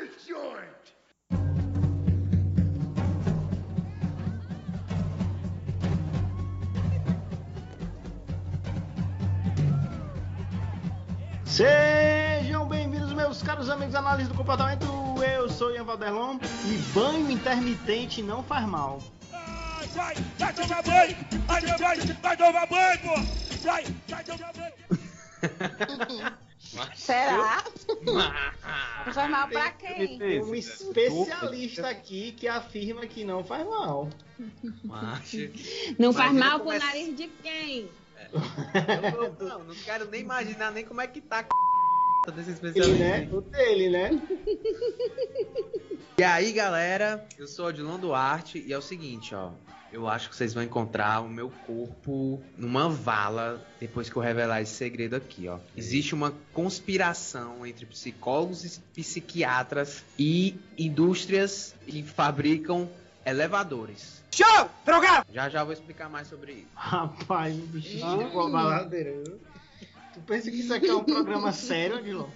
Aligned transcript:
this 0.00 0.26
joint! 0.26 0.64
Sejam 11.44 12.66
bem-vindos, 12.66 13.12
meus 13.12 13.42
caros 13.42 13.68
amigos 13.68 13.94
análise 13.94 14.30
do 14.30 14.34
comportamento. 14.34 14.86
Eu 15.22 15.50
sou 15.50 15.70
Ian 15.74 15.84
Valderlon 15.84 16.38
e 16.64 16.78
banho 16.94 17.30
intermitente 17.30 18.22
não 18.22 18.42
faz 18.42 18.66
mal. 18.66 19.02
Sai, 19.92 20.14
vai 20.38 20.52
tomar 20.54 20.82
banho! 20.82 21.16
Vai, 21.46 21.60
vai, 21.76 21.96
vai 21.98 22.36
tomar 22.36 22.66
banho, 22.66 22.98
pô! 23.00 23.54
Sai, 23.56 23.84
vai 24.08 24.24
tomar 24.24 24.52
banho! 24.54 26.39
Será? 26.94 27.64
Não 29.06 29.12
faz 29.12 29.30
mal 29.30 29.48
pra 29.48 29.70
quem? 29.72 30.18
Tem 30.18 30.42
um 30.42 30.54
especialista 30.54 31.88
aqui 31.88 32.32
que 32.32 32.46
afirma 32.46 33.06
que 33.06 33.24
não 33.24 33.42
faz 33.44 33.66
mal. 33.66 34.08
Macho. 34.84 35.36
Não 35.98 36.12
faz 36.12 36.30
Imagina 36.30 36.44
mal 36.46 36.60
pro 36.60 36.64
como 36.68 36.72
é- 36.72 36.78
nariz 36.78 37.16
de 37.16 37.28
quem? 37.42 37.88
Eu 38.32 39.38
não, 39.40 39.48
não, 39.48 39.64
não 39.64 39.74
quero 39.74 40.04
nem 40.10 40.20
imaginar 40.20 40.70
nem 40.70 40.84
como 40.84 41.00
é 41.00 41.06
que 41.06 41.20
tá 41.20 41.44
a 42.28 42.30
desse 42.30 42.50
Ele, 42.50 42.54
especialista. 42.54 43.04
né? 43.04 43.28
O 43.32 43.40
dele, 43.40 43.88
né? 43.90 44.10
E 46.18 46.22
aí, 46.22 46.52
galera, 46.52 47.26
eu 47.38 47.46
sou 47.48 47.64
o 47.64 47.68
Odilon 47.68 47.98
Duarte 47.98 48.62
e 48.66 48.72
é 48.72 48.78
o 48.78 48.82
seguinte, 48.82 49.34
ó. 49.34 49.52
Eu 49.92 50.06
acho 50.08 50.30
que 50.30 50.36
vocês 50.36 50.54
vão 50.54 50.62
encontrar 50.62 51.20
o 51.20 51.28
meu 51.28 51.50
corpo 51.66 52.40
numa 52.56 52.88
vala 52.88 53.60
depois 53.80 54.08
que 54.08 54.16
eu 54.16 54.22
revelar 54.22 54.62
esse 54.62 54.74
segredo 54.74 55.16
aqui, 55.16 55.48
ó. 55.48 55.58
Existe 55.76 56.14
uma 56.14 56.32
conspiração 56.52 57.66
entre 57.66 57.86
psicólogos 57.86 58.64
e 58.64 58.80
psiquiatras 58.94 60.04
e 60.18 60.54
indústrias 60.78 61.74
que 61.86 62.02
fabricam 62.04 62.88
elevadores. 63.26 64.22
Show! 64.30 64.70
Drogado! 64.84 65.26
Já 65.32 65.48
já 65.48 65.64
vou 65.64 65.72
explicar 65.72 66.08
mais 66.08 66.28
sobre 66.28 66.52
isso. 66.52 66.68
Rapaz, 66.74 67.56
o 67.56 67.66
bicho 67.66 67.98
chegou 67.98 68.46
a 68.46 68.50
baladeira. 68.50 69.24
Tu 70.14 70.20
pensa 70.20 70.50
que 70.50 70.60
isso 70.60 70.72
aqui 70.72 70.88
é 70.88 70.94
um 70.94 71.04
programa 71.04 71.52
sério, 71.52 71.96
Adilon? 71.96 72.28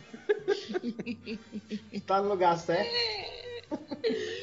tá 2.04 2.20
no 2.20 2.30
lugar 2.30 2.58
certo? 2.58 2.90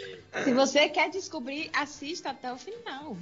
Se 0.43 0.53
você 0.53 0.89
quer 0.89 1.09
descobrir, 1.09 1.69
assista 1.73 2.29
até 2.31 2.51
o 2.51 2.57
final. 2.57 3.17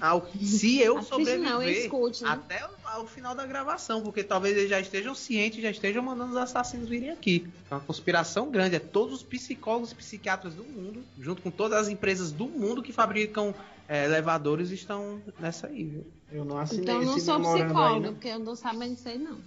Ao- 0.00 0.26
se 0.34 0.80
eu 0.80 0.98
Assiste 0.98 1.10
sobreviver 1.10 1.50
não, 1.50 1.62
escute, 1.62 2.22
né? 2.22 2.30
até 2.30 2.60
o, 2.98 3.06
final 3.06 3.34
da 3.34 3.46
gravação, 3.46 4.02
porque 4.02 4.24
talvez 4.24 4.56
eles 4.56 4.70
já 4.70 4.80
estejam 4.80 5.14
cientes, 5.14 5.62
já 5.62 5.70
estejam 5.70 6.02
mandando 6.02 6.32
os 6.32 6.36
assassinos 6.36 6.88
virem 6.88 7.10
aqui. 7.10 7.46
É 7.70 7.74
uma 7.74 7.80
conspiração 7.80 8.50
grande, 8.50 8.76
é 8.76 8.80
todos 8.80 9.14
os 9.14 9.22
psicólogos 9.22 9.92
e 9.92 9.94
psiquiatras 9.94 10.54
do 10.54 10.64
mundo, 10.64 11.04
junto 11.18 11.42
com 11.42 11.50
todas 11.50 11.78
as 11.78 11.88
empresas 11.88 12.32
do 12.32 12.46
mundo 12.46 12.82
que 12.82 12.92
fabricam 12.92 13.54
é, 13.88 14.04
elevadores, 14.04 14.70
estão 14.70 15.22
nessa 15.38 15.66
aí, 15.66 15.84
viu? 15.84 16.06
Eu 16.32 16.44
não 16.44 16.58
assinei 16.58 16.82
Então 16.82 17.00
eu 17.00 17.06
não 17.06 17.18
sou 17.18 17.40
psicóloga, 17.40 17.86
aí, 17.86 18.00
né? 18.00 18.10
porque 18.12 18.28
eu 18.28 18.38
não 18.38 18.54
sabendo 18.54 18.94
disso 18.94 19.08
aí, 19.08 19.18
não. 19.18 19.40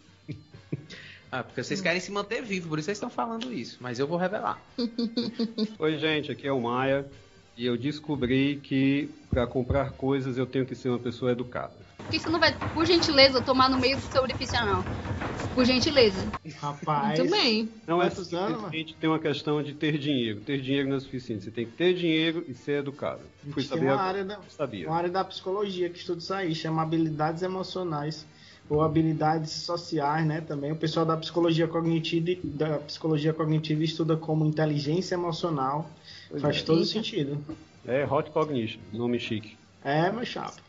Ah, 1.36 1.44
porque 1.44 1.64
vocês 1.64 1.82
querem 1.82 2.00
se 2.00 2.12
manter 2.12 2.44
vivo, 2.44 2.70
por 2.70 2.78
isso 2.78 2.86
vocês 2.86 2.98
estão 2.98 3.10
falando 3.10 3.52
isso, 3.52 3.80
mas 3.82 3.98
eu 3.98 4.06
vou 4.06 4.20
revelar. 4.20 4.62
Oi, 5.80 5.98
gente, 5.98 6.32
aqui 6.32 6.48
é 6.48 6.52
o 6.52 6.62
Maia 6.62 7.08
e 7.58 7.66
eu 7.66 7.76
descobri 7.76 8.60
que 8.62 9.10
para 9.32 9.48
comprar 9.48 9.94
coisas 9.94 10.38
eu 10.38 10.46
tenho 10.46 10.64
que 10.64 10.76
ser 10.76 10.90
uma 10.90 11.00
pessoa 11.00 11.32
educada. 11.32 11.74
Por 11.98 12.06
que 12.10 12.20
você 12.20 12.30
não 12.30 12.40
vai, 12.40 12.56
por 12.76 12.86
gentileza, 12.86 13.42
tomar 13.42 13.68
no 13.68 13.80
meio 13.80 13.98
do 13.98 14.04
seu 14.04 14.22
orifício 14.22 14.56
anal? 14.60 14.86
Por 15.56 15.66
gentileza. 15.66 16.24
Rapaz. 16.62 17.18
Muito 17.18 17.32
bem. 17.32 17.68
Não 17.88 18.00
é 18.00 18.12
simplesmente 18.12 18.94
tem 18.94 19.10
uma 19.10 19.18
questão 19.18 19.64
de 19.64 19.74
ter 19.74 19.98
dinheiro. 19.98 20.40
Ter 20.42 20.62
dinheiro 20.62 20.88
não 20.88 20.98
é 20.98 21.00
suficiente. 21.00 21.46
Você 21.46 21.52
tem 21.52 21.66
que 21.66 21.72
ter 21.72 21.96
dinheiro 21.96 22.46
e 22.48 22.54
ser 22.54 22.82
educado. 22.82 23.22
Fui 23.50 23.64
saber 23.64 23.92
uma 23.92 24.00
área, 24.00 24.24
da, 24.24 24.40
sabia. 24.50 24.88
uma 24.88 24.96
área 24.96 25.10
da 25.10 25.24
psicologia 25.24 25.90
que 25.90 25.98
estuda 25.98 26.20
isso 26.20 26.34
aí, 26.34 26.54
chama 26.54 26.84
habilidades 26.84 27.42
emocionais 27.42 28.24
ou 28.70 28.82
habilidades 28.82 29.52
sociais, 29.52 30.26
né? 30.26 30.42
Também 30.42 30.72
o 30.72 30.76
pessoal 30.76 31.06
da 31.06 31.18
psicologia 31.18 31.68
cognitiva, 31.68 32.40
da 32.44 32.80
psicologia 32.80 33.34
cognitiva 33.34 33.84
estuda 33.84 34.18
como 34.18 34.46
inteligência 34.46 35.16
emocional. 35.16 35.90
Pois 36.30 36.42
Faz 36.42 36.58
é. 36.60 36.64
todo 36.64 36.80
Eita. 36.80 36.92
sentido. 36.92 37.38
É 37.86 38.06
Hot 38.06 38.32
Cognition, 38.32 38.80
nome 38.94 39.20
chique. 39.20 39.58
É, 39.84 40.10
meu 40.12 40.26
chapa. 40.26 40.62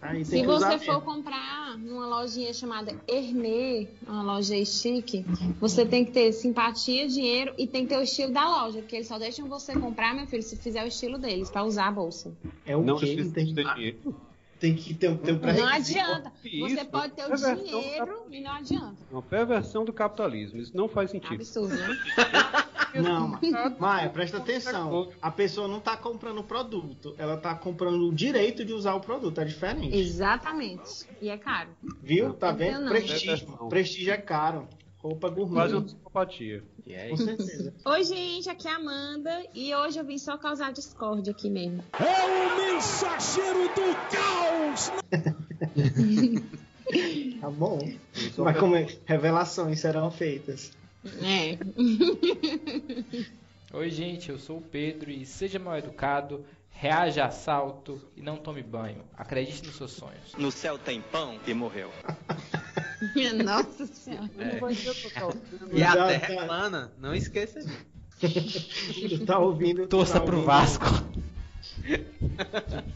Aí 0.00 0.16
tem 0.16 0.24
Se 0.24 0.40
que 0.40 0.46
você 0.46 0.78
for 0.80 1.00
comprar 1.00 1.78
numa 1.78 2.06
lojinha 2.06 2.52
chamada 2.52 2.92
Hermê, 3.06 3.88
uma 4.06 4.22
loja 4.22 4.64
chique, 4.64 5.24
você 5.60 5.86
tem 5.86 6.04
que 6.04 6.10
ter 6.10 6.32
simpatia, 6.32 7.06
dinheiro 7.06 7.54
e 7.56 7.66
tem 7.68 7.84
que 7.84 7.90
ter 7.90 7.98
o 7.98 8.02
estilo 8.02 8.32
da 8.32 8.64
loja, 8.64 8.80
porque 8.80 8.96
eles 8.96 9.06
só 9.06 9.16
deixam 9.18 9.48
você 9.48 9.74
comprar, 9.74 10.12
meu 10.14 10.26
filho, 10.26 10.42
se 10.42 10.56
fizer 10.56 10.82
o 10.82 10.88
estilo 10.88 11.18
deles, 11.18 11.50
pra 11.50 11.62
usar 11.62 11.86
a 11.86 11.92
bolsa. 11.92 12.32
É 12.66 12.76
o 12.76 12.82
não 12.82 12.96
quê? 12.96 13.06
precisa 13.14 13.32
Tem, 13.34 13.54
ter 13.54 13.74
dinheiro. 13.74 14.14
Tem 14.62 14.76
que 14.76 14.94
ter, 14.94 15.08
um- 15.10 15.16
ter 15.16 15.32
um 15.32 15.34
Não 15.34 15.40
pré-requisito. 15.40 15.98
adianta. 16.00 16.32
Isso, 16.44 16.68
Você 16.76 16.84
pode 16.84 17.12
ter 17.14 17.24
o 17.24 17.34
dinheiro 17.56 18.26
e 18.30 18.40
não 18.40 18.52
adianta. 18.52 18.96
Uma 19.10 19.20
perversão 19.20 19.84
do 19.84 19.92
capitalismo. 19.92 20.60
Isso 20.60 20.76
não 20.76 20.88
faz 20.88 21.10
sentido. 21.10 21.34
Absurdo, 21.34 21.74
né? 21.74 21.88
Não, 22.94 23.28
Ma- 23.28 23.40
Maia, 23.78 24.10
presta 24.10 24.36
atenção. 24.36 25.10
A 25.22 25.30
pessoa 25.30 25.66
não 25.66 25.80
tá 25.80 25.96
comprando 25.96 26.40
o 26.40 26.44
produto, 26.44 27.14
ela 27.16 27.38
tá 27.38 27.54
comprando 27.54 28.06
o 28.06 28.12
direito 28.14 28.66
de 28.66 28.74
usar 28.74 28.92
o 28.94 29.00
produto, 29.00 29.40
é 29.40 29.46
diferente. 29.46 29.96
Exatamente. 29.96 31.06
E 31.18 31.30
é 31.30 31.38
caro. 31.38 31.70
Viu? 32.02 32.34
Tá 32.34 32.50
Não, 32.52 32.58
vendo? 32.58 32.80
não. 32.80 32.88
Prestígio. 32.90 33.48
Não. 33.58 33.68
Prestígio 33.70 34.12
é 34.12 34.18
caro. 34.18 34.68
Roupa 35.02 35.28
gourmet. 35.28 35.54
Quase 35.54 35.74
uma 35.74 35.82
psicopatia. 35.82 36.62
Aí? 36.86 37.10
Com 37.10 37.16
certeza. 37.16 37.74
Oi, 37.84 38.04
gente, 38.04 38.48
aqui 38.48 38.68
é 38.68 38.70
a 38.70 38.76
Amanda 38.76 39.46
e 39.52 39.74
hoje 39.74 39.98
eu 39.98 40.04
vim 40.04 40.16
só 40.16 40.38
causar 40.38 40.72
discórdia 40.72 41.32
aqui 41.32 41.50
mesmo. 41.50 41.82
É 41.98 42.24
o 42.24 42.74
mensageiro 42.74 43.68
do 43.74 43.94
caos! 44.10 44.92
Tá 47.40 47.48
bom. 47.48 47.78
Mas 48.36 48.58
como 48.58 48.76
é? 48.76 48.86
Revelações 49.06 49.80
serão 49.80 50.10
feitas. 50.10 50.72
É. 51.22 51.58
Oi, 53.72 53.90
gente, 53.90 54.28
eu 54.28 54.38
sou 54.38 54.58
o 54.58 54.62
Pedro 54.62 55.10
e 55.10 55.24
seja 55.24 55.58
mal 55.58 55.78
educado, 55.78 56.44
reaja 56.72 57.24
a 57.24 57.26
assalto 57.28 58.00
e 58.16 58.22
não 58.22 58.36
tome 58.36 58.62
banho. 58.62 59.04
Acredite 59.16 59.64
nos 59.66 59.76
seus 59.76 59.92
sonhos. 59.92 60.34
No 60.36 60.50
céu 60.50 60.78
tem 60.78 61.00
pão 61.00 61.38
e 61.46 61.54
morreu. 61.54 61.90
Nossa 63.44 63.86
senhora. 63.86 64.30
E 65.72 65.82
a 65.82 65.92
terra 65.92 66.26
tá- 66.26 66.32
é 66.32 66.46
plana, 66.46 66.92
não 66.98 67.14
esqueça 67.14 67.60
disso. 67.60 67.86
Tu 68.20 69.26
tá 69.26 69.38
ouvindo? 69.38 69.86
Torça 69.86 70.14
tá 70.14 70.20
pro 70.20 70.36
ouvindo? 70.36 70.46
Vasco. 70.46 70.84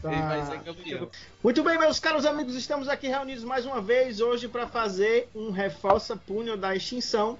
Tá. 0.01 0.11
Ele 0.11 0.21
vai 0.21 0.45
ser 0.45 0.59
campeão. 0.63 1.09
Muito 1.43 1.63
bem, 1.63 1.77
meus 1.77 1.99
caros 1.99 2.25
amigos, 2.25 2.55
estamos 2.55 2.87
aqui 2.87 3.07
reunidos 3.07 3.43
mais 3.43 3.65
uma 3.65 3.81
vez 3.81 4.21
hoje 4.21 4.47
para 4.47 4.67
fazer 4.67 5.29
um 5.35 5.51
reforça 5.51 6.15
punho 6.15 6.55
da 6.55 6.75
extinção. 6.75 7.37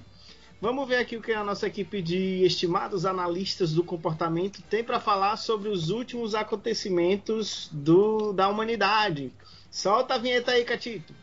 Vamos 0.60 0.88
ver 0.88 0.96
aqui 0.96 1.16
o 1.16 1.22
que 1.22 1.32
a 1.32 1.44
nossa 1.44 1.68
equipe 1.68 2.02
de 2.02 2.44
estimados 2.44 3.06
analistas 3.06 3.74
do 3.74 3.84
comportamento 3.84 4.60
tem 4.64 4.84
para 4.84 5.00
falar 5.00 5.38
sobre 5.38 5.70
os 5.70 5.92
últimos 5.92 6.34
acontecimentos 6.34 7.70
do, 7.72 8.34
da 8.34 8.48
humanidade. 8.50 9.32
Solta 9.70 10.16
a 10.16 10.18
vinheta 10.18 10.54
aí, 10.54 10.66
Catito. 10.66 11.14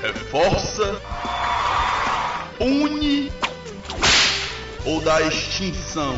Reforça, 0.00 0.98
une 2.58 3.30
ou 4.86 5.02
da 5.02 5.20
extinção. 5.20 6.16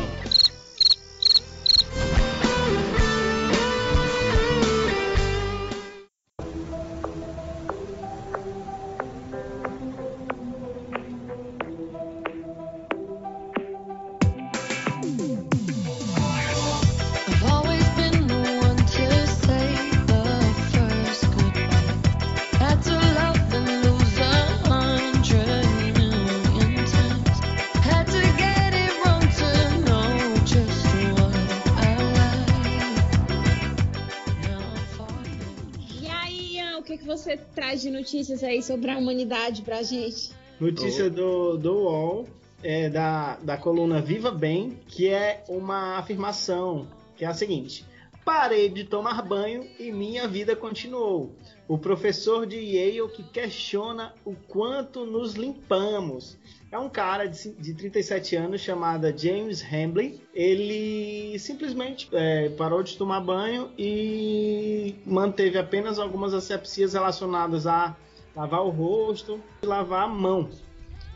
Notícias 38.11 38.43
aí 38.43 38.61
sobre 38.61 38.91
a 38.91 38.97
humanidade 38.97 39.61
pra 39.61 39.81
gente? 39.83 40.31
Notícia 40.59 41.09
do, 41.09 41.57
do 41.57 41.73
UOL, 41.73 42.27
é, 42.61 42.89
da, 42.89 43.37
da 43.37 43.55
coluna 43.55 44.01
Viva 44.01 44.29
Bem, 44.29 44.77
que 44.85 45.07
é 45.07 45.45
uma 45.47 45.97
afirmação, 45.97 46.87
que 47.15 47.23
é 47.23 47.27
a 47.27 47.33
seguinte. 47.33 47.85
Parei 48.25 48.69
de 48.69 48.83
tomar 48.83 49.21
banho 49.21 49.65
e 49.79 49.93
minha 49.93 50.27
vida 50.27 50.57
continuou. 50.57 51.33
O 51.69 51.77
professor 51.77 52.45
de 52.45 52.57
Yale 52.57 53.09
que 53.13 53.23
questiona 53.23 54.13
o 54.25 54.35
quanto 54.35 55.05
nos 55.05 55.33
limpamos. 55.35 56.37
É 56.71 56.79
um 56.79 56.87
cara 56.87 57.25
de, 57.25 57.51
de 57.51 57.73
37 57.73 58.35
anos 58.37 58.61
chamado 58.61 59.05
James 59.15 59.61
Hambley. 59.61 60.21
Ele 60.33 61.37
simplesmente 61.37 62.07
é, 62.13 62.47
parou 62.49 62.81
de 62.81 62.97
tomar 62.97 63.19
banho 63.19 63.71
e 63.77 64.95
manteve 65.05 65.57
apenas 65.57 65.99
algumas 65.99 66.33
asepsias 66.33 66.93
relacionadas 66.93 67.67
a 67.67 67.97
lavar 68.33 68.61
o 68.61 68.69
rosto 68.69 69.43
e 69.61 69.65
lavar 69.65 70.05
a 70.05 70.07
mão. 70.07 70.49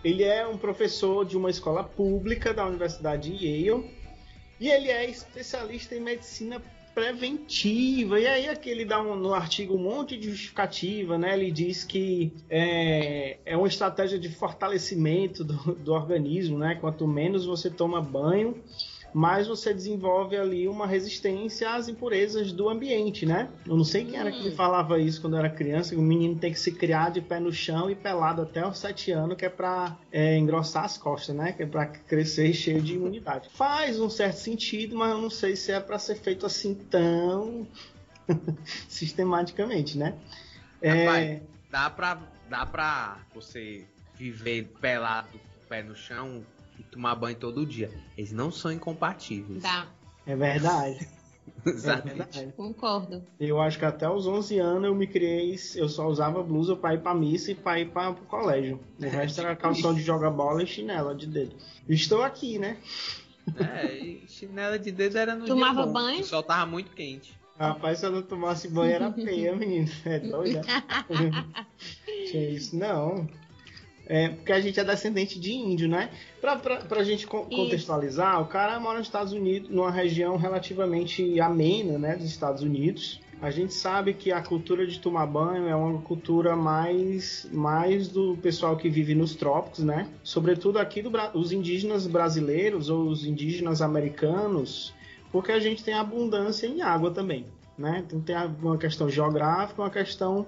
Ele 0.04 0.24
é 0.24 0.46
um 0.46 0.58
professor 0.58 1.26
de 1.26 1.38
uma 1.38 1.50
escola 1.50 1.86
pública 1.86 2.54
da 2.54 2.66
Universidade 2.66 3.36
de 3.36 3.46
Yale 3.46 3.96
e 4.60 4.70
ele 4.70 4.90
é 4.90 5.10
especialista 5.10 5.96
em 5.96 6.02
medicina 6.02 6.62
preventiva. 6.96 8.20
E 8.20 8.26
aí 8.26 8.48
aqui 8.50 8.70
ele 8.70 8.86
dá 8.86 9.02
um- 9.02 9.16
no 9.18 9.34
artigo 9.34 9.76
um 9.76 9.84
monte 9.84 10.18
de 10.18 10.30
justificativa, 10.30 11.18
né? 11.18 11.38
Ele 11.38 11.52
diz 11.52 11.84
que 11.84 12.32
é, 12.50 13.38
é 13.46 13.58
uma 13.58 13.68
estratégia 13.68 14.18
de 14.18 14.30
fortalecimento 14.30 15.44
do, 15.44 15.76
do 15.76 15.92
organismo, 15.94 16.58
né? 16.58 16.76
Quanto 16.76 17.06
menos 17.06 17.46
você 17.46 17.70
toma 17.70 18.02
banho, 18.02 18.56
mais 19.16 19.48
você 19.48 19.74
desenvolve 19.74 20.36
ali 20.36 20.68
uma 20.68 20.86
resistência 20.86 21.74
às 21.74 21.88
impurezas 21.88 22.52
do 22.52 22.68
ambiente, 22.68 23.26
né? 23.26 23.48
Eu 23.66 23.78
não 23.78 23.86
sei 23.86 24.04
quem 24.04 24.20
era 24.20 24.30
que 24.30 24.44
me 24.44 24.52
falava 24.52 25.00
isso 25.00 25.22
quando 25.22 25.36
eu 25.36 25.40
era 25.40 25.50
criança, 25.50 25.92
que 25.92 25.96
o 25.96 26.02
menino 26.02 26.36
tem 26.36 26.52
que 26.52 26.60
se 26.60 26.70
criar 26.74 27.12
de 27.12 27.22
pé 27.22 27.40
no 27.40 27.50
chão 27.50 27.90
e 27.90 27.96
pelado 27.96 28.42
até 28.42 28.68
os 28.68 28.78
7 28.78 29.14
anos, 29.14 29.38
que 29.38 29.46
é 29.46 29.50
pra 29.50 29.98
é, 30.12 30.38
engrossar 30.38 30.84
as 30.84 30.98
costas, 30.98 31.34
né? 31.34 31.54
Que 31.54 31.64
é 31.64 31.66
pra 31.66 31.86
crescer 31.86 32.52
cheio 32.54 32.82
de 32.82 32.96
imunidade. 32.96 33.48
Faz 33.56 34.02
um 34.02 34.10
certo 34.10 34.36
sentido, 34.36 34.98
mas 34.98 35.12
eu 35.12 35.22
não 35.22 35.30
sei 35.30 35.56
se 35.56 35.72
é 35.72 35.80
pra 35.80 35.98
ser 35.98 36.16
feito 36.16 36.46
assim 36.46 36.76
tão 36.76 37.66
sistematicamente, 38.90 39.98
né? 39.98 40.14
É, 40.82 41.06
Rapaz, 41.06 41.42
dá 41.72 41.90
pra, 41.90 42.22
dá 42.50 42.66
pra 42.66 43.18
você 43.34 43.86
viver 44.14 44.74
pelado, 44.82 45.40
pé 45.70 45.82
no 45.82 45.96
chão 45.96 46.44
e 46.80 46.84
tomar 46.84 47.16
banho 47.16 47.36
todo 47.38 47.66
dia. 47.66 47.92
Eles 48.18 48.32
não 48.32 48.52
são 48.52 48.72
incompatíveis. 48.72 49.62
Dá, 49.64 49.88
é 50.26 50.36
verdade. 50.36 51.08
É 51.64 51.74
Sabe? 51.74 52.10
verdade. 52.10 52.54
concordo. 52.58 53.24
Eu 53.40 53.62
acho 53.62 53.78
que 53.78 53.86
até 53.86 54.10
os 54.10 54.26
11 54.26 54.58
anos 54.60 54.84
eu 54.86 54.96
me 54.96 55.06
criei, 55.06 55.56
eu 55.76 55.88
só 55.88 56.08
usava 56.08 56.42
blusa 56.42 56.76
pra 56.76 56.94
ir 56.96 57.02
pra 57.02 57.14
missa 57.14 57.52
e 57.52 57.56
pra 57.56 57.80
ir 57.80 57.90
pra, 57.90 58.14
pro 58.14 58.26
colégio. 58.26 58.80
O 59.00 59.04
resto 59.08 59.42
era 59.42 59.56
calção 59.56 59.94
de 59.94 60.02
joga 60.02 60.30
bola 60.32 60.64
e 60.64 60.68
chinela 60.68 61.14
de 61.14 61.28
dedo. 61.28 61.56
Estou 61.88 62.24
aqui, 62.24 62.58
né? 62.58 62.78
É, 63.58 63.96
e 63.96 64.26
chinela 64.28 64.78
de 64.80 64.92
dedo 64.92 65.18
era 65.18 65.36
no 65.36 65.46
Tomava 65.46 65.84
dia 65.84 65.86
bom. 65.86 65.94
banho? 65.94 66.22
O 66.22 66.24
sol 66.24 66.42
tava 66.44 66.66
muito 66.66 66.92
quente. 66.92 67.38
Rapaz, 67.60 68.00
se 68.00 68.06
eu 68.08 68.12
não 68.12 68.22
tomasse 68.24 68.68
banho 68.68 68.92
era 68.94 69.12
feia, 69.14 69.56
menino. 69.56 69.90
É 70.04 70.20
doida. 70.20 70.62
Tinha 72.30 72.50
isso, 72.50 72.76
não. 72.76 73.28
É, 74.08 74.30
porque 74.30 74.52
a 74.52 74.62
gente 74.62 74.80
é 74.80 74.84
descendente 74.84 75.40
de 75.40 75.52
índio, 75.54 75.88
né? 75.88 76.10
Pra, 76.40 76.56
pra, 76.58 76.78
pra 76.78 77.04
gente 77.04 77.26
co- 77.26 77.46
contextualizar, 77.46 78.40
o 78.42 78.46
cara 78.46 78.80
mora 78.80 79.00
nos 79.00 79.08
Estados 79.08 79.34
Unidos, 79.34 79.70
numa 79.70 79.90
região 79.92 80.38
relativamente 80.38 81.40
amena, 81.40 81.98
né? 81.98 82.16
Dos 82.16 82.26
Estados 82.28 82.62
Unidos. 82.62 83.20
A 83.42 83.52
gente 83.52 83.74
sabe 83.74 84.14
que 84.14 84.32
a 84.32 84.42
cultura 84.42 84.88
de 84.88 85.00
tomar 85.00 85.26
banho 85.26 85.68
é 85.68 85.76
uma 85.76 86.02
cultura 86.02 86.56
mais, 86.56 87.48
mais 87.52 88.08
do 88.08 88.38
pessoal 88.38 88.78
que 88.78 88.90
vive 88.90 89.14
nos 89.14 89.36
trópicos, 89.36 89.84
né? 89.84 90.08
Sobretudo 90.24 90.80
aqui 90.80 91.02
do, 91.02 91.12
os 91.34 91.52
indígenas 91.52 92.08
brasileiros 92.08 92.90
ou 92.90 93.08
os 93.08 93.26
indígenas 93.26 93.82
americanos, 93.82 94.94
porque 95.32 95.52
a 95.52 95.60
gente 95.60 95.84
tem 95.84 95.94
abundância 95.94 96.66
em 96.68 96.82
água 96.82 97.12
também, 97.12 97.46
né? 97.78 98.04
Então 98.06 98.22
tem 98.22 98.36
uma 98.62 98.78
questão 98.78 99.10
geográfica, 99.10 99.82
uma 99.82 99.90
questão 99.90 100.48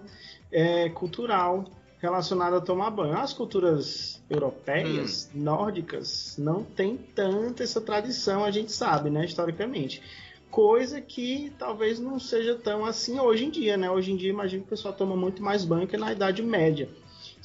é, 0.52 0.90
cultural 0.90 1.66
relacionada 2.00 2.58
a 2.58 2.62
tomar 2.62 2.92
banho. 2.92 3.18
As 3.18 3.34
culturas 3.34 4.22
europeias, 4.30 5.30
nórdicas, 5.34 6.36
não 6.38 6.64
tem 6.64 6.98
tanta 6.98 7.64
essa 7.64 7.82
tradição, 7.82 8.44
a 8.44 8.52
gente 8.52 8.72
sabe, 8.72 9.10
né, 9.10 9.26
historicamente. 9.26 10.02
Coisa 10.50 11.02
que 11.02 11.52
talvez 11.58 12.00
não 12.00 12.20
seja 12.20 12.56
tão 12.56 12.86
assim 12.86 13.20
hoje 13.20 13.46
em 13.46 13.50
dia, 13.50 13.76
né? 13.76 13.92
Hoje 13.92 14.14
em 14.14 14.16
dia, 14.16 14.30
imagino 14.30 14.62
que 14.62 14.68
o 14.68 14.70
pessoal 14.70 14.94
toma 14.94 15.16
muito 15.16 15.44
mais 15.44 15.66
banho 15.66 15.88
que 15.88 15.98
na 15.98 16.12
Idade 16.12 16.42
Média. 16.42 16.90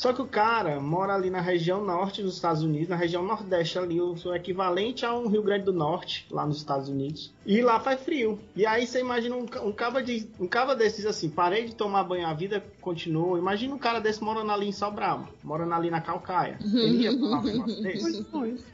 Só 0.02 0.12
que 0.12 0.20
o 0.20 0.26
cara 0.26 0.80
mora 0.80 1.14
ali 1.14 1.30
na 1.30 1.40
região 1.40 1.84
norte 1.84 2.22
dos 2.24 2.34
Estados 2.34 2.60
Unidos, 2.60 2.88
na 2.88 2.96
região 2.96 3.22
nordeste 3.24 3.78
ali, 3.78 4.00
o 4.00 4.16
o 4.24 4.34
equivalente 4.34 5.06
a 5.06 5.14
um 5.14 5.28
Rio 5.28 5.44
Grande 5.44 5.64
do 5.64 5.72
Norte, 5.72 6.26
lá 6.28 6.44
nos 6.44 6.56
Estados 6.56 6.88
Unidos. 6.88 7.32
E 7.46 7.60
lá 7.62 7.78
faz 7.78 8.00
frio. 8.02 8.40
E 8.56 8.66
aí 8.66 8.84
você 8.84 8.98
imagina 8.98 9.36
um, 9.36 9.46
um 9.62 9.70
caba 9.72 10.02
de 10.02 10.28
um 10.40 10.48
caba 10.48 10.74
desse 10.74 10.96
diz 10.96 11.06
assim, 11.06 11.30
parei 11.30 11.66
de 11.66 11.76
tomar 11.76 12.02
banho, 12.02 12.26
a 12.26 12.34
vida 12.34 12.64
continua. 12.80 13.38
Imagina 13.38 13.74
um 13.74 13.78
cara 13.78 14.00
desse 14.00 14.24
morando 14.24 14.50
ali 14.50 14.66
em 14.66 14.72
Sobral, 14.72 15.28
morando 15.40 15.72
ali 15.72 15.88
na 15.88 16.00
Calcaia. 16.00 16.58
Ele 16.60 17.04
ia 17.04 17.16
falar 17.16 17.38
um 17.38 17.42
negócio 17.44 17.80
desse? 17.82 18.26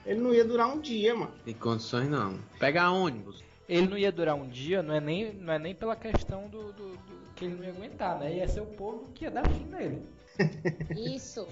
Ele 0.07 0.21
não 0.21 0.33
ia 0.33 0.45
durar 0.47 0.75
um 0.75 0.81
dia, 0.81 1.15
mano. 1.15 1.31
Tem 1.45 1.53
condições 1.53 2.09
não. 2.09 2.39
Pegar 2.59 2.91
ônibus. 2.91 3.45
Ele 3.69 3.87
não 3.87 3.99
ia 3.99 4.11
durar 4.11 4.35
um 4.35 4.49
dia, 4.49 4.83
não 4.83 4.95
é 4.95 5.01
nem, 5.01 5.31
não 5.35 5.53
é 5.53 5.59
nem 5.59 5.75
pela 5.75 5.95
questão 5.95 6.49
do, 6.49 6.73
do- 6.73 6.93
do- 6.93 7.18
que 7.39 7.45
ele 7.45 7.55
não 7.57 7.65
ia 7.65 7.71
aguentar, 7.71 8.19
né? 8.19 8.35
Ia 8.37 8.49
ser 8.49 8.61
o 8.61 8.67
povo 8.67 9.09
que 9.15 9.25
ia 9.25 9.31
dar 9.31 9.49
fim 9.49 9.65
nele. 9.67 10.03
Isso. 10.97 11.47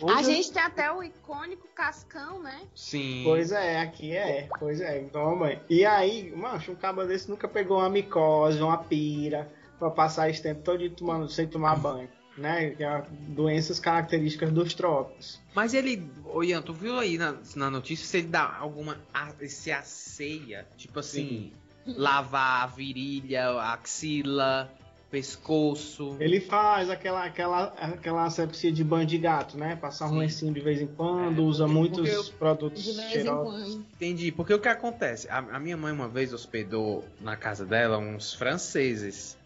Hoje 0.00 0.14
A 0.14 0.20
eu- 0.20 0.24
gente 0.24 0.52
tem 0.52 0.62
até 0.62 0.90
o 0.90 1.02
icônico 1.02 1.68
Cascão, 1.74 2.42
né? 2.42 2.62
Sim. 2.74 3.22
Pois 3.24 3.52
é, 3.52 3.80
aqui 3.80 4.12
é, 4.16 4.48
pois 4.58 4.80
é, 4.80 5.00
toma. 5.12 5.52
E 5.68 5.84
aí, 5.84 6.30
macho, 6.34 6.72
um 6.72 6.74
caba 6.74 7.06
desse 7.06 7.28
nunca 7.30 7.46
pegou 7.48 7.78
uma 7.78 7.90
micose, 7.90 8.60
uma 8.62 8.78
pira, 8.78 9.50
pra 9.78 9.90
passar 9.90 10.30
esse 10.30 10.42
tempo 10.42 10.62
todo 10.62 10.88
tomando, 10.90 11.28
sem 11.28 11.46
tomar 11.46 11.76
banho, 11.76 12.08
né? 12.38 12.70
Que 12.70 12.82
é 12.84 13.04
doenças 13.28 13.78
características 13.78 14.50
dos 14.50 14.72
trópicos. 14.74 15.38
Mas 15.54 15.74
ele, 15.74 16.08
ô 16.24 16.42
Ian, 16.42 16.62
tu 16.62 16.72
viu 16.72 16.98
aí 16.98 17.18
na, 17.18 17.36
na 17.56 17.70
notícia 17.70 18.06
se 18.06 18.18
ele 18.18 18.28
dá 18.28 18.56
alguma. 18.58 18.98
a- 19.12 19.32
se 19.46 19.70
asseia? 19.70 20.66
Tipo 20.78 21.00
assim, 21.00 21.52
lavar 21.86 22.62
a 22.62 22.66
virilha, 22.68 23.48
a 23.50 23.74
axila, 23.74 24.72
pescoço. 25.12 26.16
Ele 26.18 26.40
faz 26.40 26.88
aquela, 26.88 27.24
aquela, 27.24 27.64
aquela 27.78 28.24
asepsia 28.24 28.72
de 28.72 28.82
banho 28.82 29.06
de 29.06 29.18
gato, 29.18 29.58
né? 29.58 29.76
Passar 29.76 30.06
um 30.06 30.14
Sim. 30.14 30.18
lencinho 30.18 30.54
de 30.54 30.60
vez 30.60 30.80
em 30.80 30.86
quando, 30.86 31.42
É, 31.42 31.44
usa 31.44 31.68
muitos 31.68 32.08
eu- 32.08 32.24
produtos 32.38 32.82
De 32.82 32.92
vez 32.92 33.06
em 33.06 33.10
cheirosos. 33.12 33.44
quando. 33.74 33.86
Entendi, 33.94 34.32
porque 34.32 34.54
o 34.54 34.58
que 34.58 34.68
acontece? 34.68 35.28
A, 35.28 35.38
a 35.38 35.60
minha 35.60 35.76
mãe 35.76 35.92
uma 35.92 36.08
vez 36.08 36.32
hospedou 36.32 37.04
na 37.20 37.36
casa 37.36 37.64
dela 37.66 37.98
uns 37.98 38.32
franceses. 38.34 39.36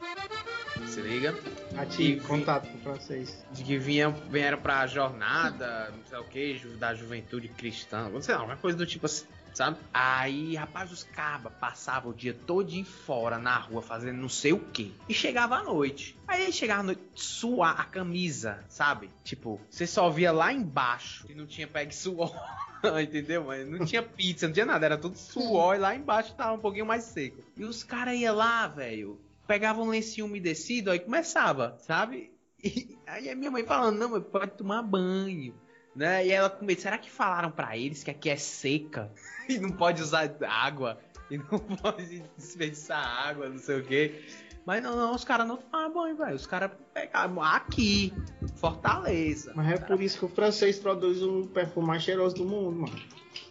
Se 0.87 1.01
liga? 1.01 1.35
Ativo, 1.77 2.19
E- 2.23 2.29
contato 2.29 2.69
com 2.69 2.77
o 2.77 2.81
francês. 2.81 3.45
De 3.51 3.65
que 3.65 3.77
vinham, 3.77 4.13
vieram 4.31 4.59
pra 4.59 4.87
jornada, 4.87 5.91
não 5.91 6.05
sei 6.07 6.19
o 6.19 6.25
que, 6.25 6.61
da 6.79 6.95
juventude 6.95 7.49
cristã, 7.49 8.09
não 8.09 8.21
sei 8.23 8.35
lá, 8.35 8.45
uma 8.45 8.57
coisa 8.57 8.77
do 8.79 8.87
tipo 8.87 9.07
assim, 9.07 9.25
sabe? 9.57 9.79
Aí, 9.93 10.55
rapaz, 10.55 10.93
os 10.93 11.03
cabas 11.03 11.51
passavam 11.59 12.11
o 12.11 12.15
dia 12.15 12.35
todinho 12.35 12.85
fora 12.85 13.39
na 13.39 13.57
rua 13.57 13.81
fazendo 13.81 14.21
não 14.21 14.29
sei 14.29 14.53
o 14.53 14.59
que. 14.59 14.95
E 15.09 15.15
chegava 15.15 15.57
à 15.57 15.63
noite. 15.63 16.15
Aí 16.29 16.53
chegava 16.53 16.81
à 16.81 16.83
noite, 16.83 17.01
suar 17.15 17.81
a 17.81 17.85
camisa, 17.85 18.63
sabe? 18.69 19.11
Tipo, 19.25 19.59
você 19.71 19.87
só 19.87 20.11
via 20.11 20.31
lá 20.31 20.53
embaixo 20.53 21.25
e 21.31 21.35
não 21.35 21.47
tinha 21.47 21.67
pego 21.67 21.95
suor. 21.95 22.35
Entendeu? 23.03 23.45
Mas 23.45 23.67
não 23.67 23.87
tinha 23.87 24.03
pizza, 24.03 24.47
não 24.47 24.53
tinha 24.53 24.67
nada, 24.67 24.85
era 24.85 24.99
tudo 24.99 25.17
suor 25.17 25.75
e 25.75 25.79
lá 25.79 25.95
embaixo 25.95 26.35
tava 26.35 26.53
um 26.53 26.61
pouquinho 26.61 26.85
mais 26.85 27.05
seco. 27.05 27.43
E 27.57 27.65
os 27.65 27.83
caras 27.83 28.15
iam 28.15 28.37
lá, 28.37 28.69
velho, 28.69 29.19
pegavam 29.47 29.87
um 29.87 29.89
lencinho 29.89 30.27
umedecido, 30.27 30.91
aí 30.91 30.99
começava, 30.99 31.79
sabe? 31.81 32.31
E 32.63 32.99
aí 33.07 33.31
a 33.31 33.35
minha 33.35 33.51
mãe 33.51 33.65
falando, 33.65 33.99
não, 33.99 34.11
mas 34.11 34.25
pode 34.25 34.51
tomar 34.53 34.83
banho. 34.83 35.55
Né? 35.97 36.27
E 36.27 36.31
ela 36.31 36.51
com 36.51 36.65
medo, 36.65 36.81
será 36.81 36.99
que 36.99 37.11
falaram 37.11 37.51
pra 37.51 37.77
eles 37.77 38.05
que 38.05 38.11
aqui 38.11 38.29
é 38.29 38.37
seca 38.37 39.11
e 39.49 39.59
não 39.59 39.71
pode 39.71 40.03
usar 40.03 40.31
água 40.47 40.99
e 41.31 41.39
não 41.39 41.59
pode 41.81 42.23
desperdiçar 42.37 43.03
água, 43.27 43.49
não 43.49 43.59
sei 43.59 43.81
o 43.81 43.85
quê. 43.85 44.23
Mas 44.67 44.83
não, 44.83 44.97
não, 44.97 45.15
os 45.15 45.25
caras 45.25 45.47
não 45.47 45.57
tomavam 45.57 45.93
banho, 45.93 46.17
velho. 46.17 46.35
Os 46.35 46.45
caras 46.45 46.73
pegavam 46.93 47.43
aqui, 47.43 48.13
Fortaleza. 48.57 49.53
Mas 49.55 49.73
é 49.73 49.79
por 49.79 50.03
isso 50.03 50.19
que 50.19 50.25
o 50.25 50.29
francês 50.29 50.77
produz 50.77 51.23
o 51.23 51.47
perfume 51.47 51.87
mais 51.87 52.03
cheiroso 52.03 52.35
do 52.35 52.45
mundo, 52.45 52.81
mano. 52.81 53.01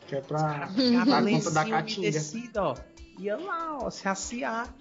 Que 0.08 0.18
é 0.18 0.22
pra 0.22 0.68
dar 0.68 1.24
conta 1.24 1.52
da 1.52 1.66
caatinga. 1.66 2.20
ó. 2.58 2.76
Ia 3.18 3.38
lá, 3.38 3.78
ó, 3.82 3.90
se 3.90 4.08
aciar. 4.08 4.74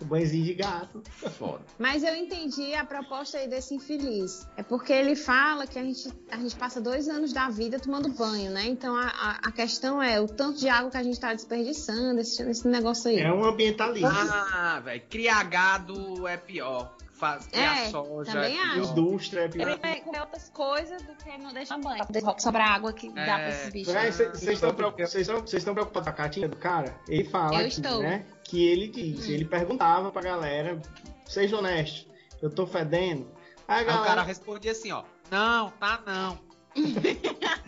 O 0.00 0.04
banhozinho 0.04 0.44
de 0.44 0.54
gato. 0.54 1.02
Foda. 1.38 1.64
Mas 1.78 2.02
eu 2.02 2.14
entendi 2.14 2.74
a 2.74 2.84
proposta 2.84 3.38
aí 3.38 3.48
desse 3.48 3.74
infeliz. 3.74 4.46
É 4.56 4.62
porque 4.62 4.92
ele 4.92 5.16
fala 5.16 5.66
que 5.66 5.78
a 5.78 5.82
gente, 5.82 6.12
a 6.30 6.36
gente 6.36 6.54
passa 6.56 6.80
dois 6.80 7.08
anos 7.08 7.32
da 7.32 7.48
vida 7.48 7.78
tomando 7.78 8.10
banho, 8.10 8.50
né? 8.50 8.66
Então 8.66 8.94
a, 8.94 9.06
a, 9.06 9.30
a 9.48 9.52
questão 9.52 10.02
é 10.02 10.20
o 10.20 10.26
tanto 10.26 10.58
de 10.58 10.68
água 10.68 10.90
que 10.90 10.96
a 10.96 11.02
gente 11.02 11.18
tá 11.18 11.32
desperdiçando, 11.32 12.20
esse, 12.20 12.42
esse 12.42 12.68
negócio 12.68 13.08
aí. 13.08 13.20
É 13.20 13.32
um 13.32 13.44
ambientalista. 13.44 14.08
Ah, 14.10 14.80
velho, 14.80 15.02
criar 15.08 15.44
gado 15.44 16.26
é 16.26 16.36
pior. 16.36 16.94
Faz, 17.18 17.48
É, 17.52 17.66
a 17.66 17.90
soja. 17.90 18.32
também 18.32 18.58
acho. 18.60 18.78
Indústria. 18.92 19.40
é 19.42 19.44
Ele 19.46 19.76
vai 19.76 20.00
comer 20.00 20.20
outras 20.20 20.48
coisas 20.50 21.02
do 21.02 21.14
que 21.16 21.36
não 21.38 21.52
deixar 21.52 21.78
banho. 21.78 22.04
Sobrar 22.38 22.72
água 22.72 22.92
que 22.92 23.08
dá 23.10 23.24
pra 23.24 23.40
É. 23.42 23.48
esses 23.50 23.72
bichos. 23.72 23.92
Véi, 23.92 24.12
cê- 24.12 24.28
Vocês 24.28 24.54
estão 24.54 24.74
preocupados 24.74 25.12
vocês 25.12 25.28
estão- 25.54 25.74
preocupados 25.74 26.06
com 26.08 26.10
a 26.10 26.16
catinha 26.16 26.48
do 26.48 26.56
cara? 26.56 26.94
Ele 27.08 27.24
fala 27.24 27.54
Eu 27.54 27.60
aqui, 27.66 27.80
estou. 27.80 28.02
né? 28.02 28.24
Que 28.44 28.66
ele 28.66 28.88
diz, 28.88 29.26
Hum. 29.28 29.32
ele 29.32 29.44
perguntava 29.44 30.10
pra 30.10 30.22
galera, 30.22 30.80
seja 31.26 31.58
honesto, 31.58 32.08
eu 32.40 32.48
tô 32.50 32.66
fedendo. 32.66 33.30
Aí 33.66 33.76
a 33.76 33.78
Aí 33.80 33.84
galera, 33.84 34.02
o 34.02 34.06
cara 34.06 34.22
respondia 34.22 34.72
assim, 34.72 34.92
ó. 34.92 35.02
Não, 35.30 35.70
tá 35.72 36.00
não. 36.06 36.38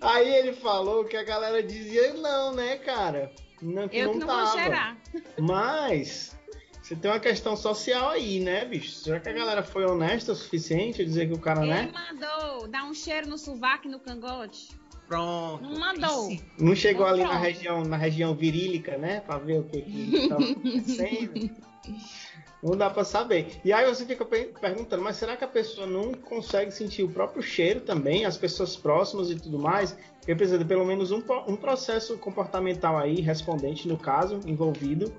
aí 0.00 0.34
ele 0.34 0.52
falou 0.54 1.04
que 1.04 1.16
a 1.16 1.22
galera 1.22 1.62
dizia 1.62 2.12
não, 2.14 2.52
né, 2.52 2.76
cara? 2.78 3.32
Não, 3.62 3.88
que 3.88 3.96
Eu 3.96 4.06
não 4.06 4.12
que 4.14 4.18
não 4.20 4.26
tava. 4.26 4.44
vou 4.46 4.58
cheirar. 4.58 4.96
Mas 5.40 6.36
você 6.84 6.94
tem 6.94 7.10
uma 7.10 7.18
questão 7.20 7.56
social 7.56 8.10
aí, 8.10 8.40
né, 8.40 8.64
bicho? 8.64 8.90
Será 8.92 9.18
que 9.18 9.28
a 9.28 9.32
galera 9.32 9.62
foi 9.62 9.86
honesta 9.86 10.32
o 10.32 10.36
suficiente 10.36 11.00
a 11.00 11.04
dizer 11.04 11.26
que 11.28 11.32
o 11.34 11.38
cara, 11.38 11.62
Ele 11.62 11.70
né? 11.70 11.90
mandou 11.92 12.68
dar 12.68 12.84
um 12.84 12.92
cheiro 12.92 13.26
no 13.28 13.38
sovaco 13.38 13.86
e 13.88 13.90
no 13.90 13.98
cangote. 13.98 14.68
Pronto. 15.08 15.62
Não 15.62 15.78
mandou. 15.78 16.28
Não 16.58 16.74
chegou 16.74 17.06
ali 17.06 17.22
na 17.22 17.38
região, 17.38 17.82
na 17.84 17.96
região 17.96 18.34
virílica, 18.34 18.96
né? 18.98 19.20
Pra 19.20 19.38
ver 19.38 19.60
o 19.60 19.64
que 19.64 19.80
que 19.82 20.28
tava 20.28 20.42
acontecendo. 20.44 21.50
Não 22.62 22.74
dá 22.74 22.88
pra 22.88 23.04
saber. 23.04 23.60
E 23.62 23.70
aí 23.74 23.84
você 23.86 24.06
fica 24.06 24.24
pe- 24.24 24.50
perguntando, 24.58 25.02
mas 25.02 25.16
será 25.18 25.36
que 25.36 25.44
a 25.44 25.48
pessoa 25.48 25.86
não 25.86 26.14
consegue 26.14 26.70
sentir 26.70 27.02
o 27.02 27.10
próprio 27.10 27.42
cheiro 27.42 27.82
também, 27.82 28.24
as 28.24 28.38
pessoas 28.38 28.74
próximas 28.74 29.30
e 29.30 29.34
tudo 29.34 29.58
mais? 29.58 29.92
Porque 30.18 30.34
precisa 30.34 30.56
de 30.58 30.64
pelo 30.64 30.82
menos 30.86 31.10
um, 31.10 31.22
um 31.46 31.56
processo 31.56 32.16
comportamental 32.16 32.96
aí, 32.96 33.20
respondente 33.20 33.86
no 33.86 33.98
caso, 33.98 34.40
envolvido, 34.46 35.12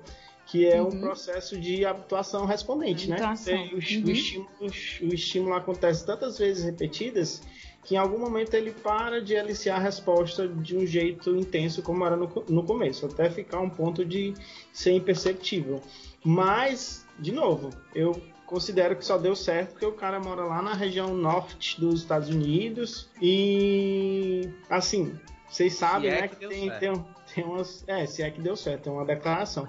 que 0.46 0.66
é 0.68 0.82
um 0.82 0.86
Uhum. 0.90 1.00
processo 1.02 1.60
de 1.60 1.86
habituação 1.86 2.46
respondente, 2.46 3.10
né? 3.10 3.16
Habituação. 3.18 3.56
O, 3.56 3.58
o 3.58 3.74
Uhum. 3.74 3.80
estímulo, 3.80 4.50
o 4.62 5.14
estímulo 5.14 5.54
acontece 5.56 6.06
tantas 6.06 6.38
vezes 6.38 6.64
repetidas 6.64 7.42
que 7.84 7.94
em 7.96 7.98
algum 7.98 8.18
momento 8.18 8.54
ele 8.56 8.72
para 8.72 9.22
de 9.22 9.36
aliciar 9.38 9.80
a 9.80 9.84
resposta 9.84 10.48
de 10.48 10.76
um 10.76 10.86
jeito 10.88 11.36
intenso 11.36 11.84
como 11.84 12.04
era 12.06 12.16
no, 12.16 12.28
no 12.50 12.64
começo, 12.64 13.06
até 13.06 13.30
ficar 13.30 13.60
um 13.60 13.70
ponto 13.70 14.04
de 14.04 14.34
ser 14.74 14.92
imperceptível. 14.94 15.82
Mas, 16.24 17.06
de 17.20 17.32
novo, 17.32 17.70
eu 17.94 18.20
considero 18.48 18.96
que 18.96 19.06
só 19.06 19.18
deu 19.20 19.36
certo 19.36 19.72
porque 19.72 19.86
o 19.86 19.92
cara 19.92 20.20
mora 20.20 20.44
lá 20.46 20.62
na 20.64 20.74
região 20.74 21.14
norte 21.16 21.80
dos 21.80 22.02
Estados 22.02 22.30
Unidos 22.30 23.08
e, 23.22 24.50
assim, 24.70 25.14
vocês 25.48 25.74
sabem, 25.76 26.10
é 26.10 26.22
né, 26.22 26.28
que 26.28 26.36
que 26.38 26.48
tem, 26.48 26.72
tem, 26.80 26.92
um- 26.92 27.06
tem 27.34 27.44
umas... 27.44 27.84
É, 27.88 28.06
se 28.08 28.24
é 28.24 28.30
que 28.32 28.42
deu 28.42 28.56
certo, 28.56 28.90
é 28.90 28.92
uma 28.92 29.06
declaração. 29.06 29.68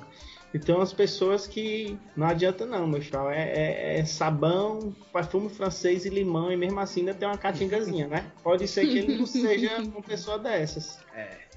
E 0.56 0.58
tem 0.58 0.74
umas 0.74 0.90
pessoas 0.90 1.46
que 1.46 1.98
não 2.16 2.26
adianta 2.26 2.64
não, 2.64 2.86
meu 2.86 3.02
chão. 3.02 3.30
É, 3.30 3.42
é- 3.42 3.98
é 3.98 4.04
sabão, 4.06 4.96
perfume 5.12 5.50
francês 5.50 6.06
e 6.06 6.08
limão, 6.08 6.50
e 6.50 6.56
mesmo 6.56 6.80
assim 6.80 7.00
ainda 7.00 7.12
tem 7.12 7.28
uma 7.28 7.36
catingazinha, 7.36 8.08
né? 8.08 8.32
Pode 8.42 8.66
ser 8.66 8.86
que 8.86 8.96
ele 9.00 9.18
não 9.18 9.26
seja 9.26 9.82
uma 9.82 10.00
pessoa 10.00 10.38
dessas. 10.38 10.98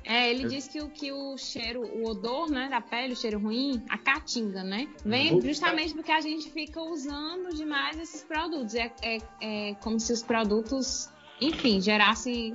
É, 0.04 0.30
ele 0.30 0.50
diz 0.50 0.68
que 0.68 0.82
o, 0.82 0.90
que 0.90 1.14
o 1.14 1.38
cheiro, 1.38 1.82
o 1.82 2.08
odor, 2.10 2.50
né, 2.50 2.68
da 2.70 2.82
pele, 2.82 3.14
o 3.14 3.16
cheiro 3.16 3.40
ruim, 3.40 3.82
a 3.90 3.98
caatinga, 3.98 4.64
né? 4.64 4.90
Vem 5.06 5.34
Uhum. 5.36 5.42
justamente 5.42 5.94
porque 5.94 6.12
a 6.12 6.20
gente 6.20 6.50
fica 6.52 6.82
usando 6.82 7.56
demais 7.56 7.98
esses 7.98 8.22
produtos. 8.22 8.76
É, 8.76 8.92
é, 9.02 9.18
é 9.42 9.76
como 9.76 9.98
se 9.98 10.12
os 10.12 10.22
produtos, 10.22 11.10
enfim, 11.40 11.80
gerassem 11.80 12.52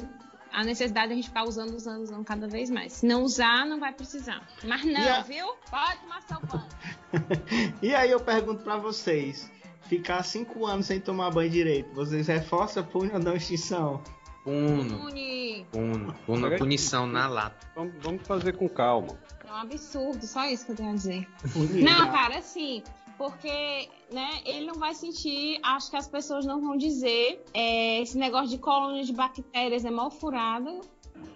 a 0.55 0.65
necessidade 0.65 1.09
de 1.09 1.13
a 1.13 1.17
gente 1.17 1.29
ficar 1.29 1.45
usando, 1.45 1.75
usando, 1.75 2.03
usando 2.03 2.25
cada 2.25 2.47
vez 2.49 2.71
mais. 2.71 2.93
Se 2.95 3.07
não 3.07 3.23
usar, 3.23 3.67
não 3.67 3.79
vai 3.81 3.93
precisar. 3.93 4.47
Mas 4.65 4.85
não, 4.85 5.15
a- 5.15 5.21
viu? 5.23 5.47
Pode 5.71 5.99
tomar 6.01 6.23
seu 6.23 6.41
pão. 6.41 6.67
E 7.83 7.95
aí 7.95 8.11
eu 8.11 8.21
pergunto 8.21 8.63
pra 8.65 8.77
vocês: 8.77 9.51
ficar 9.89 10.23
cinco 10.25 10.67
anos 10.67 10.87
sem 10.87 11.01
tomar 11.01 11.31
banho 11.31 11.51
direito, 11.51 11.93
vocês 11.95 12.27
reforçam 12.27 12.83
a 12.83 12.87
punho 12.87 13.13
ou 13.15 13.21
não 13.21 13.35
extinção? 13.37 14.03
Puno, 14.43 14.99
Puni. 14.99 15.67
puno, 15.73 16.15
puno, 16.27 16.59
punição 16.59 17.07
na 17.07 17.27
lata. 17.27 17.67
Vamos, 17.75 17.95
vamos 18.03 18.27
fazer 18.27 18.55
com 18.57 18.69
calma. 18.69 19.17
É 19.47 19.51
um 19.51 19.57
absurdo, 19.57 20.27
só 20.27 20.45
isso 20.47 20.67
que 20.67 20.73
eu 20.73 20.77
tenho 20.77 20.91
a 20.91 20.95
dizer. 20.95 21.27
Punir, 21.53 21.83
Não, 21.83 22.05
né? 22.07 22.11
cara, 22.13 22.39
assim, 22.39 22.83
porque, 23.17 23.89
né, 24.11 24.41
ele 24.45 24.67
não 24.67 24.75
vai 24.75 24.95
sentir, 24.95 25.59
acho 25.63 25.91
que 25.91 25.97
as 25.97 26.09
pessoas 26.09 26.45
não 26.45 26.61
vão 26.61 26.77
dizer, 26.77 27.45
é, 27.53 28.01
esse 28.01 28.19
negócio 28.19 28.49
de 28.49 28.59
colônia 28.59 29.05
de 29.05 29.13
bactérias 29.13 29.85
é 29.85 29.91
mal 29.91 30.11
furado, 30.11 30.81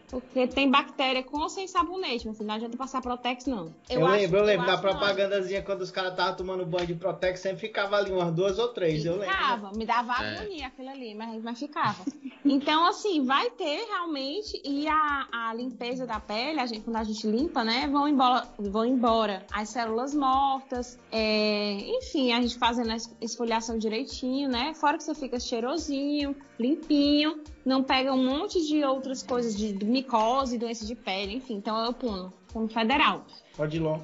porque 0.08 0.46
tem 0.46 0.70
bactéria 0.70 1.22
com 1.22 1.38
ou 1.38 1.48
sem 1.48 1.66
sabonete, 1.68 2.24
filho, 2.32 2.44
não 2.46 2.54
adianta 2.54 2.76
passar 2.76 3.00
Protex, 3.02 3.46
não. 3.46 3.72
Eu, 3.90 4.06
acho- 4.06 4.16
lembro, 4.22 4.38
eu 4.38 4.44
lembro 4.44 4.66
da 4.66 4.76
que 4.78 4.84
não. 4.84 4.90
propagandazinha 4.90 5.62
quando 5.62 5.82
os 5.82 5.90
caras 5.90 6.12
estavam 6.12 6.36
tomando 6.36 6.64
banho 6.66 6.86
de 6.86 6.94
Protex, 6.94 7.40
sempre 7.40 7.60
ficava 7.60 7.96
ali 7.96 8.10
umas 8.10 8.32
duas 8.34 8.58
ou 8.58 8.68
três, 8.68 9.04
eu 9.04 9.12
lembro. 9.16 9.28
Ficava, 9.34 9.72
me 9.72 9.84
dava 9.86 10.12
É. 10.24 10.38
agonia 10.38 10.66
aquilo 10.68 10.88
ali, 10.88 11.14
mas, 11.14 11.42
mas 11.42 11.58
ficava. 11.58 12.04
Então, 12.44 12.86
assim, 12.86 13.24
vai 13.24 13.50
ter 13.50 13.84
realmente, 13.86 14.60
e 14.64 14.88
a, 14.88 15.26
a 15.32 15.54
limpeza 15.54 16.06
da 16.06 16.18
pele, 16.18 16.60
a 16.60 16.66
gente, 16.66 16.80
quando 16.82 16.96
a 16.96 17.04
gente 17.04 17.26
limpa, 17.26 17.62
né, 17.64 17.86
vão 17.92 18.08
embora, 18.08 18.48
vão 18.58 18.84
embora 18.86 19.44
as 19.52 19.68
células 19.68 20.14
mortas, 20.14 20.98
é, 21.12 21.72
enfim, 21.98 22.32
a 22.32 22.40
gente 22.40 22.56
fazendo 22.58 22.90
a 22.92 22.96
es- 22.96 23.14
esfoliação 23.20 23.76
direitinho, 23.76 24.48
né, 24.48 24.72
fora 24.74 24.96
que 24.96 25.04
você 25.04 25.14
fica 25.14 25.38
cheirosinho, 25.38 26.34
limpinho, 26.58 27.40
não 27.64 27.82
pega 27.82 28.12
um 28.14 28.24
monte 28.24 28.66
de 28.66 28.82
outras 28.84 29.22
coisas, 29.22 29.54
de, 29.56 29.72
de 29.72 29.84
micose, 29.98 30.58
doença 30.58 30.86
de 30.86 30.94
pele, 30.94 31.36
enfim, 31.36 31.54
então 31.54 31.84
eu 31.84 31.92
puno, 31.92 32.32
como 32.52 32.68
federal. 32.68 33.26
Pode 33.56 33.76
ir 33.76 33.80
lá. 33.80 33.98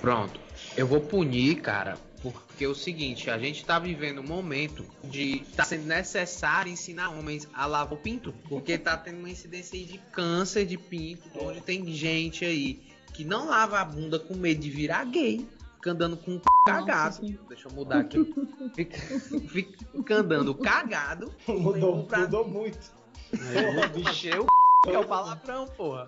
Pronto. 0.00 0.40
Eu 0.76 0.86
vou 0.86 1.00
punir, 1.00 1.60
cara, 1.60 1.96
porque 2.22 2.64
é 2.64 2.68
o 2.68 2.74
seguinte, 2.74 3.30
a 3.30 3.38
gente 3.38 3.64
tá 3.64 3.78
vivendo 3.78 4.20
um 4.20 4.26
momento 4.26 4.84
de 5.04 5.40
tá 5.56 5.64
sendo 5.64 5.86
necessário 5.86 6.72
ensinar 6.72 7.10
homens 7.10 7.48
a 7.52 7.66
lavar 7.66 7.94
o 7.94 7.96
pinto, 8.00 8.34
porque 8.48 8.78
tá 8.78 8.96
tendo 8.96 9.18
uma 9.18 9.30
incidência 9.30 9.78
aí 9.78 9.84
de 9.84 9.98
câncer 10.12 10.64
de 10.64 10.78
pinto, 10.78 11.28
onde 11.40 11.60
tem 11.60 11.86
gente 11.92 12.44
aí 12.44 12.80
que 13.12 13.24
não 13.24 13.48
lava 13.48 13.78
a 13.78 13.84
bunda 13.84 14.18
com 14.18 14.34
medo 14.34 14.60
de 14.60 14.70
virar 14.70 15.04
gay, 15.04 15.46
fica 15.76 15.92
andando 15.92 16.16
com 16.16 16.32
o 16.32 16.38
c... 16.38 16.42
cagado. 16.66 17.38
Deixa 17.48 17.68
eu 17.68 17.72
mudar 17.72 18.00
aqui. 18.00 18.34
Fica, 18.74 18.98
fica 19.92 20.16
andando 20.16 20.54
cagado. 20.54 21.32
Mudou, 21.46 22.04
pra- 22.04 22.20
mudou 22.20 22.48
muito. 22.48 22.78
Encher 23.96 24.40
o 24.40 24.44
c... 24.44 24.63
que 24.84 24.90
é 24.90 24.98
o 24.98 25.04
palavrão, 25.06 25.66
porra. 25.68 26.06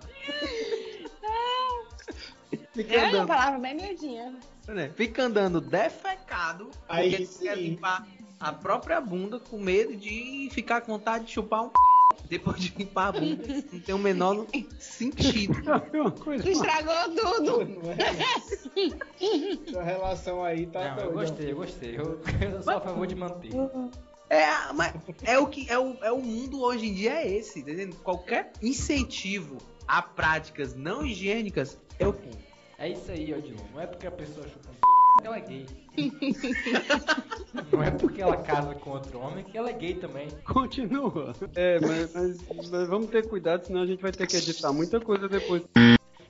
Fica 2.73 2.93
É 2.95 2.99
uma 2.99 3.07
andando 3.09 3.27
palavra 3.27 3.59
bem 3.59 3.75
miudinha. 3.75 4.35
né? 4.67 4.91
Fica 4.95 5.23
andando 5.23 5.59
defecado, 5.59 6.69
Aí 6.87 7.09
porque 7.09 7.25
sim. 7.25 7.43
quer 7.45 7.57
limpar 7.57 8.07
a 8.39 8.53
própria 8.53 9.01
bunda 9.01 9.39
com 9.39 9.57
medo 9.57 9.95
de 9.95 10.49
ficar 10.51 10.81
com 10.81 10.93
vontade 10.93 11.25
de 11.25 11.31
chupar 11.31 11.63
um 11.65 11.71
depois 12.29 12.59
de 12.59 12.73
limpar 12.77 13.07
a 13.07 13.11
bunda. 13.13 13.43
Não 13.71 13.79
tem 13.79 13.95
o 13.95 13.99
menor 13.99 14.45
sentido. 14.79 15.55
É 15.93 16.01
uma 16.01 16.11
Tu 16.11 16.49
estragou 16.49 16.93
tudo. 17.15 17.79
É? 17.91 19.71
Sua 19.71 19.83
relação 19.83 20.43
aí 20.43 20.67
tá 20.67 20.95
Não, 20.95 21.03
eu 21.05 21.11
gostei, 21.13 21.51
eu 21.51 21.55
gostei. 21.55 21.97
Eu, 21.97 22.21
eu 22.41 22.61
sou 22.63 22.73
a 22.77 22.81
favor 22.81 23.07
de 23.07 23.15
manter. 23.15 23.51
É, 24.29 24.73
mas 24.73 24.93
é 25.23 25.37
o 25.39 25.47
que 25.47 25.69
é 25.69 25.79
o, 25.79 25.95
é 26.01 26.11
o 26.11 26.19
mundo 26.21 26.61
hoje 26.61 26.87
em 26.87 26.93
dia 26.93 27.13
é 27.13 27.31
esse, 27.31 27.63
tá 27.63 27.71
entendendo? 27.71 27.95
Qualquer 28.03 28.51
incentivo 28.61 29.57
a 29.87 30.01
práticas 30.01 30.75
não 30.75 31.05
higiênicas 31.05 31.79
é 31.97 32.05
o 32.07 32.11
que 32.13 32.29
É 32.77 32.89
isso 32.89 33.09
aí, 33.09 33.33
Odilon. 33.33 33.63
Não 33.73 33.81
é 33.81 33.87
porque 33.87 34.05
a 34.07 34.11
pessoa 34.11 34.45
chupa 34.47 34.69
um 34.69 34.73
p... 34.73 35.21
que 35.21 35.27
ela 35.27 35.37
é 35.37 35.41
gay. 35.41 35.65
Não 37.71 37.81
é 37.81 37.89
porque 37.91 38.21
ela 38.21 38.37
casa 38.37 38.75
com 38.75 38.91
outro 38.91 39.19
homem 39.19 39.43
que 39.43 39.57
ela 39.57 39.69
é 39.69 39.73
gay 39.73 39.95
também. 39.95 40.27
Continua. 40.45 41.33
É, 41.55 41.79
mas, 41.79 42.13
mas- 42.13 42.37
mas 42.69 42.87
vamos 42.87 43.07
ter 43.09 43.27
cuidado, 43.27 43.65
senão 43.65 43.81
a 43.81 43.85
gente 43.87 44.01
vai 44.01 44.11
ter 44.11 44.27
que 44.27 44.37
editar 44.37 44.71
muita 44.71 44.99
coisa 44.99 45.27
depois. 45.27 45.63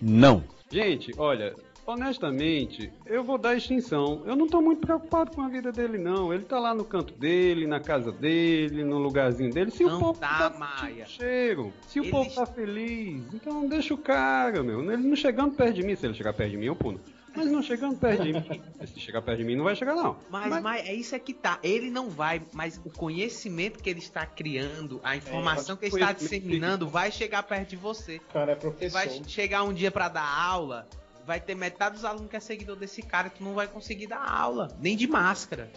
Não. 0.02 0.44
Gente, 0.72 1.12
olha, 1.18 1.54
honestamente, 1.88 2.92
eu 3.06 3.24
vou 3.24 3.38
dar 3.38 3.56
extinção. 3.56 4.22
Eu 4.26 4.36
não 4.36 4.48
tô 4.48 4.62
muito 4.62 4.82
preocupado 4.86 5.32
com 5.32 5.42
a 5.42 5.48
vida 5.48 5.72
dele, 5.72 5.98
não. 5.98 6.34
Ele 6.34 6.44
tá 6.44 6.60
lá 6.60 6.74
no 6.76 6.84
canto 6.84 7.14
dele, 7.14 7.66
na 7.66 7.80
casa 7.80 8.12
dele, 8.12 8.84
no 8.84 8.98
lugarzinho 9.00 9.52
dele. 9.52 9.72
Se 9.72 9.84
o 9.84 9.90
Não 9.90 10.00
povo 10.00 10.20
tá, 10.20 10.54
Maia. 10.58 11.06
cheiro, 11.06 11.74
se 11.88 12.00
o 12.00 12.04
Ele- 12.04 12.12
povo 12.12 12.30
tá 12.36 12.46
feliz, 12.46 13.24
então 13.34 13.68
deixa 13.68 13.94
o 13.94 13.98
cara, 13.98 14.62
meu. 14.62 14.82
Ele 14.92 15.08
não 15.08 15.16
chegando 15.16 15.56
perto 15.56 15.74
de 15.76 15.84
mim, 15.84 15.96
se 15.96 16.06
ele 16.06 16.14
chegar 16.14 16.34
perto 16.34 16.52
de 16.52 16.58
mim, 16.58 16.66
eu 16.66 16.76
puno. 16.76 17.00
Mas 17.36 17.52
não 17.52 17.62
chegando 17.62 17.96
perto 18.00 18.24
de 18.24 18.34
mim. 18.34 18.42
Se 18.88 19.00
chegar 19.00 19.22
perto 19.22 19.38
de 19.38 19.44
mim, 19.44 19.56
não 19.56 19.64
vai 19.64 19.76
chegar, 19.76 19.94
não. 19.94 20.16
Mas, 20.28 20.60
mas 20.60 20.88
é 20.88 20.94
isso 20.96 21.14
é 21.14 21.20
que 21.20 21.36
tá. 21.36 21.60
Ele 21.62 21.92
não 21.92 22.10
vai, 22.10 22.42
mas 22.52 22.82
o 22.84 22.90
conhecimento 22.90 23.78
que 23.84 23.88
ele 23.92 24.00
está 24.00 24.26
criando, 24.26 25.00
a 25.04 25.16
informação 25.16 25.78
que 25.78 25.86
ele 25.86 25.94
está 25.94 26.14
disseminando, 26.14 26.88
vai 26.88 27.12
chegar 27.12 27.44
perto 27.44 27.70
de 27.70 27.76
você. 27.76 28.16
O 28.16 28.34
cara 28.34 28.54
é 28.54 28.56
Você 28.56 28.62
professor. 28.62 28.92
vai 28.92 29.22
chegar 29.28 29.62
um 29.64 29.72
dia 29.72 29.92
pra 29.92 30.10
dar 30.10 30.28
aula, 30.28 30.88
vai 31.28 31.42
ter 31.42 31.56
metade 31.56 31.96
dos 31.96 32.06
alunos 32.06 32.30
que 32.30 32.38
é 32.38 32.40
seguidor 32.40 32.78
desse 32.78 33.02
cara, 33.02 33.30
tu 33.30 33.44
não 33.44 33.54
vai 33.54 33.68
conseguir 33.68 34.08
dar 34.08 34.26
aula, 34.26 34.70
nem 34.80 34.96
de 34.96 35.06
máscara. 35.08 35.70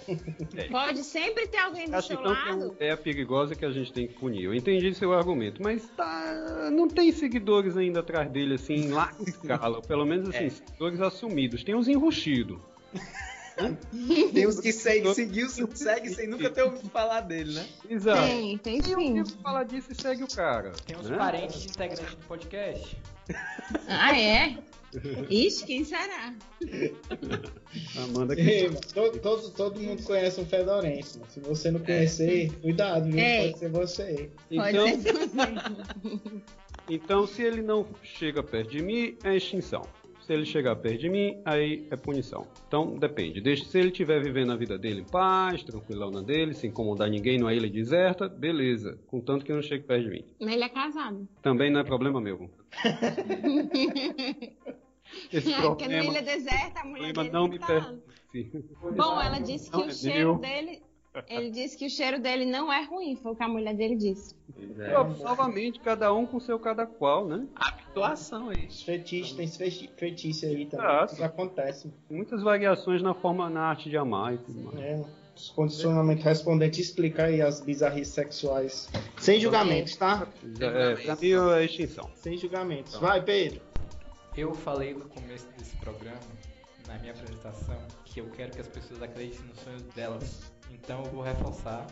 Pode 0.71 1.03
sempre 1.03 1.49
ter 1.49 1.59
alguém 1.59 1.91
do 1.91 1.97
Acho 1.97 2.07
seu 2.07 2.21
então 2.21 2.33
que 2.35 2.49
é 2.49 2.53
lado. 2.53 2.73
ideia 2.73 2.97
perigosa 2.97 3.57
que 3.57 3.65
a 3.65 3.73
gente 3.73 3.93
tem 3.93 4.07
que 4.07 4.15
punir. 4.15 4.45
Eu 4.45 4.55
entendi 4.55 4.95
seu 4.95 5.13
argumento, 5.13 5.61
mas 5.61 5.85
tá, 5.97 6.71
não 6.73 6.87
tem 6.87 7.11
seguidores 7.11 7.77
ainda 7.77 7.99
atrás 7.99 8.31
dele, 8.31 8.55
assim, 8.55 8.75
em 8.75 8.91
larga 8.93 9.29
escala. 9.29 9.83
Pelo 9.83 10.07
menos, 10.07 10.29
assim, 10.29 10.45
É. 10.47 10.51
seguidores 10.51 11.01
assumidos. 11.01 11.65
Tem 11.65 11.75
uns 11.75 11.89
enrustidos. 11.89 12.59
Tem 14.33 14.47
uns 14.47 14.59
que 14.59 14.73
segue, 14.73 15.13
seguiu, 15.13 15.47
segue 15.51 16.09
sem 16.15 16.27
nunca 16.27 16.49
ter 16.49 16.63
ouvido 16.63 16.89
falar 16.89 17.21
dele, 17.21 17.53
né? 17.53 17.67
Exato. 17.91 18.23
Tem, 18.23 18.57
tem 18.57 18.83
sim. 18.83 18.95
ouviu 18.95 19.27
falar 19.43 19.65
disso 19.65 19.93
e 19.93 20.01
segue 20.01 20.25
o 20.25 20.29
cara. 20.29 20.73
Tem 20.87 20.97
uns 20.97 21.11
né? 21.11 21.19
parentes 21.19 21.61
de 21.61 21.69
integrantes 21.69 22.15
do 22.15 22.25
podcast. 22.27 22.97
Ah, 23.89 24.19
é? 24.19 24.57
Ixi, 25.31 25.65
quem 25.67 25.85
será? 25.85 26.35
Amanda 27.97 28.35
que 28.35 28.69
todo, 28.93 29.19
todo, 29.21 29.51
todo 29.51 29.81
mundo 29.81 30.03
conhece 30.03 30.41
um 30.41 30.47
fedorento. 30.47 31.19
mano. 31.21 31.31
Se 31.31 31.41
você 31.41 31.71
não 31.71 31.79
conhecer, 31.81 32.51
cuidado, 32.61 33.05
viu? 33.09 33.19
Ei. 33.19 33.49
Pode 33.53 33.59
ser 33.59 33.71
você. 33.71 34.31
Pode 34.53 34.77
Então, 34.77 35.01
ser 35.01 35.13
também. 35.31 36.43
então, 36.89 37.27
se 37.27 37.43
ele 37.43 37.63
não 37.63 37.87
chega 38.03 38.43
perto 38.43 38.71
de 38.71 38.83
mim, 38.83 39.17
é 39.23 39.37
extinção. 39.37 39.83
Se 40.31 40.35
ele 40.35 40.47
chegar 40.47 40.77
perto 40.77 41.01
de 41.01 41.09
mim, 41.09 41.43
aí 41.45 41.89
é 41.91 41.97
punição. 41.97 42.47
Então, 42.69 42.97
depende. 42.97 43.41
Deixa, 43.41 43.65
se 43.65 43.77
ele 43.77 43.89
estiver 43.89 44.23
vivendo 44.23 44.53
a 44.53 44.57
vida 44.57 44.79
dele 44.79 45.01
em 45.01 45.05
paz, 45.05 45.65
tranquilão 45.65 46.09
na 46.09 46.23
dele, 46.23 46.55
sem 46.55 46.71
incomodar 46.71 47.11
ninguém 47.11 47.37
numa 47.37 47.53
ilha 47.53 47.69
deserta, 47.69 48.29
beleza. 48.29 48.97
Contanto 49.09 49.45
que 49.45 49.53
não 49.53 49.61
chegue 49.61 49.83
perto 49.83 50.05
de 50.05 50.11
mim. 50.11 50.25
Mas 50.41 50.53
ele 50.53 50.63
é 50.63 50.69
casado. 50.69 51.27
Também 51.43 51.69
não 51.69 51.81
é 51.81 51.83
problema 51.83 52.21
meu. 52.21 52.49
Esse 55.33 55.53
É, 55.53 55.63
porque 55.63 55.89
na 55.89 55.99
problema, 55.99 56.05
ilha 56.05 56.23
deserta 56.23 56.79
a 56.79 56.85
mulher 56.85 57.13
problema 57.13 57.25
dele 57.25 57.33
não 57.33 57.51
tem 57.51 57.53
me 57.59 57.59
tá. 57.59 57.93
Bom, 58.97 59.21
ela 59.21 59.41
disse 59.41 59.69
que 59.69 59.77
Não 59.77 59.87
o 59.87 59.89
é 59.89 59.93
cheiro 59.93 60.35
meu. 60.35 60.39
dele. 60.39 60.81
Ele 61.29 61.51
disse 61.51 61.77
que 61.77 61.87
o 61.87 61.91
cheiro 61.91 62.21
dele 62.21 62.45
não 62.45 62.73
é 62.73 62.85
ruim, 62.85 63.17
foi 63.17 63.33
o 63.33 63.37
que 63.37 63.43
a 63.43 63.49
mulher 63.49 63.75
dele 63.75 63.97
disse. 63.97 64.35
É. 64.79 64.95
Pô, 64.95 65.05
Novamente, 65.25 65.81
cada 65.81 66.13
um 66.15 66.25
com 66.25 66.39
seu 66.39 66.59
cada 66.59 66.87
qual, 66.87 67.27
né? 67.27 67.47
Habituação 67.57 68.51
aí. 68.51 68.67
Os 68.67 68.83
fetiches, 68.83 69.33
tem 69.33 69.49
feti- 69.49 69.91
fetiche 69.97 70.47
aí 70.47 70.67
também. 70.67 70.87
Ah, 70.87 71.07
Isso 71.11 71.23
acontece. 71.25 71.93
Muitas 72.09 72.43
variações 72.43 73.03
na 73.03 73.13
forma, 73.13 73.51
na 73.51 73.63
arte 73.63 73.91
de 73.91 73.97
amar 73.97 74.35
e 74.35 74.39
tudo 74.39 74.61
mais. 74.61 74.79
É, 74.79 75.05
os 75.37 75.49
condicionamentos 75.51 76.25
respondentes 76.25 76.79
explica 76.79 77.25
aí 77.25 77.43
as 77.43 77.61
bizarrices 77.61 78.15
sexuais. 78.15 78.89
Sem 79.19 79.41
julgamentos, 79.41 79.97
tá? 79.97 80.29
É, 80.61 80.95
pra 80.95 81.17
mim 81.17 81.33
é 81.57 81.65
extinção. 81.65 82.09
Sem 82.15 82.37
julgamentos. 82.39 82.95
Vai, 82.97 83.21
Pedro. 83.21 83.61
Eu 84.37 84.55
falei 84.55 84.95
no 84.95 85.07
começo 85.09 85.49
desse 85.59 85.75
programa, 85.79 86.21
na 86.87 86.97
minha 86.99 87.13
apresentação, 87.13 87.77
que 88.05 88.21
eu 88.21 88.27
quero 88.31 88.53
que 88.53 88.61
as 88.61 88.69
pessoas 88.69 89.03
acreditem 89.03 89.45
nos 89.47 89.59
sonhos 89.59 89.83
delas. 89.95 90.53
Então 90.73 91.03
eu 91.05 91.11
vou 91.11 91.23
reforçar. 91.23 91.87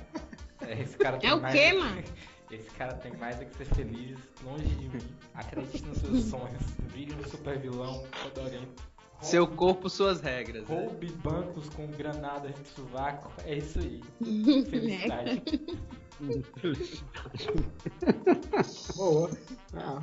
É, 0.61 0.81
Esse 0.83 0.97
cara 0.97 1.19
tem 1.19 1.31
É 1.31 1.35
o 1.35 1.41
mais 1.41 1.55
quê, 1.55 1.73
mano? 1.73 2.03
Esse 2.51 2.71
cara 2.71 2.95
tem 2.95 3.15
mais 3.17 3.41
a 3.41 3.45
que 3.45 3.57
ser 3.57 3.67
feliz, 3.67 4.19
longe 4.43 4.65
de 4.65 4.89
mim. 4.89 5.03
Acredite 5.35 5.85
nos 5.85 5.99
seus 5.99 6.25
sonhos. 6.31 6.63
Vire 6.89 7.15
um 7.15 7.29
super 7.29 7.59
vilão 7.59 8.05
fodorento. 8.13 8.83
Seu 9.21 9.47
corpo, 9.49 9.91
suas 9.91 10.21
regras. 10.21 10.67
Né? 10.69 10.77
Roube 10.77 11.09
bancos 11.25 11.69
com 11.71 11.87
granadas 11.89 12.55
de 12.55 12.69
sovaco. 12.69 13.31
É 13.45 13.57
isso 13.57 13.81
aí. 13.81 14.01
Felicidade. 14.65 15.43
Boa. 18.97 19.31
Ah. 19.75 20.01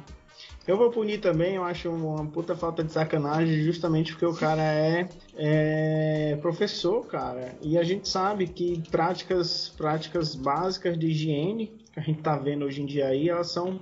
Eu 0.68 0.78
vou 0.78 0.90
punir 0.90 1.22
também, 1.22 1.56
eu 1.56 1.64
acho 1.64 1.90
uma 1.90 2.26
puta 2.26 2.56
falta 2.56 2.84
de 2.84 2.92
sacanagem, 2.92 3.62
justamente 3.62 4.14
porque 4.14 4.26
o 4.26 4.34
cara 4.34 4.64
é, 4.64 5.08
é 5.38 6.38
professor, 6.42 7.06
cara. 7.08 7.54
E 7.62 7.78
a 7.78 7.84
gente 7.84 8.08
sabe 8.08 8.48
que 8.48 8.82
práticas, 8.90 9.70
práticas 9.70 10.36
básicas 10.36 10.98
de 10.98 11.08
higiene, 11.08 11.68
que 11.94 12.00
a 12.00 12.04
gente 12.04 12.22
tá 12.22 12.36
vendo 12.38 12.66
hoje 12.66 12.82
em 12.82 12.86
dia 12.86 13.08
aí, 13.08 13.30
elas 13.30 13.52
são 13.52 13.80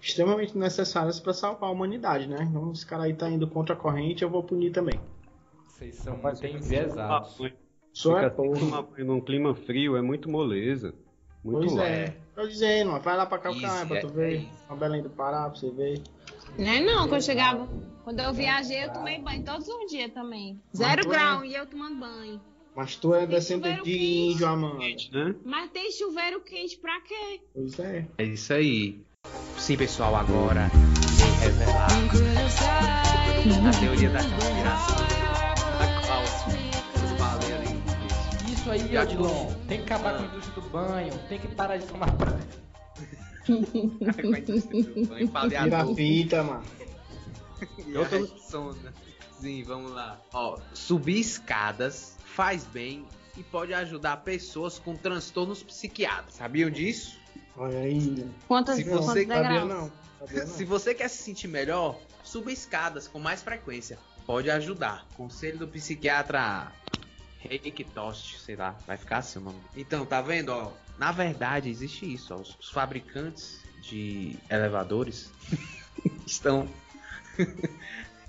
extremamente 0.00 0.56
necessárias 0.56 1.20
para 1.20 1.32
salvar 1.32 1.68
a 1.70 1.72
humanidade, 1.72 2.26
né? 2.26 2.46
Então, 2.48 2.72
esse 2.72 2.86
cara 2.86 3.04
aí 3.04 3.14
tá 3.14 3.28
indo 3.30 3.46
contra 3.46 3.74
a 3.74 3.78
corrente, 3.78 4.22
eu 4.22 4.30
vou 4.30 4.42
punir 4.42 4.70
também. 4.70 4.98
Vocês 5.66 5.94
são 5.96 6.16
fica- 6.16 6.48
enviesados. 6.48 7.36
Só 7.92 8.18
é 8.18 8.30
numa- 8.36 8.86
num 8.98 9.20
clima 9.20 9.54
frio 9.54 9.96
é 9.96 10.02
muito 10.02 10.28
moleza. 10.30 10.94
Muito 11.42 11.60
Pois 11.60 11.72
leve. 11.74 12.10
é. 12.12 12.16
Tô 12.34 12.46
dizendo, 12.46 12.98
vai 13.00 13.16
lá 13.16 13.24
pra 13.26 13.38
Calcaia 13.38 13.86
pra 13.86 13.96
é- 13.96 14.00
tu 14.00 14.06
é 14.08 14.10
ver. 14.10 14.36
isso. 14.42 14.50
Pra 14.66 14.76
Belém 14.76 15.02
do 15.02 15.10
Pará 15.10 15.48
pra 15.48 15.58
você 15.58 15.70
ver. 15.70 16.00
Não 16.58 16.66
é 16.68 16.80
não, 16.80 17.00
quando 17.08 17.14
eu 17.14 17.22
chegava. 17.22 17.68
Quando 18.04 18.20
eu 18.20 18.32
viajei, 18.32 18.84
eu 18.84 18.92
tomei 18.92 19.20
banho 19.20 19.44
todos 19.44 19.68
os 19.68 19.90
dias 19.90 20.12
também. 20.12 20.60
Zero 20.76 21.02
é- 21.02 21.08
grau 21.08 21.44
e 21.44 21.54
eu 21.54 21.66
tomando 21.66 21.96
banho. 22.00 22.40
Mas 22.74 22.96
tu 22.96 23.14
é 23.14 23.26
descendente 23.26 23.82
de 23.82 23.92
quente. 23.92 24.32
índio, 24.32 24.46
Amanda. 24.46 24.78
Né? 25.12 25.34
Mas 25.44 25.70
tem 25.70 25.90
chuveiro 25.92 26.40
quente 26.40 26.78
pra 26.78 27.00
quê? 27.02 27.40
Pois 27.52 27.78
é. 27.78 28.06
É 28.16 28.24
isso 28.24 28.52
aí. 28.52 29.00
Sim, 29.58 29.76
pessoal, 29.76 30.14
agora 30.16 30.70
vou 30.72 31.40
revelar 31.40 31.88
a 33.68 33.80
teoria 33.80 34.10
da 34.10 34.22
conspiração. 34.22 34.96
Da 35.78 36.06
qual. 36.06 36.22
Isso 38.50 38.70
aí, 38.70 38.98
Odilon. 38.98 39.52
Tem 39.68 39.78
que 39.78 39.92
acabar 39.92 40.16
com 40.16 40.22
a 40.22 40.26
indústria 40.26 40.54
do 40.54 40.68
banho. 40.70 41.12
Tem 41.28 41.38
que 41.38 41.48
parar 41.48 41.76
de 41.76 41.86
tomar 41.86 42.10
banho. 42.12 42.38
Tira 45.48 45.80
a 45.82 45.94
fita, 45.94 46.42
mano. 46.42 46.64
E 47.86 47.94
a 47.96 48.02
Rexona. 48.04 48.94
Sim, 49.38 49.62
vamos 49.64 49.92
lá. 49.92 50.18
Ó, 50.32 50.58
subir 50.72 51.20
escadas 51.20 52.16
faz 52.24 52.64
bem 52.64 53.04
e 53.36 53.42
pode 53.42 53.74
ajudar 53.74 54.18
pessoas 54.18 54.78
com 54.78 54.96
transtornos 54.96 55.62
psiquiátricos. 55.62 56.36
Sabiam 56.36 56.70
disso? 56.70 57.18
Olha 57.56 57.80
aí. 57.80 58.26
Quantas, 58.48 58.76
Se 58.76 58.84
quantos 58.84 59.06
você- 59.06 59.26
Sabia 59.26 59.64
não. 59.66 59.90
Sabia 60.20 60.44
não. 60.46 60.46
Se 60.54 60.64
você 60.64 60.94
quer 60.94 61.08
se 61.08 61.22
sentir 61.22 61.48
melhor, 61.48 62.00
suba 62.24 62.50
escadas 62.50 63.06
com 63.06 63.18
mais 63.18 63.42
frequência. 63.42 63.98
Pode 64.24 64.50
ajudar. 64.50 65.06
Conselho 65.16 65.58
do 65.58 65.68
psiquiatra 65.68 66.72
Reiki 67.40 67.84
Tost, 67.84 68.38
sei 68.38 68.56
lá, 68.56 68.74
vai 68.86 68.96
ficar 68.96 69.18
assim 69.18 69.38
o 69.38 69.42
nome. 69.42 69.60
Então, 69.76 70.06
tá 70.06 70.22
vendo, 70.22 70.50
ó? 70.50 70.72
Na 71.00 71.12
verdade, 71.12 71.70
existe 71.70 72.12
isso, 72.12 72.34
ó. 72.34 72.36
Os, 72.36 72.54
os 72.60 72.68
fabricantes 72.68 73.64
de 73.80 74.36
elevadores 74.50 75.32
estão 76.26 76.68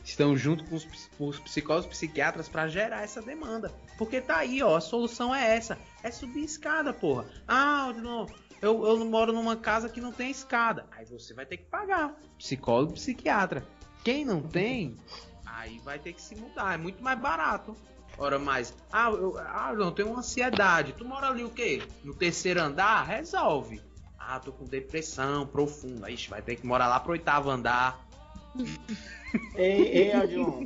estão 0.05 0.37
junto 0.37 0.63
com 0.63 0.77
os, 0.77 0.87
os 1.19 1.37
psicólogos 1.41 1.89
psiquiatras 1.89 2.47
para 2.47 2.69
gerar 2.69 3.03
essa 3.03 3.21
demanda. 3.21 3.73
Porque 3.97 4.21
tá 4.21 4.37
aí, 4.37 4.63
ó, 4.63 4.77
a 4.77 4.79
solução 4.79 5.35
é 5.35 5.53
essa. 5.53 5.77
É 6.01 6.09
subir 6.11 6.45
escada, 6.45 6.93
porra. 6.93 7.25
Ah, 7.45 7.91
não, 7.93 8.25
eu, 8.61 8.87
eu 8.87 9.05
moro 9.05 9.33
numa 9.33 9.57
casa 9.57 9.89
que 9.89 9.99
não 9.99 10.13
tem 10.13 10.31
escada. 10.31 10.85
Aí 10.93 11.03
você 11.05 11.33
vai 11.33 11.45
ter 11.45 11.57
que 11.57 11.65
pagar. 11.65 12.17
Psicólogo, 12.37 12.93
psiquiatra. 12.93 13.67
Quem 14.01 14.23
não 14.23 14.41
tem, 14.41 14.95
aí 15.45 15.77
vai 15.79 15.99
ter 15.99 16.13
que 16.13 16.21
se 16.21 16.35
mudar. 16.35 16.75
É 16.75 16.77
muito 16.77 17.03
mais 17.03 17.19
barato. 17.19 17.75
Ora 18.21 18.37
mais. 18.37 18.71
Ah, 18.93 19.09
eu, 19.09 19.35
ah, 19.39 19.73
não, 19.75 19.91
tenho 19.91 20.09
uma 20.09 20.19
ansiedade. 20.19 20.93
Tu 20.95 21.03
mora 21.03 21.27
ali 21.27 21.43
o 21.43 21.49
quê? 21.49 21.81
No 22.03 22.13
terceiro 22.13 22.61
andar? 22.61 23.03
Resolve. 23.03 23.81
Ah, 24.19 24.39
tô 24.39 24.51
com 24.51 24.63
depressão 24.65 25.47
profunda. 25.47 26.09
Ixi, 26.09 26.29
vai 26.29 26.39
ter 26.41 26.55
que 26.55 26.65
morar 26.67 26.87
lá 26.87 26.99
pro 26.99 27.13
oitavo 27.13 27.49
andar. 27.49 27.99
Ei, 29.55 29.81
ei, 29.87 30.13
Adilon. 30.13 30.65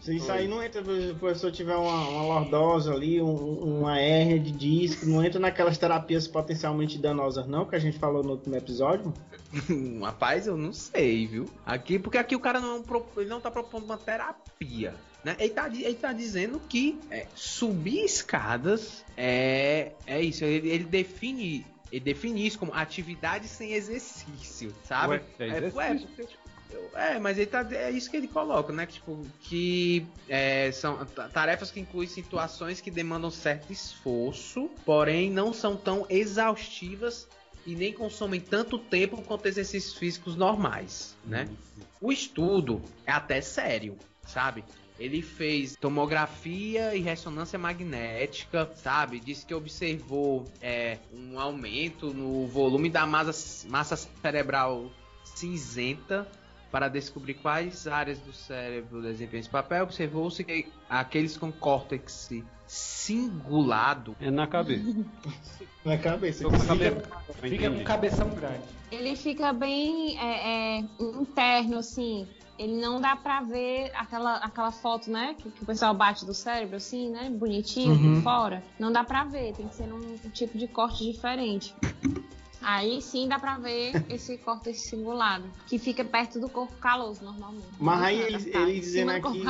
Se 0.00 0.14
isso 0.14 0.30
aí 0.30 0.46
não 0.46 0.62
entra, 0.62 0.82
se 0.84 1.10
o 1.10 1.16
professor 1.16 1.50
tiver 1.50 1.74
uma, 1.74 2.08
uma 2.08 2.22
lordose 2.22 2.88
ali, 2.88 3.20
um- 3.20 3.80
uma 3.80 3.98
hérnia 3.98 4.38
de 4.38 4.52
disco, 4.52 5.04
não 5.04 5.22
entra 5.24 5.40
naquelas 5.40 5.76
terapias 5.76 6.28
potencialmente 6.28 6.96
danosas, 6.96 7.46
não, 7.48 7.66
que 7.66 7.74
a 7.74 7.78
gente 7.80 7.98
falou 7.98 8.22
no 8.22 8.30
último 8.30 8.54
episódio. 8.54 9.12
Rapaz, 10.00 10.46
eu 10.46 10.56
não 10.56 10.72
sei, 10.72 11.26
viu? 11.26 11.50
Aqui, 11.66 11.98
porque 11.98 12.16
aqui 12.16 12.36
o 12.36 12.40
cara 12.40 12.60
não, 12.60 12.76
é 12.76 13.20
ele 13.20 13.28
não 13.28 13.40
tá 13.40 13.50
propondo 13.50 13.84
uma 13.84 13.98
terapia. 13.98 14.94
Né? 15.24 15.36
Ele, 15.38 15.50
tá, 15.50 15.68
di- 15.68 15.82
ele 15.84 15.94
tá 15.96 16.12
dizendo 16.12 16.60
que 16.60 17.00
é, 17.10 17.26
subir 17.34 18.04
escadas 18.04 19.04
é, 19.16 19.92
é 20.06 20.22
isso. 20.22 20.44
Ele, 20.44 20.68
ele 20.68 20.84
define. 20.84 21.66
Ele 21.90 22.04
define 22.04 22.46
isso 22.46 22.58
como 22.58 22.72
atividade 22.74 23.48
sem 23.48 23.72
exercício, 23.72 24.74
sabe? 24.84 25.14
Ué, 25.14 25.22
é 25.38 25.44
É, 25.44 25.48
exercício. 25.56 25.76
ué, 25.78 25.94
porque, 25.94 26.24
tipo, 26.26 26.48
é, 26.96 27.18
mas 27.18 27.38
ele 27.38 27.46
tá, 27.46 27.66
é 27.72 27.90
isso 27.90 28.10
que 28.10 28.16
ele 28.18 28.28
coloca, 28.28 28.72
né? 28.74 28.84
Que, 28.84 28.92
tipo, 28.94 29.26
que 29.40 30.06
é, 30.28 30.70
são 30.70 31.04
ta- 31.06 31.30
tarefas 31.30 31.70
que 31.70 31.80
incluem 31.80 32.06
situações 32.06 32.80
que 32.82 32.90
demandam 32.90 33.30
certo 33.30 33.72
esforço, 33.72 34.70
porém 34.84 35.30
não 35.30 35.50
são 35.54 35.76
tão 35.78 36.06
exaustivas 36.10 37.26
e 37.66 37.74
nem 37.74 37.92
consomem 37.92 38.38
tanto 38.40 38.78
tempo 38.78 39.22
quanto 39.22 39.46
exercícios 39.46 39.94
físicos 39.96 40.36
normais, 40.36 41.16
né? 41.24 41.48
O 42.00 42.12
estudo 42.12 42.82
é 43.06 43.12
até 43.12 43.40
sério, 43.40 43.96
sabe? 44.26 44.62
Ele 44.98 45.22
fez 45.22 45.76
tomografia 45.76 46.94
e 46.94 47.00
ressonância 47.00 47.58
magnética, 47.58 48.70
sabe? 48.74 49.20
Disse 49.20 49.46
que 49.46 49.54
observou 49.54 50.44
é, 50.60 50.98
um 51.12 51.38
aumento 51.38 52.12
no 52.12 52.46
volume 52.46 52.90
da 52.90 53.06
massa, 53.06 53.68
massa 53.68 53.96
cerebral 53.96 54.90
cinzenta 55.22 56.26
Para 56.70 56.88
descobrir 56.88 57.34
quais 57.34 57.86
áreas 57.86 58.18
do 58.20 58.32
cérebro 58.32 59.00
desempenham 59.00 59.40
esse 59.40 59.48
papel, 59.48 59.84
observou-se 59.84 60.44
que 60.44 60.70
aqueles 60.88 61.36
com 61.36 61.50
córtex 61.50 62.28
cingulado 62.66 64.14
É 64.20 64.30
na 64.30 64.46
cabeça. 64.46 64.84
Na 65.84 65.96
cabeça. 65.96 66.44
Tô 66.44 66.50
com 66.50 66.56
a 66.56 66.66
cabeça. 66.66 67.08
Fica 67.40 67.70
com 67.70 67.84
cabeção 67.84 68.28
grande. 68.30 68.62
Ele 68.92 69.16
fica 69.16 69.52
bem 69.54 70.18
é, 70.18 70.78
é, 70.78 70.84
interno, 71.00 71.78
assim. 71.78 72.26
Ele 72.58 72.74
não 72.78 73.00
dá 73.00 73.16
pra 73.16 73.40
ver 73.40 73.90
aquela, 73.94 74.36
aquela 74.36 74.72
foto, 74.72 75.10
né? 75.10 75.34
Que, 75.38 75.50
que 75.50 75.62
o 75.62 75.66
pessoal 75.66 75.94
bate 75.94 76.26
do 76.26 76.34
cérebro, 76.34 76.76
assim, 76.76 77.08
né? 77.10 77.30
Bonitinho, 77.30 77.94
Uhum. 77.94 78.14
por 78.16 78.22
fora. 78.22 78.62
Não 78.78 78.92
dá 78.92 79.04
pra 79.04 79.24
ver, 79.24 79.54
tem 79.54 79.68
que 79.68 79.74
ser 79.74 79.86
num 79.86 79.96
um 79.96 80.30
tipo 80.30 80.58
de 80.58 80.66
corte 80.68 81.04
diferente. 81.10 81.74
Aí 82.60 83.00
sim 83.00 83.28
dá 83.28 83.38
pra 83.38 83.56
ver 83.56 83.92
esse 84.08 84.36
corte 84.38 84.74
cingulado, 84.74 85.44
que 85.66 85.78
fica 85.78 86.04
perto 86.04 86.40
do 86.40 86.48
corpo 86.48 86.74
caloso, 86.76 87.24
normalmente. 87.24 87.68
Mas 87.78 88.02
aí 88.02 88.20
eles 88.20 88.46
Em 88.46 88.80
dizendo 88.80 89.10
aqui. 89.12 89.44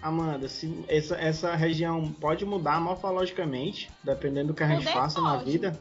Amanda, 0.00 0.48
se 0.48 0.84
essa, 0.88 1.14
essa 1.16 1.54
região 1.54 2.12
pode 2.12 2.44
mudar 2.44 2.80
morfologicamente, 2.80 3.90
dependendo 4.02 4.48
do 4.48 4.54
que 4.54 4.64
a 4.64 4.68
gente 4.68 4.78
Poder 4.78 4.92
faça 4.92 5.20
na 5.20 5.38
pode. 5.38 5.50
vida. 5.50 5.80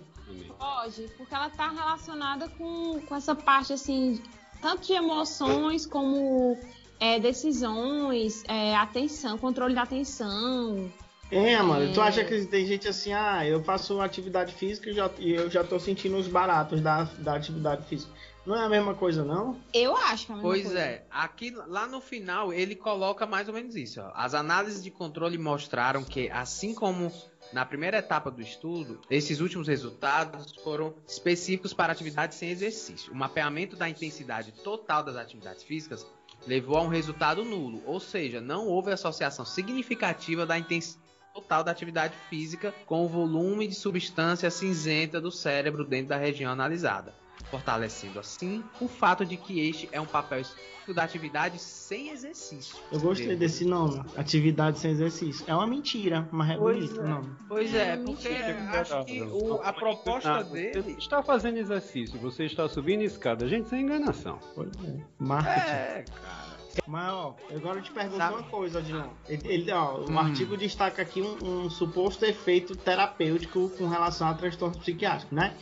Pode, 0.60 1.10
porque 1.17 1.34
ela 1.34 1.50
tá 1.50 1.70
relacionada 1.70 2.48
com, 2.50 3.02
com 3.02 3.15
essa 3.15 3.34
parte, 3.34 3.74
assim, 3.74 4.22
tanto 4.62 4.86
de 4.86 4.94
emoções 4.94 5.88
como 5.88 6.56
é, 7.00 7.20
decisões, 7.20 8.44
é, 8.48 8.76
atenção, 8.76 9.39
controle 9.39 9.74
da 9.74 9.82
atenção. 9.82 10.91
É, 11.32 11.56
Amanda, 11.56 11.94
tu 11.94 12.02
É. 12.02 12.08
acha 12.08 12.24
que 12.26 12.46
tem 12.46 12.65
gente 12.65 12.88
assim, 12.88 13.13
ah, 13.13 13.46
eu 13.48 13.63
faço 13.63 14.02
atividade 14.02 14.54
física 14.54 14.89
e 14.89 14.94
já, 14.94 15.10
e 15.17 15.32
eu 15.34 15.50
já 15.50 15.63
tô 15.63 15.80
sentindo 15.80 16.17
os 16.17 16.28
baratos 16.28 16.82
da, 16.82 17.04
da 17.20 17.36
atividade 17.36 17.86
física. 17.88 18.12
Não 18.46 18.56
é 18.56 18.65
a 18.65 18.70
mesma 18.70 18.96
coisa, 18.96 19.24
não? 19.24 19.56
Eu 19.74 19.96
acho 19.96 20.26
que 20.26 20.32
é 20.32 20.36
a 20.36 20.38
mesma 20.38 20.50
Pois 20.50 20.63
coisa. 20.63 20.80
é, 20.80 21.06
aqui 21.10 21.52
lá 21.67 21.88
no 21.88 22.02
final 22.02 22.52
ele 22.52 22.76
coloca 22.76 23.26
mais 23.26 23.48
ou 23.48 23.54
menos 23.54 23.76
isso. 23.76 24.02
ó. 24.02 24.12
As 24.15 24.34
análises 24.34 24.84
de 24.84 24.89
controle 24.91 25.38
mostraram 25.38 26.04
que, 26.04 26.30
assim 26.32 26.74
como 26.74 27.12
na 27.54 27.65
primeira 27.65 27.98
etapa 28.00 28.30
do 28.32 28.41
estudo, 28.41 29.00
esses 29.10 29.39
últimos 29.41 29.67
resultados 29.67 30.54
foram 30.63 30.94
específicos 31.08 31.72
para 31.74 31.94
atividades 31.94 32.38
sem 32.38 32.50
exercício. 32.50 33.13
O 33.13 33.15
mapeamento 33.15 33.76
da 33.76 33.88
intensidade 33.88 34.52
total 34.63 35.04
das 35.04 35.15
atividades 35.15 35.63
físicas 35.63 36.06
levou 36.48 36.78
a 36.78 36.82
um 36.82 36.88
resultado 36.88 37.46
nulo, 37.46 37.84
ou 37.86 38.00
seja, 38.00 38.41
não 38.41 38.65
houve 38.67 38.91
associação 38.91 39.46
significativa 39.46 40.46
da 40.46 40.58
intensidade 40.58 41.01
total 41.34 41.63
da 41.63 41.72
atividade 41.72 42.13
física 42.30 42.74
com 42.86 43.06
o 43.06 43.08
volume 43.08 43.67
de 43.67 43.76
substância 43.76 44.50
cinzenta 44.52 45.20
do 45.22 45.32
cérebro 45.32 45.86
dentro 45.86 46.10
da 46.10 46.17
região 46.17 46.52
analisada 46.52 47.13
fortalecendo 47.50 48.20
assim 48.20 48.63
o 48.80 48.88
fato 48.88 49.26
de 49.26 49.36
que 49.36 49.67
este 49.67 49.89
é 49.91 50.00
um 50.00 50.06
papel 50.06 50.39
específico 50.41 50.94
da 50.94 51.04
atividade 51.04 51.58
sem 51.60 52.10
exercício. 52.10 52.78
Eu 52.91 53.00
gostei 53.00 53.26
Entendeu? 53.26 53.48
desse 53.48 53.65
nome, 53.65 54.02
atividade 54.15 54.78
sem 54.80 54.91
exercício. 54.91 55.44
É 55.48 55.54
uma 55.56 55.65
mentira, 55.65 56.30
mas 56.32 56.52
é 56.52 56.58
Pois 56.58 56.78
bonito 56.86 57.02
é. 57.02 57.04
o 57.04 57.08
nome. 57.10 57.36
Pois 57.48 57.74
é, 57.76 57.98
porque 57.98 58.30
Mentira. 58.30 58.80
acho 58.82 59.06
que 59.06 59.22
o- 59.24 59.60
a 59.63 59.74
proposta 59.74 60.30
Ah, 60.38 60.44
dele. 60.44 60.82
Você 60.82 60.91
está 60.91 61.24
fazendo 61.24 61.58
exercício, 61.58 62.20
você 62.20 62.46
está 62.46 62.70
subindo 62.70 63.02
escada. 63.02 63.48
Gente, 63.48 63.67
sem 63.70 63.82
enganação. 63.82 64.39
Pois 64.54 64.70
é. 64.86 65.04
Marketing. 65.20 65.70
É, 65.72 66.06
cara. 66.22 66.51
Mas, 66.88 67.12
ó, 67.14 67.36
agora 67.56 67.80
eu 67.80 67.84
te 67.84 67.92
pergunto 67.92 68.18
Sabe? 68.18 68.34
uma 68.36 68.44
coisa, 68.44 68.80
Odilon. 68.80 69.10
Ele, 69.28 69.48
ele, 69.48 69.72
ó, 69.72 69.98
o 70.00 70.10
Hum. 70.12 70.20
artigo 70.20 70.58
destaca 70.58 71.02
aqui 71.02 71.22
um, 71.22 71.66
um 71.66 71.70
suposto 71.70 72.26
efeito 72.26 72.76
terapêutico 72.76 73.70
com 73.78 73.88
relação 73.88 74.28
a 74.28 74.34
transtorno 74.34 74.78
psiquiátrico, 74.80 75.34
né? 75.34 75.56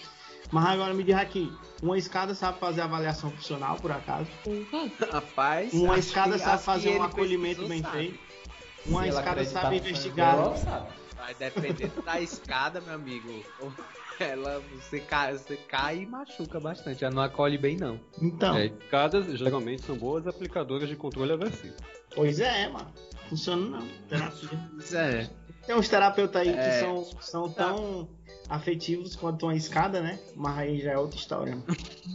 Mas 0.51 0.65
agora 0.65 0.93
me 0.93 1.03
diz 1.03 1.15
aqui, 1.15 1.51
uma 1.81 1.97
escada 1.97 2.33
sabe 2.33 2.59
fazer 2.59 2.81
avaliação 2.81 3.29
funcional, 3.31 3.77
por 3.77 3.91
acaso? 3.91 4.29
Uhum. 4.45 4.91
Rapaz. 5.11 5.73
Uma 5.73 5.97
escada 5.99 6.33
que- 6.33 6.39
sabe 6.43 6.63
fazer 6.63 6.89
um 6.89 7.03
acolhimento 7.03 7.67
bem 7.67 7.81
sabe. 7.83 7.97
feito? 7.97 8.19
Uma 8.87 9.07
escada 9.07 9.45
sabe 9.45 9.77
investigar. 9.77 10.37
Vai 11.15 11.35
depender 11.35 11.91
da 12.03 12.19
escada, 12.19 12.81
meu 12.81 12.95
amigo. 12.95 13.43
Ela, 14.19 14.61
você 14.75 14.99
cai, 14.99 15.33
você 15.37 15.55
cai 15.55 15.99
e 15.99 16.05
machuca 16.05 16.59
bastante. 16.59 17.03
Ela 17.05 17.13
não 17.15 17.21
acolhe 17.23 17.57
bem, 17.57 17.77
não. 17.77 17.99
Então, 18.21 18.57
É, 18.57 18.65
escadas 18.65 19.25
geralmente 19.37 19.81
são 19.83 19.95
boas 19.97 20.27
aplicadoras 20.27 20.89
de 20.89 20.95
controle 20.95 21.31
aversivo. 21.31 21.75
pois 22.13 22.39
é, 22.39 22.67
mano. 22.69 22.91
Funciona 23.29 23.77
não. 23.79 23.87
Terapia. 24.09 24.49
Pois 24.71 24.93
é. 24.93 25.29
Tem 25.65 25.75
uns 25.75 25.87
terapeutas 25.87 26.41
aí 26.41 26.51
que 26.51 26.57
É. 26.59 26.79
são, 26.79 27.05
são 27.21 27.49
tão 27.49 28.09
afetivos 28.49 29.15
quanto 29.15 29.45
uma 29.45 29.55
escada, 29.55 30.01
né? 30.01 30.19
Mas 30.35 30.57
aí 30.57 30.79
já 30.81 30.91
é 30.93 30.97
outra 30.97 31.19
história. 31.19 31.57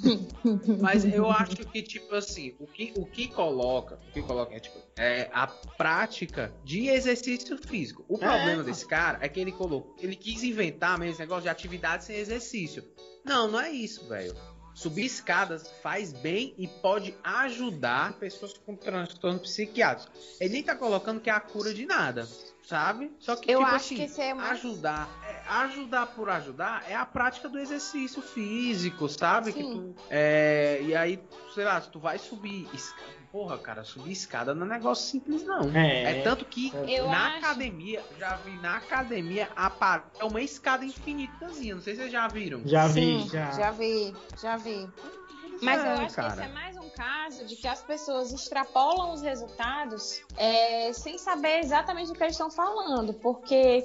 Mas 0.80 1.04
eu 1.04 1.30
acho 1.30 1.56
que, 1.56 1.82
tipo 1.82 2.14
assim, 2.14 2.54
o 2.58 2.66
que, 2.66 2.92
o 2.96 3.06
que 3.06 3.28
coloca, 3.28 3.98
o 4.08 4.12
que 4.12 4.20
coloca 4.22 4.54
é, 4.54 4.58
tipo, 4.60 4.78
é 4.96 5.30
a 5.32 5.46
prática 5.46 6.52
de 6.64 6.88
exercício 6.88 7.56
físico. 7.58 8.04
O 8.08 8.16
É. 8.16 8.18
problema 8.18 8.62
desse 8.62 8.86
cara 8.86 9.18
é 9.20 9.28
que 9.28 9.38
ele 9.40 9.52
colocou, 9.52 9.94
ele 10.00 10.16
quis 10.16 10.42
inventar 10.42 10.98
mesmo 10.98 11.12
esse 11.12 11.20
negócio 11.20 11.44
de 11.44 11.48
atividade 11.48 12.04
sem 12.04 12.16
exercício. 12.16 12.84
Não, 13.24 13.48
não 13.50 13.60
é 13.60 13.70
isso, 13.70 14.06
velho. 14.08 14.34
Subir 14.74 15.04
escadas 15.06 15.70
faz 15.82 16.12
bem 16.12 16.52
e 16.58 16.66
pode 16.66 17.14
ajudar 17.22 18.18
pessoas 18.18 18.54
com 18.58 18.74
transtorno 18.74 19.38
psiquiátrico. 19.38 20.12
Ele 20.40 20.54
nem 20.54 20.62
tá 20.64 20.74
colocando 20.74 21.20
que 21.20 21.30
é 21.30 21.32
a 21.32 21.38
cura 21.38 21.72
de 21.72 21.86
nada, 21.86 22.26
sabe? 22.66 23.12
Só 23.18 23.36
que, 23.36 23.50
Eu 23.50 23.60
tipo 23.60 23.70
acho 23.70 23.94
assim, 23.94 24.08
que 24.08 24.20
é 24.20 24.34
mais. 24.34 24.52
ajudar, 24.52 25.08
é, 25.28 25.42
ajudar 25.48 26.06
por 26.08 26.28
ajudar 26.30 26.84
é 26.88 26.94
a 26.94 27.04
prática 27.04 27.48
do 27.48 27.58
exercício 27.58 28.22
físico, 28.22 29.08
sabe? 29.08 29.52
Que 29.52 29.62
Sim. 29.62 29.72
tu, 29.72 29.94
é, 30.10 30.80
e 30.82 30.94
aí, 30.96 31.20
sei 31.54 31.64
lá, 31.64 31.80
se 31.80 31.90
tu 31.90 31.98
vai 31.98 32.18
subir, 32.18 32.68
porra, 33.30 33.58
cara, 33.58 33.82
subir 33.84 34.12
escada 34.12 34.54
não 34.54 34.66
é 34.66 34.70
negócio 34.70 35.10
simples 35.10 35.44
não. 35.44 35.68
É. 35.76 36.20
É 36.20 36.22
tanto 36.22 36.44
que 36.44 36.72
Eu 36.88 37.08
na 37.08 37.28
acho. 37.28 37.38
academia, 37.46 38.02
já 38.18 38.36
vi 38.36 38.56
na 38.58 38.76
academia 38.76 39.48
a 39.56 39.68
par- 39.68 40.10
é 40.18 40.24
uma 40.24 40.40
escada 40.40 40.84
infinitazinha, 40.84 41.74
não 41.74 41.82
sei 41.82 41.94
se 41.94 42.00
vocês 42.02 42.12
já 42.12 42.28
viram. 42.28 42.62
Já 42.64 42.86
vi, 42.86 43.00
Sim, 43.22 43.28
já. 43.28 43.50
já 43.50 43.70
vi, 43.72 44.14
já 44.40 44.56
vi. 44.56 44.88
Mas 45.64 45.80
eu 45.80 45.86
É, 45.86 46.04
acho 46.04 46.14
que 46.14 46.20
esse 46.20 46.42
é 46.42 46.48
mais 46.48 46.76
um 46.76 46.88
caso 46.90 47.44
de 47.46 47.56
que 47.56 47.66
as 47.66 47.82
pessoas 47.82 48.32
extrapolam 48.32 49.12
os 49.12 49.22
resultados 49.22 50.22
é, 50.36 50.92
sem 50.92 51.18
saber 51.18 51.58
exatamente 51.60 52.10
o 52.10 52.14
que 52.14 52.22
eles 52.22 52.34
estão 52.34 52.50
falando, 52.50 53.14
porque 53.14 53.82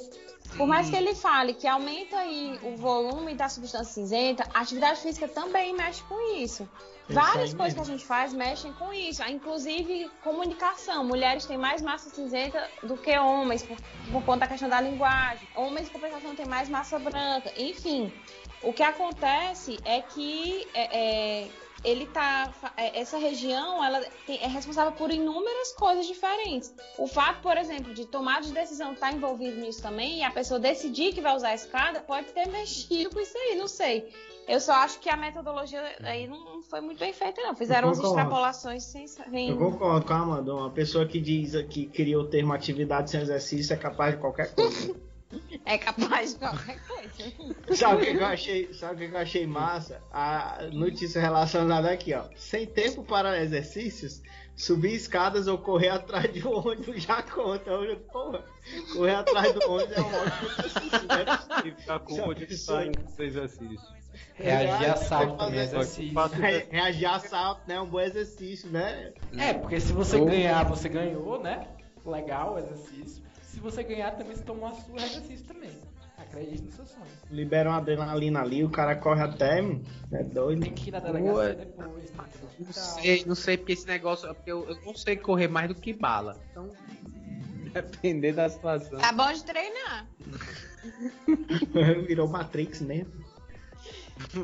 por 0.57 0.67
mais 0.67 0.89
que 0.89 0.95
ele 0.95 1.13
fale 1.15 1.53
que 1.53 1.67
aumenta 1.67 2.17
aí 2.17 2.59
o 2.63 2.75
volume 2.75 3.35
da 3.35 3.47
substância 3.49 3.93
cinzenta, 3.93 4.43
a 4.53 4.61
atividade 4.61 4.99
física 4.99 5.27
também 5.27 5.73
mexe 5.75 6.03
com 6.03 6.35
isso. 6.35 6.67
Várias 7.11 7.55
coisas 7.55 7.73
que 7.73 7.79
mesmo. 7.79 7.81
a 7.81 7.85
gente 7.85 8.05
faz 8.05 8.33
mexem 8.33 8.71
com 8.73 8.93
isso, 8.93 9.23
inclusive 9.23 10.11
comunicação. 10.23 11.03
Mulheres 11.03 11.43
têm 11.45 11.57
mais 11.57 11.81
massa 11.81 12.07
cinzenta 12.11 12.69
do 12.83 12.95
que 12.95 13.17
homens, 13.17 13.63
por, 13.63 13.77
por 14.11 14.23
conta 14.23 14.41
da 14.41 14.47
questão 14.47 14.69
da 14.69 14.79
linguagem. 14.79 15.47
Homens, 15.55 15.87
em 15.87 15.91
compensação, 15.91 16.35
têm 16.35 16.45
mais 16.45 16.69
massa 16.69 16.99
branca. 16.99 17.51
Enfim, 17.57 18.13
o 18.61 18.71
que 18.71 18.83
acontece 18.83 19.79
é 19.85 20.03
que 20.03 20.67
é, 20.75 21.45
é, 21.45 21.47
ele 21.83 22.05
tá. 22.07 22.53
é, 22.77 22.99
Essa 22.99 23.17
região 23.17 23.83
ela 23.83 24.01
tem- 24.25 24.39
é 24.41 24.47
responsável 24.47 24.91
por 24.93 25.11
inúmeras 25.11 25.71
coisas 25.73 26.05
diferentes. 26.05 26.73
O 26.97 27.07
fato, 27.07 27.41
por 27.41 27.57
exemplo, 27.57 27.93
de 27.93 28.05
tomar 28.05 28.41
de 28.41 28.51
decisão 28.51 28.93
estar 28.93 29.11
envolvido 29.13 29.59
nisso 29.59 29.81
também 29.81 30.19
e 30.19 30.23
a 30.23 30.31
pessoa 30.31 30.59
decidir 30.59 31.13
que 31.13 31.21
vai 31.21 31.35
usar 31.35 31.49
a 31.49 31.55
escada 31.55 31.99
pode 32.01 32.27
ter 32.33 32.47
mexido 32.49 33.09
com 33.09 33.19
isso 33.19 33.37
aí, 33.37 33.55
não 33.55 33.67
sei. 33.67 34.11
Eu 34.47 34.59
só 34.59 34.73
acho 34.73 34.99
que 34.99 35.09
a 35.09 35.15
metodologia 35.15 35.79
aí 36.01 36.27
não 36.27 36.63
foi 36.63 36.81
muito 36.81 36.97
bem 36.99 37.13
feita, 37.13 37.39
não. 37.41 37.55
Fizeram 37.55 37.89
umas 37.89 37.99
extrapolações 37.99 38.83
sem. 38.83 39.07
sem- 39.07 39.49
Eu 39.49 39.57
concordo 39.57 40.05
com 40.07 40.13
a 40.13 40.17
Amanda. 40.17 40.55
Uma 40.55 40.71
pessoa 40.71 41.05
que 41.05 41.19
diz 41.21 41.53
que 41.69 41.85
cria 41.85 42.19
o 42.19 42.27
termo 42.27 42.51
atividade 42.53 43.11
sem 43.11 43.21
exercício 43.21 43.73
é 43.73 43.77
capaz 43.77 44.15
de 44.15 44.21
qualquer 44.21 44.53
coisa. 44.55 44.95
É 45.65 45.77
capaz 45.77 46.33
de 46.33 46.39
qualquer 46.39 46.79
coisa. 46.87 47.75
sabe 47.75 47.95
o 48.03 48.05
que 48.05 48.17
eu 48.17 48.25
achei? 48.25 48.73
Sabe 48.73 49.05
o 49.05 49.09
que 49.09 49.15
eu 49.15 49.19
achei 49.19 49.45
massa? 49.45 50.01
A 50.11 50.67
notícia 50.73 51.21
relacionada 51.21 51.91
aqui, 51.91 52.13
ó. 52.13 52.23
Sem 52.35 52.65
tempo 52.65 53.03
para 53.03 53.39
exercícios, 53.41 54.21
subir 54.55 54.93
escadas 54.95 55.47
ou 55.47 55.57
correr 55.59 55.89
atrás 55.89 56.33
de 56.33 56.45
um 56.47 56.53
ônibus 56.67 57.03
já 57.03 57.21
conta. 57.21 57.69
Eu, 57.69 57.99
Porra, 58.11 58.43
correr 58.93 59.15
atrás 59.15 59.53
do 59.53 59.71
ônibus 59.71 59.97
é 59.97 60.01
um 60.01 60.15
ótimo 60.15 60.49
exercício, 60.49 61.07
né? 61.07 61.25
E 61.65 62.87
em 62.87 62.91
esse 62.91 63.23
exercício. 63.23 63.99
Reagir 64.33 64.89
a 64.89 64.95
salto 64.95 65.37
Fazer 65.37 65.45
também 65.45 65.59
é 65.59 65.63
exercício. 65.63 66.27
Re- 66.41 66.67
Reagir 66.71 67.05
a 67.05 67.15
assalto, 67.15 67.61
né? 67.67 67.79
Um 67.79 67.85
bom 67.85 67.99
exercício, 67.99 68.69
né? 68.69 69.13
É, 69.37 69.53
porque 69.53 69.79
se 69.79 69.93
você 69.93 70.19
ganhar, 70.19 70.63
você 70.63 70.89
ganhou, 70.89 71.41
né? 71.41 71.67
Legal 72.05 72.55
o 72.55 72.57
exercício. 72.59 73.28
Se 73.49 73.59
você 73.59 73.83
ganhar, 73.83 74.11
também 74.11 74.35
você 74.35 74.43
tomou 74.43 74.67
a 74.67 74.73
sua 74.73 74.97
exercício 74.97 75.45
também. 75.45 75.71
Acredite 76.17 76.63
no 76.63 76.71
seu 76.71 76.85
sonho. 76.85 77.07
Libera 77.31 77.69
uma 77.69 77.77
adrenalina 77.77 78.41
ali, 78.41 78.63
o 78.63 78.69
cara 78.69 78.95
corre 78.95 79.21
até, 79.21 79.61
mano. 79.61 79.83
É 80.11 80.23
doido. 80.23 80.61
Tem 80.61 80.73
que 80.73 80.89
ir 80.89 80.91
na 80.91 80.99
delegacia 80.99 81.33
Ué. 81.33 81.53
depois. 81.55 82.11
No 82.11 82.65
Não 82.65 82.73
sei, 82.73 83.25
não 83.25 83.35
sei 83.35 83.57
porque 83.57 83.73
esse 83.73 83.87
negócio, 83.87 84.33
porque 84.35 84.51
eu, 84.51 84.69
eu 84.69 84.75
não 84.85 84.93
sei 84.93 85.15
correr 85.15 85.47
mais 85.47 85.67
do 85.67 85.75
que 85.75 85.93
bala. 85.93 86.39
Então, 86.51 86.69
depender 87.73 88.33
da 88.33 88.47
situação. 88.49 88.99
Tá 88.99 89.11
bom 89.11 89.31
de 89.31 89.43
treinar. 89.43 90.07
Virou 92.05 92.27
Matrix 92.27 92.81
mesmo. 92.81 93.13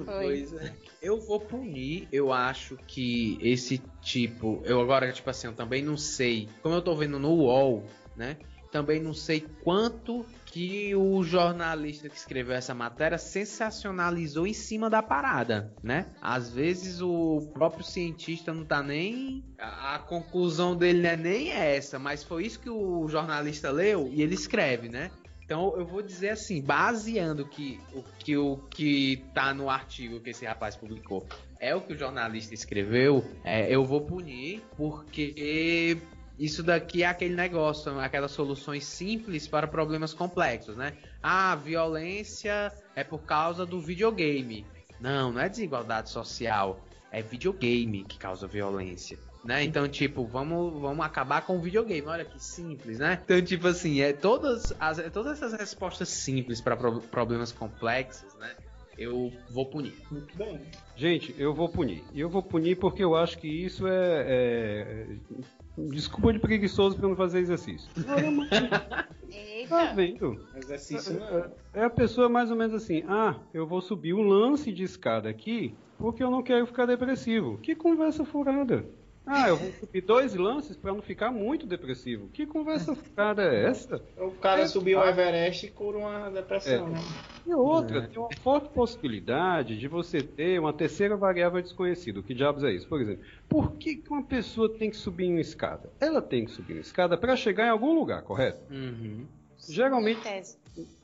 Pois 0.06 0.54
é. 0.54 0.74
Eu 1.02 1.20
vou 1.20 1.40
punir, 1.40 2.08
eu 2.12 2.34
acho 2.34 2.78
que 2.88 3.38
esse 3.42 3.80
tipo. 4.02 4.62
Eu 4.64 4.82
agora, 4.82 5.12
tipo 5.12 5.30
assim, 5.30 5.48
eu 5.48 5.54
também 5.54 5.84
não 5.84 5.98
sei. 5.98 6.50
Como 6.64 6.74
eu 6.74 6.82
tô 6.82 6.96
vendo 6.96 7.20
no 7.20 7.32
UOL, 7.34 7.86
né? 8.16 8.38
Também 8.72 9.02
não 9.02 9.14
sei 9.14 9.46
quanto 9.64 10.26
que 10.56 10.96
o 10.96 11.22
jornalista 11.22 12.08
que 12.08 12.16
escreveu 12.16 12.56
essa 12.56 12.74
matéria 12.74 13.18
sensacionalizou 13.18 14.48
em 14.48 14.54
cima 14.54 14.90
da 14.90 15.04
parada, 15.04 15.74
né? 15.84 16.06
Às 16.22 16.50
vezes 16.50 17.02
o 17.02 17.50
próprio 17.54 17.84
cientista 17.84 18.54
não 18.54 18.64
tá 18.64 18.82
nem. 18.82 19.44
A, 19.60 20.00
conclusão 20.00 20.76
dele 20.76 21.02
não 21.02 21.10
é 21.10 21.18
nem 21.18 21.52
essa, 21.52 22.00
mas 22.00 22.24
foi 22.24 22.46
isso 22.46 22.60
que 22.62 22.70
o 22.70 23.06
jornalista 23.10 23.70
leu 23.70 24.10
e 24.14 24.22
ele 24.22 24.34
escreve, 24.34 24.88
né? 24.88 25.12
Então 25.44 25.76
eu 25.78 25.86
vou 25.86 26.02
dizer 26.02 26.30
assim, 26.30 26.62
baseando 26.62 27.46
que 27.46 27.80
o 27.94 28.02
que 28.18 28.38
o 28.38 28.58
que 28.70 29.24
tá 29.34 29.54
no 29.54 29.70
artigo 29.70 30.22
que 30.22 30.30
esse 30.30 30.46
rapaz 30.46 30.76
publicou 30.76 31.28
é 31.60 31.76
o 31.76 31.82
que 31.82 31.94
o 31.94 31.98
jornalista 31.98 32.54
escreveu, 32.54 33.26
é, 33.44 33.74
eu 33.74 33.84
vou 33.84 34.02
punir 34.02 34.64
porque 34.78 35.98
isso 36.38 36.62
daqui 36.62 37.04
é 37.04 37.08
aquele 37.08 37.36
negócio, 37.36 37.98
aquelas 38.00 38.32
soluções 38.32 38.86
simples 38.86 39.48
para 39.48 39.68
problemas 39.68 40.14
complexos, 40.14 40.76
né? 40.76 40.94
Ah, 41.22 41.56
violência 41.56 42.72
é 42.96 43.04
por 43.04 43.20
causa 43.20 43.66
do 43.66 43.80
videogame. 43.80 44.66
Não, 45.00 45.32
não 45.32 45.42
é 45.42 45.50
desigualdade 45.50 46.10
social, 46.10 46.86
é 47.12 47.22
videogame 47.22 48.04
que 48.04 48.18
causa 48.18 48.48
violência. 48.48 49.18
Né? 49.44 49.64
Então, 49.64 49.88
tipo, 49.88 50.26
vamos, 50.26 50.82
vamos 50.82 51.06
acabar 51.06 51.46
com 51.46 51.58
o 51.58 51.62
videogame. 51.62 52.08
Olha 52.08 52.26
que 52.26 52.44
simples, 52.44 52.98
né? 52.98 53.20
Então, 53.24 53.40
tipo 53.44 53.68
assim, 53.68 54.02
é 54.02 54.12
todas, 54.12 54.74
as, 54.80 54.98
é 54.98 55.08
todas 55.10 55.34
essas 55.34 55.54
respostas 55.54 56.10
simples 56.10 56.60
para 56.60 56.76
pro- 56.76 57.00
problemas 57.00 57.52
complexos, 57.52 58.34
né? 58.40 58.56
Eu 58.98 59.32
vou 59.52 59.66
punir. 59.68 59.94
Muito 60.10 60.36
bem. 60.36 60.60
Gente, 60.96 61.36
eu 61.38 61.54
vou 61.54 61.70
punir. 61.70 62.04
Eu 62.16 62.28
vou 62.28 62.42
punir 62.42 62.76
porque 62.78 63.04
eu 63.04 63.16
acho 63.16 63.38
que 63.38 63.48
isso 63.48 63.86
é. 63.88 64.24
é- 64.28 65.08
Desculpa 65.78 66.32
de 66.32 66.40
preguiçoso 66.40 66.98
pra 66.98 67.08
não 67.08 67.16
fazer 67.16 67.40
exercício. 67.40 67.90
Tá 69.68 69.92
vendo? 69.94 70.40
Exercício 70.56 71.20
não. 71.20 71.52
É 71.74 71.84
a 71.84 71.90
pessoa 71.90 72.30
mais 72.30 72.52
ou 72.52 72.56
menos 72.56 72.74
assim: 72.74 73.04
ah, 73.08 73.36
eu 73.54 73.68
vou 73.68 73.82
subir 73.82 74.14
um 74.14 74.22
lance 74.22 74.72
de 74.72 74.84
escada 74.84 75.28
aqui 75.28 75.76
porque 75.98 76.24
eu 76.24 76.30
não 76.30 76.44
quero 76.44 76.66
ficar 76.66 76.86
depressivo. 76.86 77.58
Que 77.58 77.76
conversa 77.76 78.24
furada. 78.24 78.86
Ah, 79.28 79.50
eu 79.50 79.58
vou 79.58 79.72
subir 79.80 80.02
dois 80.02 80.36
lances 80.36 80.78
pra 80.78 80.94
não 80.94 81.02
ficar 81.02 81.32
muito 81.32 81.66
depressivo. 81.66 82.28
Que 82.30 82.46
conversa 82.46 82.94
furada 82.96 83.42
é 83.44 83.66
essa? 83.66 84.02
O 84.18 84.32
cara 84.32 84.62
É, 84.62 84.68
subiu 84.68 85.00
o 85.00 85.02
ah. 85.02 85.10
Everest 85.10 85.66
e 85.66 85.70
cura 85.72 85.98
uma 85.98 86.30
depressão, 86.30 86.88
É. 86.88 86.90
né? 86.92 87.00
E 87.48 87.54
outra, 87.54 88.08
tem 88.08 88.20
uma 88.20 88.30
forte 88.44 88.70
possibilidade 88.70 89.78
de 89.78 89.88
você 89.88 90.22
ter 90.22 90.60
uma 90.60 90.74
terceira 90.74 91.16
variável 91.16 91.62
desconhecida. 91.62 92.20
O 92.20 92.24
que 92.24 92.34
diabos 92.34 92.64
é 92.64 92.72
isso? 92.72 92.88
Por 92.88 93.02
exemplo, 93.02 93.24
por 93.50 93.74
que, 93.74 93.96
que 93.96 94.10
uma 94.12 94.24
pessoa 94.24 94.70
tem 94.70 94.90
que 94.90 94.98
subir 94.98 95.26
em 95.26 95.32
uma 95.32 95.42
escada? 95.42 95.90
Ela 96.00 96.22
tem 96.22 96.46
que 96.46 96.52
subir 96.52 96.74
uma 96.74 96.82
escada 96.82 97.18
para 97.18 97.36
chegar 97.36 97.66
em 97.68 97.70
algum 97.70 97.94
lugar, 97.94 98.22
correto? 98.24 98.62
Uhum. 98.72 99.26
Geralmente, 99.70 100.20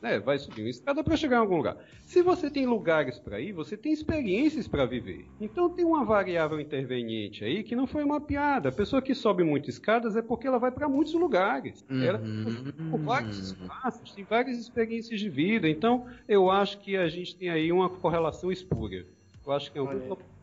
é, 0.04 0.19
vai 0.19 0.38
subir 0.38 0.62
uma 0.63 0.69
escada 0.69 1.04
para 1.04 1.15
chegar 1.15 1.38
em 1.38 1.39
algum 1.39 1.58
lugar. 1.58 1.78
Se 2.06 2.21
você 2.21 2.50
tem 2.50 2.65
lugares 2.65 3.17
para 3.19 3.39
ir, 3.39 3.54
você 3.54 3.78
tem 3.78 3.93
experiências 3.93 4.67
para 4.67 4.86
viver. 4.86 5.26
Então 5.39 5.69
tem 5.69 5.86
uma 5.86 6.04
variável 6.04 6.60
interveniente 6.60 7.43
aí 7.45 7.63
que 7.63 7.76
não 7.76 7.88
foi 7.88 8.04
mapeada. 8.04 8.69
A 8.69 8.71
pessoa 8.71 9.02
que 9.02 9.15
sobe 9.15 9.43
muitas 9.43 9.76
escadas 9.76 10.15
é 10.15 10.21
porque 10.21 10.45
ela 10.47 10.58
vai 10.58 10.71
para 10.71 10.89
muitos 10.89 11.13
lugares. 11.13 11.86
Ela 11.89 12.19
Uhum. 12.19 12.71
por 12.91 13.00
vários 13.00 13.38
espaços, 13.39 14.13
tem 14.13 14.26
várias 14.26 14.58
experiências 14.58 15.19
de 15.19 15.30
vida. 15.30 15.69
Então, 15.69 16.06
eu 16.28 16.52
acho 16.52 16.80
que 16.80 16.97
a 16.97 17.08
gente 17.08 17.36
tem 17.36 17.50
aí 17.50 17.71
uma 17.71 17.89
correlação 17.89 18.52
espúria. 18.52 19.06
Eu 19.45 19.54
acho 19.54 19.71
que 19.71 19.78
é 19.78 19.82
um 19.82 19.88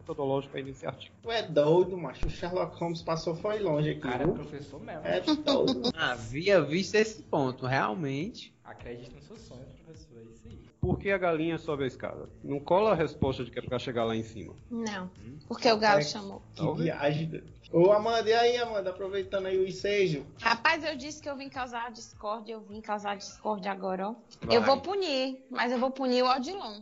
metodológico 0.08 0.56
aí 0.56 0.62
nesse 0.62 0.86
artigo. 0.86 1.14
Tu 1.22 1.30
é 1.30 1.42
doido, 1.42 1.96
macho. 1.96 2.26
O 2.26 2.30
Sherlock 2.30 2.76
Holmes 2.78 3.02
passou 3.02 3.34
foi 3.36 3.58
longe 3.58 3.90
aqui. 3.90 4.00
Cara, 4.00 4.22
é 4.22 4.26
viu? 4.26 4.34
professor 4.34 4.80
mesmo. 4.80 5.02
É 5.04 5.20
doido. 5.20 5.82
Havia 5.96 6.62
visto 6.62 6.94
esse 6.94 7.22
ponto, 7.22 7.66
realmente. 7.66 8.54
Acredite 8.64 9.14
nos 9.14 9.24
seus 9.24 9.40
sonhos, 9.42 9.68
professor. 9.84 10.18
É 10.18 10.22
isso 10.22 10.42
aí. 10.46 10.58
Por 10.80 10.98
que 10.98 11.10
a 11.10 11.18
galinha 11.18 11.58
sobe 11.58 11.84
a 11.84 11.86
escada? 11.86 12.28
Não 12.42 12.58
cola 12.60 12.92
a 12.92 12.94
resposta 12.94 13.44
de 13.44 13.50
que 13.50 13.58
é 13.58 13.62
pra 13.62 13.78
chegar 13.78 14.04
lá 14.04 14.16
em 14.16 14.22
cima. 14.22 14.54
Não. 14.70 15.10
Porque 15.46 15.70
o 15.70 15.76
galo 15.76 15.98
Ai, 15.98 16.02
chamou. 16.04 16.42
Que 16.54 16.82
viagem. 16.82 17.42
Ô, 17.70 17.92
Amanda, 17.92 18.30
e 18.30 18.32
aí, 18.32 18.56
Amanda? 18.56 18.90
Aproveitando 18.90 19.46
aí 19.46 19.58
o 19.58 19.68
ensejo. 19.68 20.24
Rapaz, 20.40 20.82
eu 20.84 20.96
disse 20.96 21.20
que 21.20 21.28
eu 21.28 21.36
vim 21.36 21.50
causar 21.50 21.90
discórdia, 21.90 22.54
eu 22.54 22.60
vim 22.62 22.80
causar 22.80 23.16
discórdia 23.16 23.70
agora, 23.70 24.08
ó. 24.08 24.14
Vai. 24.40 24.56
Eu 24.56 24.62
vou 24.62 24.80
punir, 24.80 25.44
mas 25.50 25.70
eu 25.70 25.78
vou 25.78 25.90
punir 25.90 26.22
o 26.22 26.30
Odilon. 26.30 26.80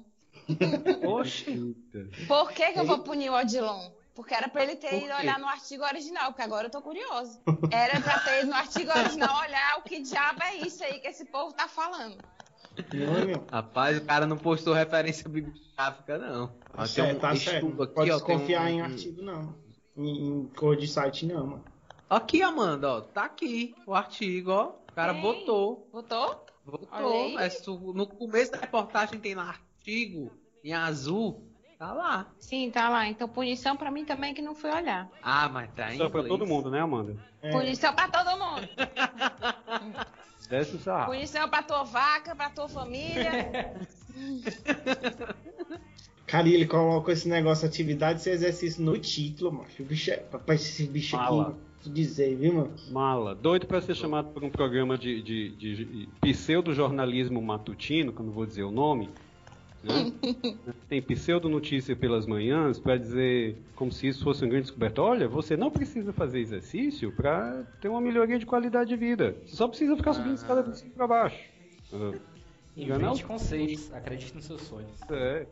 Oxi! 1.07 1.77
Por 2.29 2.53
que, 2.53 2.73
que 2.73 2.79
eu 2.79 2.87
vou 2.87 3.01
punir 3.01 3.31
o 3.31 3.35
Odilon? 3.35 3.91
Porque 4.15 4.33
era 4.35 4.49
pra 4.49 4.63
ele 4.63 4.77
ter 4.77 5.05
ido 5.05 5.13
olhar 5.15 5.39
no 5.39 5.47
artigo 5.47 5.85
original, 5.85 6.29
porque 6.33 6.43
agora 6.43 6.67
eu 6.67 6.71
tô 6.71 6.81
curioso. 6.81 7.39
Era 7.71 8.01
pra 8.01 8.19
ter 8.21 8.41
ido 8.41 8.49
no 8.49 8.55
artigo 8.57 8.91
original 8.91 9.41
olhar 9.43 9.79
o 9.79 9.83
que 9.83 10.01
diabo 10.01 10.43
é 10.43 10.57
isso 10.57 10.83
aí 10.83 11.01
que 11.01 11.09
esse 11.09 11.27
povo 11.27 11.53
tá 11.53 11.69
falando. 11.69 12.17
Não. 12.95 13.45
Rapaz, 13.51 13.99
o 13.99 14.05
cara 14.05 14.27
não 14.27 14.37
postou 14.39 14.73
referência 14.73 15.29
bibliográfica, 15.29 16.17
não. 16.19 16.55
Ó, 16.75 16.79
tem 16.79 16.87
certo, 16.87 17.17
um 17.17 17.21
tá 17.21 17.35
estudo 17.35 17.51
certo. 17.51 17.83
aqui, 17.83 17.95
Pode 17.95 18.11
ó, 18.11 18.21
tem 18.21 18.27
desconfiar 18.37 18.63
um- 18.63 18.69
em 18.69 18.81
artigo, 18.81 19.23
não. 19.23 19.55
Em, 19.97 20.27
em 20.29 20.47
cor 20.49 20.77
de 20.77 20.87
site, 20.87 21.27
não, 21.27 21.47
mano. 21.47 21.65
Aqui, 22.09 22.43
Amanda, 22.43 22.89
ó, 22.89 23.01
tá 23.01 23.25
aqui 23.25 23.75
o 23.87 23.95
artigo, 23.95 24.51
ó. 24.51 24.69
O 24.91 24.93
cara 24.95 25.13
Tem. 25.13 25.23
botou, 25.23 25.89
Botou? 25.93 26.47
Botou. 26.65 27.39
É 27.41 27.49
no 27.95 28.07
começo 28.07 28.53
da 28.53 28.59
reportagem 28.59 29.21
tem 29.21 29.35
lá 29.35 29.57
artigo 29.87 30.33
em 30.65 30.73
azul, 30.73 31.45
tá 31.79 31.93
lá. 31.93 32.27
Sim, 32.41 32.71
tá 32.73 32.89
lá. 32.89 33.07
Então 33.09 33.29
punição 33.29 33.77
pra 33.77 33.89
mim 33.91 34.05
também 34.05 34.35
que 34.35 34.43
não 34.43 34.55
fui 34.55 34.71
olhar. 34.71 35.09
Ah, 35.23 35.49
mas 35.49 35.71
tá 35.75 35.95
em 35.95 35.99
Só 35.99 36.09
pra 36.09 36.25
todo 36.25 36.45
mundo, 36.45 36.69
né, 36.71 36.81
Amanda? 36.81 37.17
É. 37.41 37.53
Punição 37.53 37.95
pra 37.95 38.09
todo 38.09 38.31
mundo. 38.37 38.69
Desce 40.51 40.75
o 40.77 40.79
sarrafo. 40.81 41.13
Punição 41.13 41.49
pra 41.49 41.63
tua 41.63 41.85
vaca, 41.85 42.35
pra 42.35 42.51
tua 42.51 42.69
família. 42.69 43.73
Cara, 46.27 46.49
e 46.49 46.55
ele 46.55 46.67
colocou 46.67 47.13
esse 47.13 47.29
negócio 47.29 47.67
atividade 47.69 48.21
sem 48.21 48.33
exercício 48.33 48.83
no 48.83 48.99
título, 48.99 49.53
macho. 49.53 49.85
O 49.85 49.87
bicho 49.87 50.11
é. 50.11 50.17
Papai, 50.17 50.57
esse 50.57 50.85
bicho 50.87 51.17
Fala. 51.17 51.51
aqui. 51.51 51.59
Tu 51.85 51.91
dizer, 51.91 52.35
viu, 52.35 52.55
mano? 52.55 52.75
Mala, 52.91 53.33
doido 53.35 53.67
pra 53.67 53.81
ser 53.81 53.95
chamado 53.95 54.31
por 54.31 54.43
um 54.43 54.51
programa 54.51 54.99
de, 54.99 55.23
de, 55.23 55.51
de, 55.51 55.85
de 55.85 56.09
pseudo-jornalismo 56.21 57.41
matutino, 57.41 58.13
que 58.13 58.21
eu 58.21 58.27
não 58.27 58.33
vou 58.33 58.45
dizer 58.45 58.65
o 58.65 58.73
nome. 58.73 59.09
Né? 59.87 60.13
Tem 60.89 61.01
pseudo-notícia 61.01 61.95
pelas 61.97 62.27
manhãs 62.27 62.79
pra 62.79 62.97
dizer, 62.97 63.57
como 63.75 63.93
se 63.93 64.09
isso 64.09 64.25
fosse 64.25 64.43
uma 64.43 64.51
grande 64.51 64.65
descoberta. 64.65 65.03
Olha, 65.03 65.29
você 65.29 65.57
não 65.57 65.71
precisa 65.71 66.13
fazer 66.13 66.41
exercício 66.41 67.13
pra 67.13 67.65
ter 67.81 67.89
uma 67.89 68.01
melhoria 68.01 68.39
de 68.39 68.47
qualidade 68.47 68.91
de 68.91 68.97
vida. 68.97 69.37
Você 69.47 69.57
só 69.57 69.69
precisa 69.69 69.97
ficar 69.97 70.13
subindo 70.15 70.35
escada 70.35 70.63
de 70.63 70.79
cima 70.79 70.93
pra 70.95 71.07
baixo. 71.07 71.39
Ah, 71.93 72.13
enganar 72.77 73.07
Invente 73.11 73.25
conceitos. 73.25 73.93
Acredite 73.95 74.35
nos 74.35 74.45
seus 74.45 74.63
sonhos. 74.63 75.01
É. 75.11 75.47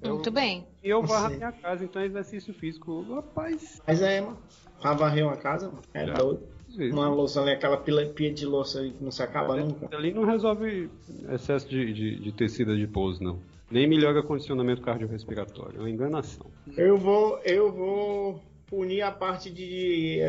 Eu, 0.00 0.14
Muito 0.14 0.30
bem. 0.30 0.66
e 0.82 0.88
eu 0.88 1.02
varro 1.02 1.26
a 1.26 1.30
minha 1.36 1.52
casa, 1.52 1.84
então 1.84 2.00
é 2.00 2.06
exercício 2.06 2.54
físico. 2.54 3.02
Rapaz, 3.14 3.82
Mas 3.86 4.00
é, 4.00 4.20
mano. 4.20 4.38
Pra 4.80 4.94
varrer 4.94 5.24
uma 5.26 5.36
casa, 5.36 5.66
mano. 5.68 5.82
É 5.92 6.06
Já. 6.06 6.14
doido. 6.14 6.54
Uma 6.90 7.08
louça 7.08 7.40
ali, 7.40 7.52
aquela 7.52 7.76
pila, 7.76 8.04
pia 8.06 8.32
de 8.32 8.44
louça 8.44 8.80
aí 8.80 8.90
que 8.90 9.04
não 9.04 9.10
se 9.10 9.22
acaba 9.22 9.56
nunca. 9.56 9.94
Ali 9.96 10.12
não 10.12 10.24
resolve 10.24 10.90
excesso 11.32 11.68
de, 11.68 11.92
de, 11.92 12.18
de 12.18 12.32
tecido 12.32 12.72
adiposo, 12.72 13.22
não. 13.22 13.38
Nem 13.74 13.88
melhora 13.88 14.22
condicionamento 14.22 14.80
cardiorrespiratório. 14.82 15.78
É 15.78 15.80
uma 15.80 15.90
enganação. 15.90 16.46
Eu 16.76 16.96
vou, 16.96 17.40
eu 17.40 17.72
vou 17.72 18.40
punir 18.68 19.02
a 19.02 19.10
parte 19.10 19.50
de 19.50 20.20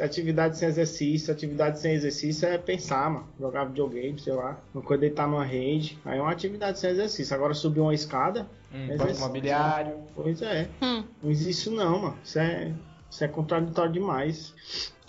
atividade 0.00 0.56
sem 0.56 0.66
exercício. 0.66 1.30
Atividade 1.30 1.80
sem 1.80 1.92
exercício 1.92 2.48
é 2.48 2.56
pensar, 2.56 3.10
mano. 3.10 3.28
Jogar 3.38 3.66
videogame, 3.66 4.18
sei 4.18 4.32
lá. 4.32 4.58
Uma 4.72 4.82
coisa 4.82 5.02
deitar 5.02 5.28
numa 5.28 5.44
rede. 5.44 5.98
Aí 6.02 6.18
é 6.18 6.22
uma 6.22 6.32
atividade 6.32 6.78
sem 6.78 6.88
exercício. 6.88 7.36
Agora 7.36 7.52
subir 7.52 7.80
uma 7.80 7.92
escada. 7.92 8.48
Um 8.72 8.90
é 8.90 9.12
imobiliário. 9.12 9.98
Pois 10.14 10.40
é. 10.40 10.70
Hum. 10.80 11.04
Não 11.22 11.30
existe 11.30 11.50
isso 11.50 11.70
não, 11.72 11.98
mano. 12.00 12.18
Isso 12.24 12.38
é, 12.38 12.72
isso 13.10 13.22
é 13.22 13.28
contraditório 13.28 13.92
demais. 13.92 14.54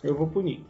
Eu 0.04 0.16
vou 0.16 0.28
punir. 0.28 0.62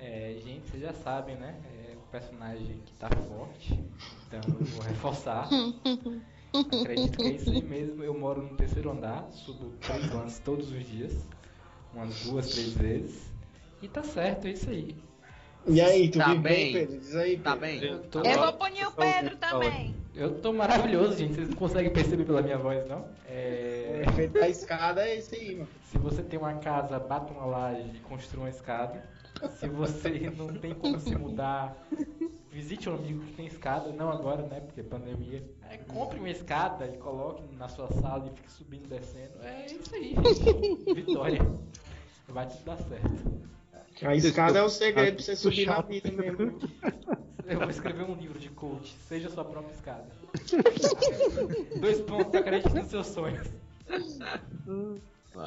É, 0.00 0.34
gente, 0.44 0.68
vocês 0.68 0.82
já 0.82 0.92
sabem, 0.92 1.36
né? 1.36 1.54
É 1.88 1.92
um 1.92 2.10
personagem 2.10 2.80
que 2.84 2.92
tá 2.94 3.08
forte. 3.10 3.78
Então 4.26 4.40
eu 4.58 4.66
vou 4.66 4.82
reforçar. 4.90 5.48
Acredito 6.54 7.18
que 7.18 7.26
é 7.26 7.30
isso 7.32 7.50
aí 7.50 7.62
mesmo. 7.62 8.02
Eu 8.04 8.18
moro 8.18 8.42
no 8.42 8.56
terceiro 8.56 8.90
andar, 8.90 9.26
subo 9.30 9.72
três 9.80 10.12
lances 10.12 10.38
todos 10.40 10.70
os 10.72 10.86
dias. 10.86 11.26
Umas 11.92 12.20
duas, 12.24 12.48
três 12.50 12.74
vezes. 12.74 13.32
E 13.82 13.88
tá 13.88 14.02
certo, 14.02 14.46
é 14.46 14.50
isso 14.50 14.70
aí. 14.70 14.96
E 15.66 15.80
aí, 15.80 16.10
tu 16.10 16.18
Tá 16.18 16.26
vive 16.28 16.38
bem, 16.40 16.72
bem. 16.72 16.72
Pedro? 16.86 16.98
Diz 17.00 17.16
aí, 17.16 17.38
Tá 17.38 17.56
Pedro. 17.56 17.80
bem? 17.80 17.90
Eu 17.90 17.98
tô, 18.10 18.20
Eu 18.22 18.38
vou 18.38 18.52
punir 18.52 18.86
o 18.86 18.92
Pedro 18.92 19.36
também. 19.36 19.94
eu 20.14 20.34
tô 20.40 20.52
maravilhoso, 20.52 21.16
gente. 21.16 21.34
Vocês 21.34 21.48
não 21.48 21.56
conseguem 21.56 21.90
perceber 21.92 22.24
pela 22.24 22.42
minha 22.42 22.58
voz, 22.58 22.86
não? 22.88 22.98
O 23.00 23.06
É, 23.26 24.02
efeito 24.06 24.34
da 24.34 24.48
escada 24.48 25.06
é 25.08 25.16
esse 25.16 25.34
aí, 25.34 25.54
mano. 25.56 25.68
Se 25.90 25.96
você 25.98 26.22
tem 26.22 26.38
uma 26.38 26.54
casa, 26.54 26.98
bata 26.98 27.32
uma 27.32 27.46
laje 27.46 27.90
e 27.94 28.00
construa 28.00 28.44
uma 28.44 28.50
escada. 28.50 29.08
Se 29.58 29.66
você 29.68 30.30
não 30.36 30.48
tem 30.48 30.74
como 30.74 30.98
se 31.00 31.14
mudar, 31.16 31.74
visite 32.54 32.88
um 32.88 32.94
amigo 32.94 33.24
que 33.24 33.32
tem 33.32 33.46
escada, 33.46 33.92
não 33.92 34.10
agora, 34.10 34.46
né? 34.46 34.60
Porque 34.60 34.80
pandemia. 34.80 35.42
É, 35.68 35.76
compre 35.78 36.20
uma 36.20 36.30
escada 36.30 36.86
e 36.86 36.96
coloque 36.98 37.42
na 37.56 37.68
sua 37.68 37.88
sala 37.88 38.30
e 38.32 38.36
fique 38.36 38.52
subindo 38.52 38.84
e 38.84 38.88
descendo. 38.88 39.42
É 39.42 39.66
isso 39.66 39.92
aí, 39.92 40.14
gente. 40.14 40.94
Vitória. 40.94 41.40
Vai 42.28 42.46
tudo 42.46 42.64
dar 42.64 42.78
certo. 42.78 43.44
A 44.02 44.14
escada 44.14 44.58
é 44.60 44.62
o 44.62 44.68
segredo 44.68 45.16
pra 45.16 45.24
você 45.24 45.36
subir 45.36 45.66
na 45.66 45.80
vida 45.80 46.10
mesmo. 46.12 46.58
Eu 47.46 47.58
vou 47.58 47.68
escrever 47.68 48.04
um 48.04 48.14
livro 48.14 48.38
de 48.38 48.48
coach. 48.48 48.96
Seja 49.06 49.28
sua 49.28 49.44
própria 49.44 49.74
escada. 49.74 50.06
Dois 51.78 52.00
pontos, 52.00 52.34
acredite 52.34 52.74
nos 52.74 52.86
seus 52.86 53.06
sonhos. 53.08 53.46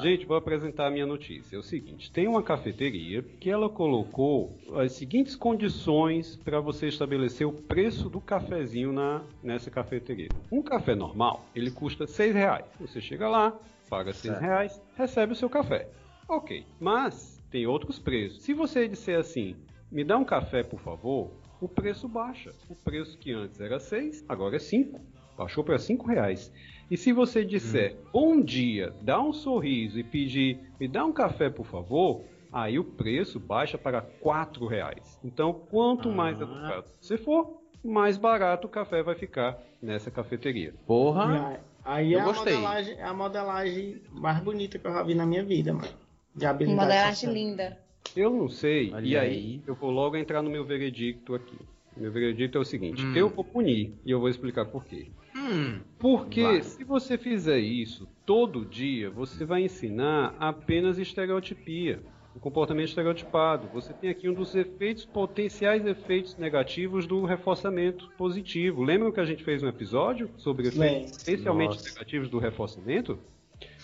Gente, 0.00 0.26
vou 0.26 0.36
apresentar 0.36 0.86
a 0.86 0.90
minha 0.90 1.06
notícia. 1.06 1.56
É 1.56 1.58
o 1.58 1.62
seguinte: 1.62 2.12
tem 2.12 2.28
uma 2.28 2.42
cafeteria 2.42 3.22
que 3.22 3.50
ela 3.50 3.68
colocou 3.68 4.58
as 4.76 4.92
seguintes 4.92 5.34
condições 5.34 6.36
para 6.36 6.60
você 6.60 6.88
estabelecer 6.88 7.46
o 7.46 7.52
preço 7.52 8.08
do 8.10 8.20
cafezinho 8.20 8.92
na, 8.92 9.22
nessa 9.42 9.70
cafeteria. 9.70 10.28
Um 10.52 10.62
café 10.62 10.94
normal, 10.94 11.46
ele 11.54 11.70
custa 11.70 12.04
R$ 12.04 12.32
reais. 12.32 12.66
Você 12.80 13.00
chega 13.00 13.28
lá, 13.28 13.58
paga 13.88 14.10
R$ 14.10 14.16
Certo. 14.16 14.40
reais, 14.40 14.82
recebe 14.96 15.32
o 15.32 15.36
seu 15.36 15.48
café. 15.48 15.88
Ok, 16.28 16.64
mas 16.78 17.42
tem 17.50 17.66
outros 17.66 17.98
preços. 17.98 18.42
Se 18.42 18.52
você 18.52 18.86
disser 18.86 19.18
assim, 19.18 19.56
me 19.90 20.04
dá 20.04 20.18
um 20.18 20.24
café, 20.24 20.62
por 20.62 20.78
favor, 20.80 21.30
o 21.60 21.66
preço 21.66 22.06
baixa. 22.06 22.52
O 22.68 22.74
preço 22.74 23.16
que 23.16 23.32
antes 23.32 23.58
era 23.60 23.80
6, 23.80 24.24
agora 24.28 24.56
é 24.56 24.58
5. 24.58 25.00
Baixou 25.36 25.64
para 25.64 25.78
5 25.78 26.06
reais. 26.06 26.52
E 26.90 26.96
se 26.96 27.12
você 27.12 27.44
disser 27.44 27.96
bom 28.12 28.40
dia, 28.40 28.92
dá 29.02 29.20
um 29.20 29.32
sorriso 29.32 29.98
e 29.98 30.04
pedir 30.04 30.58
me 30.80 30.88
dá 30.88 31.04
um 31.04 31.12
café, 31.12 31.50
por 31.50 31.66
favor, 31.66 32.22
aí 32.52 32.78
o 32.78 32.84
preço 32.84 33.38
baixa 33.38 33.76
para 33.76 34.00
4 34.00 34.66
reais. 34.66 35.18
Então, 35.22 35.52
quanto 35.52 36.08
mais 36.10 36.40
educado 36.40 36.86
você 37.00 37.18
for, 37.18 37.60
mais 37.84 38.16
barato 38.16 38.66
o 38.66 38.70
café 38.70 39.02
vai 39.02 39.14
ficar 39.14 39.58
nessa 39.82 40.10
cafeteria. 40.10 40.74
Porra. 40.86 41.60
Aí 41.84 42.12
Eu 42.12 42.18
é 42.20 42.22
a, 42.22 42.24
gostei. 42.24 42.54
modelagem, 42.54 42.94
é 42.98 43.04
a 43.04 43.14
modelagem 43.14 44.02
mais 44.10 44.40
bonita 44.40 44.78
que 44.78 44.86
eu 44.86 44.92
já 44.92 45.02
vi 45.02 45.14
na 45.14 45.24
minha 45.26 45.42
vida, 45.44 45.72
mano. 45.72 45.88
De 46.34 46.46
habilidade. 46.46 46.80
Modelagem 46.86 47.14
social. 47.14 47.32
linda. 47.34 47.78
Eu 48.16 48.30
não 48.30 48.48
sei, 48.48 48.92
Olha 48.94 49.06
e 49.06 49.16
aí, 49.16 49.30
aí. 49.30 49.62
eu 49.66 49.74
vou 49.74 49.90
logo 49.90 50.16
entrar 50.16 50.42
no 50.42 50.48
meu 50.50 50.64
veredicto 50.64 51.34
aqui. 51.34 51.56
Meu 51.96 52.10
veredicto 52.12 52.56
é 52.56 52.60
o 52.60 52.64
seguinte: 52.64 53.04
Hum. 53.04 53.14
eu 53.14 53.28
vou 53.28 53.44
punir 53.44 53.92
e 54.04 54.10
eu 54.10 54.20
vou 54.20 54.28
explicar 54.28 54.64
por 54.66 54.84
quê. 54.84 55.08
Hum. 55.48 55.80
Porque 55.98 56.42
Vai. 56.42 56.62
se 56.62 56.84
você 56.84 57.16
fizer 57.16 57.58
isso 57.58 58.08
todo 58.24 58.64
dia, 58.64 59.10
você 59.10 59.44
vai 59.44 59.62
ensinar 59.62 60.34
apenas 60.38 60.98
estereotipia, 60.98 62.02
o 62.34 62.38
comportamento 62.38 62.88
estereotipado. 62.88 63.68
Você 63.72 63.92
tem 63.92 64.10
aqui 64.10 64.28
um 64.28 64.34
dos 64.34 64.54
efeitos, 64.54 65.04
potenciais 65.04 65.84
efeitos 65.86 66.36
negativos 66.36 67.06
do 67.06 67.24
reforçamento 67.24 68.10
positivo. 68.16 68.84
Lembram 68.84 69.10
que 69.10 69.20
a 69.20 69.24
gente 69.24 69.42
fez 69.42 69.62
um 69.62 69.68
episódio 69.68 70.30
sobre 70.36 70.68
efeitos 70.68 71.18
potencialmente 71.18 71.74
Nossa. 71.74 71.88
negativos 71.90 72.28
do 72.28 72.38
reforçamento? 72.38 73.18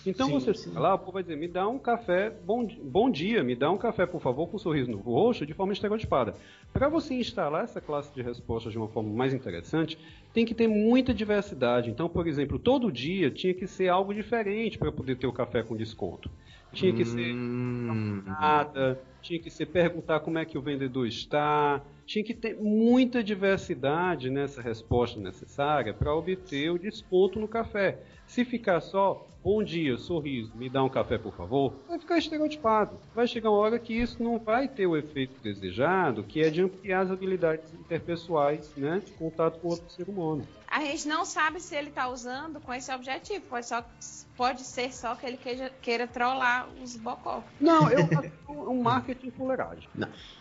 Então 0.05 0.29
Sim, 0.29 0.31
você 0.31 0.53
sim. 0.53 0.53
chega 0.53 0.79
lá, 0.79 0.93
o 0.93 0.99
povo 0.99 1.13
vai 1.13 1.23
dizer, 1.23 1.35
me 1.35 1.47
dá 1.47 1.67
um 1.67 1.79
café, 1.79 2.29
bom, 2.29 2.67
bom 2.83 3.09
dia, 3.09 3.43
me 3.43 3.55
dá 3.55 3.71
um 3.71 3.77
café, 3.77 4.05
por 4.05 4.21
favor, 4.21 4.47
com 4.47 4.55
um 4.57 4.59
sorriso 4.59 4.91
no 4.91 4.99
rosto, 5.01 5.45
de 5.45 5.53
forma 5.53 5.73
estereotipada. 5.73 6.37
Para 6.71 6.89
você 6.89 7.15
instalar 7.15 7.63
essa 7.63 7.81
classe 7.81 8.13
de 8.13 8.21
respostas 8.21 8.71
de 8.71 8.77
uma 8.77 8.87
forma 8.87 9.11
mais 9.15 9.33
interessante, 9.33 9.97
tem 10.31 10.45
que 10.45 10.53
ter 10.53 10.67
muita 10.67 11.13
diversidade. 11.13 11.89
Então, 11.89 12.07
por 12.07 12.27
exemplo, 12.27 12.59
todo 12.59 12.91
dia 12.91 13.31
tinha 13.31 13.53
que 13.55 13.65
ser 13.65 13.89
algo 13.89 14.13
diferente 14.13 14.77
para 14.77 14.91
poder 14.91 15.15
ter 15.17 15.25
o 15.27 15.33
café 15.33 15.63
com 15.63 15.75
desconto. 15.75 16.29
Tinha 16.71 16.93
que 16.93 17.03
ser 17.03 17.35
Hum. 17.87 18.35
nada, 18.39 18.99
tinha 19.21 19.41
que 19.41 19.49
ser 19.49 19.67
perguntar 19.67 20.19
como 20.21 20.37
é 20.37 20.45
que 20.45 20.57
o 20.57 20.61
vendedor 20.61 21.07
está, 21.07 21.85
tinha 22.05 22.23
que 22.23 22.33
ter 22.33 22.55
muita 22.59 23.23
diversidade 23.23 24.29
nessa 24.29 24.61
resposta 24.61 25.19
necessária 25.19 25.93
para 25.93 26.13
obter 26.15 26.71
o 26.71 26.79
desconto 26.79 27.39
no 27.39 27.47
café. 27.47 28.03
Se 28.25 28.43
ficar 28.45 28.81
só 28.81 29.34
bom 29.45 29.63
dia, 29.63 29.95
sorriso, 29.95 30.51
me 30.55 30.67
dá 30.67 30.83
um 30.83 30.89
café 30.89 31.19
por 31.19 31.31
favor, 31.35 31.71
vai 31.87 31.99
ficar 31.99 32.17
estereotipado. 32.17 32.99
Vai 33.13 33.27
chegar 33.27 33.51
uma 33.51 33.59
hora 33.59 33.77
que 33.77 33.93
isso 33.93 34.21
não 34.23 34.39
vai 34.39 34.67
ter 34.67 34.87
o 34.87 34.97
efeito 34.97 35.39
desejado, 35.39 36.23
que 36.23 36.41
é 36.41 36.49
de 36.49 36.63
ampliar 36.63 37.01
as 37.01 37.11
habilidades 37.11 37.71
interpessoais, 37.75 38.75
né, 38.75 39.03
de 39.05 39.11
contato 39.13 39.59
com 39.59 39.67
outro 39.67 39.87
ser 39.91 40.09
humano. 40.09 40.47
A 40.67 40.79
gente 40.81 41.07
não 41.07 41.23
sabe 41.23 41.59
se 41.61 41.75
ele 41.75 41.91
tá 41.91 42.09
usando 42.09 42.59
com 42.59 42.73
esse 42.73 42.91
objetivo. 42.91 43.45
Pode, 43.45 43.67
só, 43.67 43.85
pode 44.35 44.61
ser 44.61 44.91
só 44.91 45.13
que 45.15 45.27
ele 45.27 45.37
queira, 45.37 45.69
queira 45.69 46.07
trollar 46.07 46.67
os 46.81 46.95
bocó. 46.97 47.43
Não, 47.61 47.87
eu 47.91 47.99
acho 48.17 48.31
é 48.49 48.51
um 48.51 48.81
marketing 48.81 49.29
fuleiragem. 49.31 49.87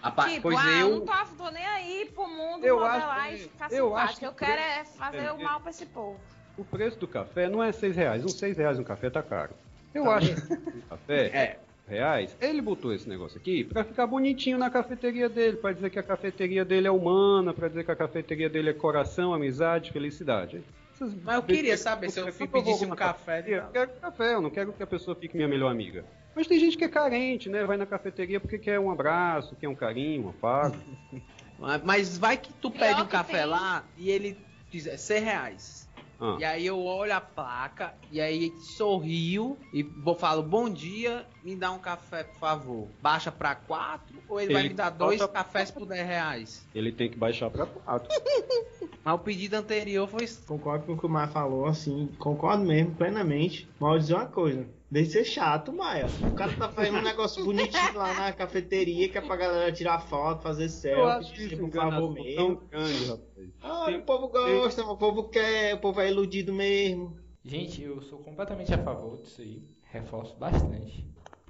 Rapaz, 0.02 0.30
tipo, 0.32 0.42
pois 0.48 0.58
ah, 0.58 0.70
eu. 0.80 0.90
não 0.90 1.00
tô, 1.04 1.44
tô 1.44 1.50
nem 1.50 1.64
aí 1.64 2.10
pro 2.14 2.26
mundo 2.26 2.64
Eu 2.64 2.76
modelar 2.76 3.18
acho 3.18 3.34
e 3.34 3.38
que- 3.38 3.48
ficar 3.50 3.70
eu 3.70 3.94
acho 3.94 4.14
simpático. 4.16 4.20
que 4.20 4.26
Eu 4.26 4.32
quero 4.48 4.60
é 4.62 4.84
fazer 4.84 5.18
é, 5.24 5.32
o 5.32 5.40
mal 5.42 5.60
pra 5.60 5.70
esse 5.70 5.84
povo. 5.86 6.18
O 6.56 6.64
preço 6.64 6.98
do 6.98 7.08
café 7.08 7.48
não 7.48 7.62
é 7.62 7.72
seis 7.72 7.96
reais. 7.96 8.24
Um 8.24 8.28
seis 8.28 8.56
reais 8.56 8.78
um 8.78 8.84
café 8.84 9.10
tá 9.10 9.22
caro. 9.22 9.50
Eu 9.92 10.04
Tá 10.04 10.14
acho 10.16 10.34
que 10.34 10.52
o 10.54 10.82
café 10.88 11.26
É. 11.26 11.58
reais. 11.88 12.36
Ele 12.40 12.60
botou 12.60 12.92
esse 12.92 13.08
negócio 13.08 13.38
aqui 13.38 13.64
pra 13.64 13.84
ficar 13.84 14.06
bonitinho 14.06 14.56
na 14.58 14.70
cafeteria 14.70 15.28
dele, 15.28 15.56
pra 15.56 15.72
dizer 15.72 15.90
que 15.90 15.98
a 15.98 16.02
cafeteria 16.02 16.64
dele 16.64 16.86
é 16.86 16.90
humana, 16.90 17.52
pra 17.52 17.68
dizer 17.68 17.84
que 17.84 17.90
a 17.90 17.96
cafeteria 17.96 18.48
dele 18.48 18.70
é 18.70 18.72
coração, 18.72 19.34
amizade, 19.34 19.90
felicidade. 19.92 20.62
Essas 20.94 21.12
Mas 21.22 21.34
eu 21.34 21.42
queria 21.42 21.76
saber 21.76 22.08
se 22.10 22.20
eu 22.20 22.26
pedisse 22.32 22.86
um 22.86 22.90
café. 22.90 23.44
Eu 23.46 23.66
quero 23.72 23.90
café, 24.00 24.34
eu 24.34 24.40
não 24.40 24.50
quero 24.50 24.72
que 24.72 24.82
a 24.82 24.86
pessoa 24.86 25.16
fique 25.16 25.34
minha 25.36 25.48
melhor 25.48 25.70
amiga. 25.70 26.04
Mas 26.36 26.46
tem 26.46 26.58
gente 26.58 26.76
que 26.76 26.84
é 26.84 26.88
carente, 26.88 27.48
né? 27.48 27.64
Vai 27.64 27.76
na 27.76 27.86
cafeteria 27.86 28.38
porque 28.40 28.58
quer 28.58 28.78
um 28.78 28.90
abraço, 28.90 29.56
quer 29.56 29.68
um 29.68 29.74
carinho, 29.74 30.26
um 30.26 30.28
afago. 30.30 30.76
Mas 31.84 32.18
vai 32.18 32.36
que 32.36 32.52
tu 32.54 32.70
Pior 32.70 32.80
pede 32.80 33.02
um 33.02 33.06
café 33.06 33.38
tem. 33.38 33.46
lá 33.46 33.84
e 33.96 34.10
ele 34.10 34.36
diz 34.70 34.86
é 34.86 34.96
100 34.96 35.20
reais. 35.22 35.83
Ah. 36.24 36.36
E 36.40 36.44
aí 36.44 36.66
eu 36.66 36.82
olho 36.82 37.14
a 37.14 37.20
placa 37.20 37.94
e 38.10 38.18
aí 38.18 38.58
sorrio 38.58 39.58
e 39.70 39.82
vou 39.82 40.14
falo 40.14 40.42
bom 40.42 40.70
dia, 40.70 41.26
me 41.44 41.54
dá 41.54 41.70
um 41.70 41.78
café 41.78 42.24
por 42.24 42.38
favor. 42.38 42.88
Baixa 43.02 43.30
pra 43.30 43.54
4 43.54 44.16
ou 44.28 44.40
ele, 44.40 44.52
vai 44.52 44.62
Ele 44.62 44.68
me 44.70 44.74
dar 44.74 44.90
dois 44.90 45.20
bota- 45.20 45.32
cafés 45.34 45.70
por 45.70 45.84
10 45.86 46.06
reais? 46.06 46.66
Ele 46.74 46.90
tem 46.90 47.10
que 47.10 47.18
baixar 47.18 47.50
pra 47.50 47.66
quatro. 47.66 48.08
Mas 49.04 49.14
o 49.14 49.18
pedido 49.18 49.54
anterior 49.54 50.08
foi 50.08 50.26
Concordo 50.46 50.86
com 50.86 50.94
o 50.94 50.98
que 50.98 51.04
o 51.04 51.08
Maia 51.10 51.28
falou, 51.28 51.66
assim, 51.66 52.08
concordo 52.18 52.64
mesmo, 52.64 52.94
plenamente. 52.94 53.68
Mas 53.78 53.90
vou 53.90 53.98
dizer 53.98 54.14
uma 54.14 54.24
coisa, 54.26 54.66
deixa 54.90 55.06
de 55.08 55.12
ser 55.12 55.24
chato, 55.26 55.70
Maia. 55.74 56.06
O 56.26 56.34
cara 56.34 56.50
tá 56.56 56.70
fazendo 56.70 56.96
um 56.98 57.02
negócio 57.02 57.44
bonitinho 57.44 57.94
lá 57.94 58.14
na 58.14 58.32
cafeteria, 58.32 59.06
que 59.10 59.18
é 59.18 59.20
pra 59.20 59.36
galera 59.36 59.70
tirar 59.70 60.00
foto, 60.00 60.42
fazer 60.42 60.70
selfie, 60.70 61.54
por 61.56 61.70
favor 61.70 62.14
mesmo. 62.14 62.62
grande, 62.70 63.04
rapaz. 63.04 63.48
Ah, 63.60 63.84
Tem- 63.84 63.98
o 63.98 64.02
povo 64.04 64.28
gosta, 64.28 64.82
o 64.84 64.96
povo 64.96 65.24
quer, 65.24 65.74
o 65.74 65.78
povo 65.80 66.00
é 66.00 66.08
iludido 66.10 66.54
mesmo. 66.54 67.18
Gente, 67.44 67.82
eu 67.82 68.00
sou 68.00 68.20
completamente 68.20 68.72
a 68.72 68.78
favor 68.82 69.18
disso 69.20 69.42
aí. 69.42 69.62
Reforço 69.82 70.34
bastante. 70.36 71.06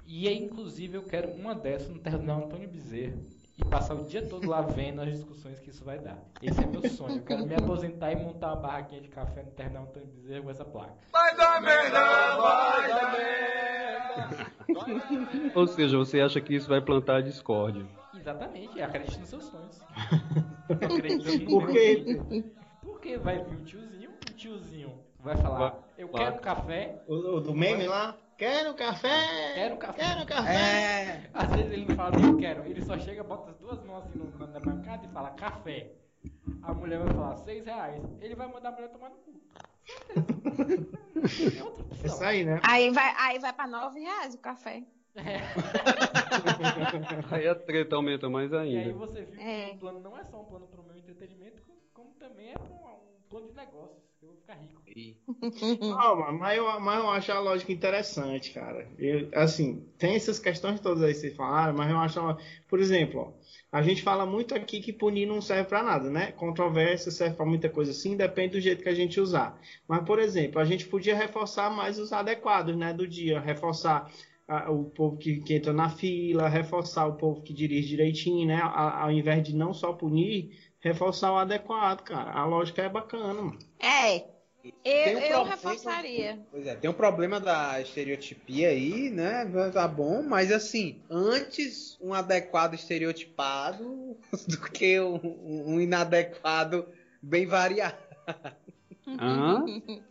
E 0.07 0.27
aí, 0.27 0.37
inclusive, 0.43 0.97
eu 0.97 1.03
quero 1.03 1.29
uma 1.31 1.55
dessas 1.55 1.89
no 1.89 1.99
terminal 1.99 2.45
Antônio 2.45 2.69
Bezerra. 2.69 3.17
E 3.57 3.63
passar 3.63 3.93
o 3.95 4.03
dia 4.03 4.21
todo 4.27 4.47
lá 4.49 4.61
vendo 4.61 5.01
as 5.01 5.09
discussões 5.09 5.57
que 5.59 5.69
isso 5.69 5.83
vai 5.85 5.97
dar. 5.97 6.17
Esse 6.41 6.61
é 6.61 6.65
meu 6.67 6.87
sonho. 6.89 7.17
Eu 7.19 7.23
quero 7.23 7.45
me 7.45 7.55
aposentar 7.55 8.11
e 8.11 8.15
montar 8.17 8.47
uma 8.47 8.57
barraquinha 8.57 8.99
de 9.01 9.07
café 9.07 9.43
no 9.43 9.51
terminal 9.51 9.83
Antônio 9.83 10.07
Bezerra 10.09 10.41
com 10.43 10.49
essa 10.51 10.65
placa. 10.65 10.93
Ou 15.53 15.67
seja, 15.67 15.97
você 15.97 16.19
acha 16.21 16.39
que 16.41 16.53
isso 16.55 16.67
vai 16.67 16.81
plantar 16.81 17.21
discórdia. 17.21 17.85
Exatamente, 18.13 18.81
acredite 18.81 19.19
nos 19.19 19.29
seus 19.29 19.45
sonhos. 19.45 19.79
Acreditando 20.69 21.39
no 21.39 21.45
Por 21.49 21.67
quê? 21.71 22.21
Porque 22.81 23.17
vai 23.17 23.39
vir 23.43 23.55
o 23.55 23.63
tiozinho, 23.63 24.09
o 24.09 24.33
tiozinho 24.33 24.93
vai 25.19 25.35
falar, 25.37 25.57
Vai- 25.59 25.73
eu 25.97 26.07
vai. 26.09 26.23
quero 26.23 26.35
um 26.35 26.39
café, 26.39 27.03
O, 27.07 27.13
o 27.13 27.41
do 27.41 27.53
meme 27.53 27.87
lá, 27.87 28.15
quero 28.37 28.73
café, 28.73 29.53
Quero 29.55 29.77
café. 29.77 30.03
quero 30.03 30.25
café. 30.25 30.53
É. 30.53 31.29
Às 31.33 31.49
vezes 31.55 31.71
ele 31.71 31.85
não 31.85 31.95
fala 31.95 32.17
nem 32.17 32.25
eu 32.29 32.37
quero, 32.37 32.65
ele 32.65 32.81
só 32.83 32.97
chega, 32.99 33.23
bota 33.23 33.51
as 33.51 33.57
duas 33.57 33.83
mãos 33.83 34.03
assim 34.05 34.17
no, 34.19 34.47
na 34.47 34.59
bancada 34.59 35.05
e 35.05 35.09
fala 35.09 35.29
café. 35.31 35.91
A 36.63 36.73
mulher 36.73 36.99
vai 36.99 37.13
falar 37.13 37.35
seis 37.37 37.65
reais. 37.65 38.01
Ele 38.19 38.35
vai 38.35 38.47
mandar 38.47 38.69
a 38.69 38.71
mulher 38.71 38.89
tomar 38.89 39.09
no 39.09 39.15
cu. 39.17 39.41
Tem 40.13 41.61
outra 41.61 41.83
opção. 41.85 42.05
Isso 42.05 42.23
aí, 42.23 42.43
né? 42.43 42.59
Aí 42.63 42.89
vai, 42.91 43.13
aí 43.17 43.39
vai 43.39 43.53
pra 43.53 43.67
nove 43.67 43.99
reais 43.99 44.33
o 44.33 44.39
café. 44.39 44.83
Aí 47.31 47.47
a 47.47 47.55
treta 47.55 47.95
aumenta 47.95 48.29
mais 48.29 48.51
E 48.51 48.55
aí 48.55 48.77
ainda. 48.77 48.93
você 48.93 49.21
viu 49.23 49.39
É. 49.41 49.69
que 49.69 49.75
o 49.75 49.79
plano 49.79 49.99
não 49.99 50.17
é 50.17 50.23
só 50.25 50.41
um 50.41 50.45
plano 50.45 50.67
pro 50.67 50.83
meu 50.83 50.97
entretenimento, 50.97 51.61
como, 51.93 52.11
também 52.15 52.49
é 52.49 52.53
pra 52.53 52.63
um, 52.63 52.75
um 52.75 53.04
plano 53.35 53.49
de 53.49 53.55
negócios. 53.55 53.97
que 54.19 54.25
Eu 54.25 54.29
vou 54.29 54.37
ficar 54.37 54.53
rico. 54.55 54.81
E- 54.87 55.17
Não, 55.81 56.31
mas- 56.37 56.57
eu, 56.57 56.79
mas 56.79 56.99
eu 56.99 57.09
acho 57.09 57.31
a 57.33 57.39
lógica 57.39 57.71
interessante, 57.73 58.51
cara. 58.53 58.87
Eu, 58.97 59.27
assim, 59.33 59.85
tem 59.97 60.15
essas 60.15 60.39
questões 60.39 60.79
todas 60.79 61.03
aí 61.03 61.13
que 61.13 61.19
vocês 61.19 61.35
falaram, 61.35 61.73
mas 61.75 61.89
eu 61.91 61.97
acho. 61.97 62.19
a- 62.21 62.37
Por 62.67 62.79
exemplo, 62.79 63.19
ó, 63.19 63.31
a 63.77 63.81
gente 63.81 64.01
fala 64.01 64.25
muito 64.25 64.55
aqui 64.55 64.79
que 64.79 64.93
punir 64.93 65.25
não 65.25 65.41
serve 65.41 65.65
pra 65.67 65.83
nada, 65.83 66.09
né? 66.09 66.31
Controvérsia 66.31 67.11
serve 67.11 67.35
pra 67.35 67.45
muita 67.45 67.69
coisa 67.69 67.91
assim, 67.91 68.15
depende 68.15 68.53
do 68.53 68.61
jeito 68.61 68.81
que 68.83 68.89
a 68.89 68.93
gente 68.95 69.19
usar. 69.19 69.59
Mas, 69.87 70.05
por 70.05 70.17
exemplo, 70.19 70.59
a 70.61 70.65
gente 70.65 70.87
podia 70.87 71.15
reforçar 71.15 71.69
mais 71.69 71.99
os 71.99 72.13
adequados, 72.13 72.75
né? 72.77 72.93
Do 72.93 73.05
dia. 73.07 73.39
Reforçar 73.41 74.09
ah, 74.47 74.71
o 74.71 74.85
povo 74.85 75.17
que, 75.17 75.39
que 75.41 75.55
entra 75.55 75.73
na 75.73 75.89
fila, 75.89 76.47
reforçar 76.47 77.05
o 77.07 77.13
povo 77.17 77.41
que 77.41 77.53
dirige 77.53 77.89
direitinho, 77.89 78.47
né? 78.47 78.59
Ao 78.61 79.11
invés 79.11 79.43
de 79.43 79.55
não 79.55 79.73
só 79.73 79.91
punir, 79.91 80.51
reforçar 80.89 81.31
o 81.33 81.37
adequado, 81.37 82.01
cara. 82.03 82.31
A 82.31 82.45
lógica 82.45 82.83
é 82.83 82.89
bacana, 82.89 83.33
mano. 83.33 83.57
É. 83.79 84.17
Eu, 84.63 84.71
Tem 84.83 85.15
um 85.15 85.19
eu 85.19 85.27
problema- 85.29 85.49
reforçaria. 85.55 86.39
Pois 86.51 86.65
é, 86.67 86.75
tem 86.75 86.89
um 86.89 86.93
problema 86.93 87.39
da 87.39 87.79
estereotipia 87.81 88.69
aí, 88.69 89.09
né? 89.11 89.45
Tá 89.71 89.87
bom, 89.87 90.23
mas 90.23 90.51
assim, 90.51 91.01
antes 91.09 91.97
um 92.01 92.13
adequado 92.13 92.73
estereotipado 92.73 94.17
do 94.47 94.61
que 94.71 94.99
um, 94.99 95.19
um 95.75 95.79
inadequado 95.81 96.87
bem 97.21 97.45
variado. 97.45 97.97
Hã? 99.19 99.63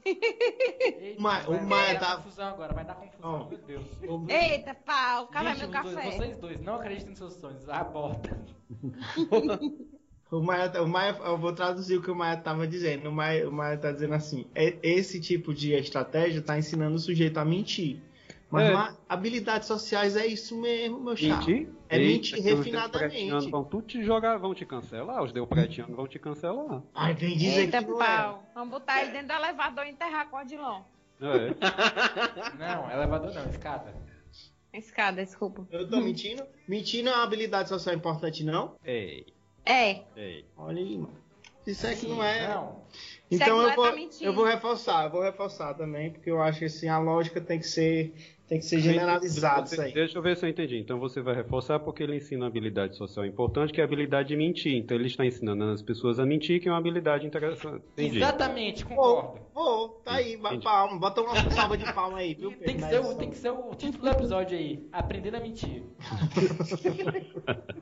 Eita, 0.04 1.20
Ma- 1.20 1.40
o 1.48 1.52
vai, 1.52 1.60
Maia 1.64 1.84
vai 1.86 1.94
dar 1.94 2.00
tá- 2.00 2.16
confusão 2.18 2.46
agora, 2.46 2.72
vai 2.74 2.84
dar 2.84 2.94
confusão, 2.94 3.30
Ó. 3.32 3.48
meu 3.48 3.58
Deus. 3.58 3.86
Eita, 4.28 4.72
pau, 4.74 5.28
Gente, 5.32 5.58
meu 5.58 5.68
café? 5.70 5.90
dois- 6.02 6.14
vocês 6.14 6.36
dois, 6.38 6.60
não 6.62 6.76
acreditem 6.76 7.10
nos 7.10 7.18
seus 7.18 7.34
sonhos, 7.34 7.68
aborta. 7.68 8.38
O 10.30 10.40
Maia, 10.40 10.82
o 10.82 10.88
Maia, 10.88 11.16
eu 11.24 11.38
vou 11.38 11.52
traduzir 11.52 11.96
o 11.96 12.02
que 12.02 12.10
o 12.10 12.14
Maia 12.14 12.36
tava 12.36 12.66
dizendo. 12.66 13.08
O 13.08 13.12
Maia, 13.12 13.48
o 13.48 13.52
Maia 13.52 13.76
tá 13.78 13.92
dizendo 13.92 14.14
assim: 14.14 14.46
é- 14.54 14.76
esse 14.82 15.20
tipo 15.20 15.54
de 15.54 15.72
estratégia 15.74 16.42
tá 16.42 16.58
ensinando 16.58 16.96
o 16.96 16.98
sujeito 16.98 17.38
a 17.38 17.44
mentir. 17.44 18.00
Mas 18.50 18.68
É. 18.70 18.96
habilidades 19.08 19.66
sociais 19.66 20.16
é 20.16 20.26
isso 20.26 20.60
mesmo, 20.60 21.00
meu 21.00 21.16
chapa. 21.16 21.38
Mentir? 21.46 21.68
É 21.88 21.96
Eita, 21.98 22.08
mentir 22.12 22.38
os 22.38 22.44
refinadamente. 22.44 22.98
deopretianos 22.98 23.46
Vão 23.50 23.64
tudo 23.64 23.86
te 23.86 24.04
jogar, 24.04 24.36
vão 24.38 24.54
te 24.54 24.64
cancelar. 24.64 25.22
Os 25.22 25.32
deopretianos 25.32 25.96
vão 25.96 26.06
te 26.06 26.18
cancelar. 26.20 26.82
Ai, 26.94 27.14
vem 27.14 27.36
dizer 27.36 27.62
Eita, 27.62 27.82
que 27.82 27.90
é. 27.90 27.96
pau. 27.96 28.44
Vamos 28.54 28.70
botar 28.70 29.02
ele 29.02 29.10
dentro 29.12 29.28
do 29.28 29.32
elevador 29.34 29.86
e 29.86 29.90
enterrar 29.90 30.28
com 30.30 30.36
o 30.36 30.40
Odilon. 30.40 30.82
É. 31.20 31.54
Não, 32.58 32.90
elevador 32.90 33.32
não, 33.34 33.44
escada. 33.46 33.94
Escada, 34.72 35.24
desculpa. 35.24 35.66
Eu 35.70 35.88
tô 35.88 36.00
mentindo? 36.00 36.42
Mentir 36.68 37.04
não 37.04 37.12
é 37.12 37.14
uma 37.14 37.24
habilidade 37.24 37.68
social 37.68 37.94
importante, 37.94 38.42
não? 38.44 38.74
Ei, 38.84 39.24
É. 39.64 40.02
ei. 40.16 40.44
Olha 40.56 40.78
aí, 40.78 40.98
mano. 40.98 41.24
Isso 41.66 41.86
é 41.86 41.94
que 41.94 42.06
não 42.06 42.22
é. 42.22 42.46
Não, 42.48 42.82
Então 43.30 43.30
Isso 43.30 43.42
é 43.44 43.48
eu 43.48 43.70
que 43.70 43.76
vou, 43.76 43.86
é 43.86 44.08
eu 44.20 44.32
vou 44.34 44.44
reforçar, 44.44 45.04
eu 45.04 45.10
vou 45.10 45.22
reforçar 45.22 45.74
também, 45.74 46.10
porque 46.10 46.30
eu 46.30 46.42
acho 46.42 46.58
que 46.58 46.64
assim, 46.66 46.88
a 46.88 46.98
lógica 46.98 47.40
tem 47.40 47.58
que 47.58 47.66
ser, 47.66 48.14
tem 48.48 48.58
que 48.58 48.64
ser 48.66 48.78
generalizada 48.80 49.66
Você- 49.66 49.74
isso 49.74 49.82
aí. 49.82 49.92
Deixa 49.92 50.18
eu 50.18 50.22
ver 50.22 50.36
se 50.36 50.44
eu 50.44 50.50
entendi. 50.50 50.78
Então 50.78 50.98
você 50.98 51.20
vai 51.22 51.34
reforçar 51.34 51.78
porque 51.80 52.02
ele 52.02 52.16
ensina 52.16 52.42
uma 52.42 52.48
habilidade 52.48 52.96
social 52.96 53.24
importante, 53.24 53.72
que 53.72 53.80
é 53.80 53.84
a 53.84 53.86
habilidade 53.86 54.28
de 54.28 54.36
mentir. 54.36 54.74
Então 54.76 54.96
ele 54.96 55.06
está 55.06 55.24
ensinando 55.24 55.64
as 55.64 55.80
pessoas 55.82 56.18
a 56.20 56.26
mentir, 56.26 56.60
que 56.60 56.68
é 56.68 56.72
uma 56.72 56.78
habilidade 56.78 57.26
interessante. 57.26 57.82
Entendi. 57.94 58.18
exatamente, 58.18 58.84
Vou, 58.84 58.96
concordo. 58.96 59.40
vou, 59.54 59.88
tá 60.04 60.14
aí, 60.16 60.34
Entendi. 60.34 60.62
palma, 60.64 60.98
bota 60.98 61.22
uma 61.22 61.50
salva 61.50 61.76
de 61.78 61.90
palma 61.92 62.18
aí, 62.18 62.34
viu? 62.34 62.50
Tem 62.52 62.76
que, 62.76 62.82
Pedro, 62.86 62.88
ser 62.88 62.98
o, 63.00 63.14
tem 63.16 63.30
que 63.30 63.36
ser 63.36 63.50
o 63.50 63.74
título 63.74 64.02
do 64.04 64.08
episódio 64.10 64.56
aí, 64.58 64.86
Aprendendo 64.92 65.36
a 65.36 65.40
Mentir. 65.40 65.82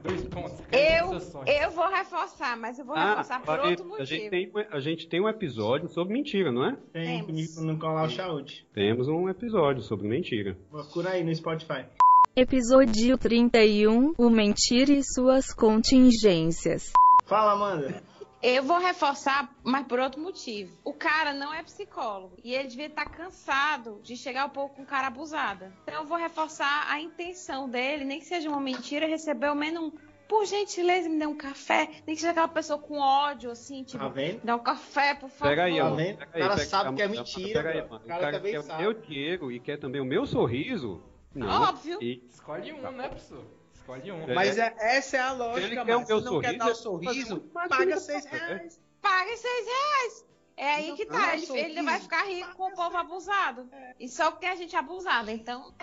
Dois 0.03 0.25
pontos. 0.27 0.61
Eu, 0.73 1.53
eu 1.53 1.71
vou 1.71 1.89
reforçar, 1.89 2.57
mas 2.57 2.79
eu 2.79 2.85
vou 2.85 2.95
reforçar 2.97 3.41
por 3.43 3.59
a, 3.59 3.65
outro 3.69 3.85
gente, 3.85 4.01
a, 4.01 4.05
gente 4.05 4.23
motivo. 4.25 4.31
tem, 4.31 4.51
um- 4.55 4.77
a 4.77 4.81
gente 4.81 5.09
tem 5.09 5.21
um 5.21 5.29
episódio 5.29 5.89
sobre 5.89 6.13
mentira, 6.13 6.51
não 6.53 6.65
é? 6.65 6.77
Tem 6.93 7.25
Temos. 7.25 7.57
no 7.59 7.73
Nicolau 7.73 8.09
Chaud. 8.09 8.67
Temos 8.73 9.09
um 9.09 9.29
episódio 9.29 9.83
sobre 9.83 10.07
mentira. 10.09 10.52
Procura 10.71 11.11
aí 11.11 11.25
no 11.25 11.35
Spotify. 11.35 11.87
Episódio 12.35 13.19
31 13.19 14.15
O 14.17 14.31
Mentir 14.31 14.91
e 14.91 15.03
Suas 15.03 15.53
Contingências. 15.53 16.93
Fala, 17.27 17.53
Amanda. 17.53 18.03
Eu 18.43 18.65
vou 18.65 18.79
reforçar, 18.79 19.55
mas 19.63 19.87
por 19.87 20.01
outro 20.01 20.21
motivo. 20.21 20.77
O 20.85 20.93
cara 20.93 21.33
não 21.33 21.55
é 21.55 21.63
psicólogo 21.63 22.37
e 22.43 22.53
ele 22.53 22.69
devia 22.69 22.87
estar 22.87 23.05
cansado 23.05 24.01
de 24.03 24.17
chegar 24.17 24.47
um 24.47 24.51
pouco 24.51 24.75
com 24.75 24.85
cara 24.85 25.07
abusada. 25.07 25.73
Então 25.85 26.01
eu 26.01 26.07
vou 26.07 26.19
reforçar 26.19 26.91
a 26.91 27.01
intenção 27.01 27.69
dele, 27.69 28.05
nem 28.05 28.19
que 28.19 28.25
seja 28.27 28.49
uma 28.49 28.61
mentira, 28.61 29.07
receber 29.07 29.47
ao 29.47 29.55
menos 29.55 29.85
um. 29.85 29.93
Por 30.33 30.47
gentileza, 30.47 31.11
me 31.11 31.19
dê 31.19 31.27
um 31.27 31.37
café. 31.37 31.91
Nem 32.07 32.17
que 32.17 32.23
seja 32.23 32.31
aquela 32.31 32.49
pessoa 32.49 32.79
com 32.79 32.99
ódio, 32.99 33.51
assim, 33.51 33.85
tipo, 33.85 33.99
Tá 34.03 34.09
vendo? 34.09 34.41
dá 34.43 34.57
um 34.57 34.61
café, 34.61 35.13
por 35.15 35.29
favor. 35.29 35.51
Pega 35.51 35.65
aí, 35.65 35.77
Tá 35.79 35.91
vendo? 35.91 36.17
Pega 36.17 36.31
O 36.31 36.33
cara 36.33 36.55
pega- 36.55 36.67
sabe 36.67 36.97
que 36.97 37.03
é 37.03 37.09
mentira, 37.09 37.63
pega 37.63 37.69
aí, 37.79 37.89
mano. 37.91 38.03
O 38.03 38.09
cara 38.09 38.19
O 38.19 38.21
cara 38.23 38.37
também 38.39 38.53
quer 38.53 38.63
sabe. 38.63 38.73
o 38.73 38.83
meu 38.83 38.95
dinheiro 38.95 39.53
e 39.53 39.61
quer 39.61 39.79
também 39.79 40.01
o 40.01 40.05
meu 40.07 40.25
sorriso. 40.25 41.03
Não. 41.35 41.63
Óbvio. 41.69 41.99
E 42.03 42.27
Escolhe 42.31 42.73
um, 42.73 42.81
né, 42.93 43.09
professor? 43.09 43.45
Escolhe 43.75 44.11
um. 44.11 44.23
É. 44.31 44.35
Mas 44.35 44.57
é- 44.57 44.75
essa 44.79 45.17
é 45.19 45.21
a 45.21 45.29
ele 45.29 45.39
lógica, 45.39 45.69
quer 45.85 45.97
o 45.97 45.99
mas 46.01 46.09
meu 46.09 46.19
se 46.19 46.25
não 46.25 46.41
quer 46.41 46.57
dar 46.57 46.71
o 46.71 46.75
sorriso, 46.75 47.13
sorriso, 47.13 47.35
ele 47.35 47.69
paga 47.69 47.97
seis 48.01 48.25
reais. 48.25 48.81
Paga 49.03 49.37
seis 49.37 49.67
reais. 49.67 50.27
É 50.57 50.75
aí 50.77 50.89
Não 50.89 50.97
que 50.97 51.05
tá. 51.05 51.35
Ele, 51.35 51.47
sorriso. 51.47 51.67
ele 51.67 51.83
vai 51.83 52.01
ficar 52.01 52.23
rico 52.25 52.57
com 52.57 52.69
o 52.69 52.75
povo 52.75 52.97
abusado. 52.97 53.69
E 54.01 54.09
só 54.09 54.31
porque 54.31 54.47
a 54.47 54.55
gente 54.57 54.75
é 54.75 54.79
abusada, 54.79 55.31
então. 55.31 55.75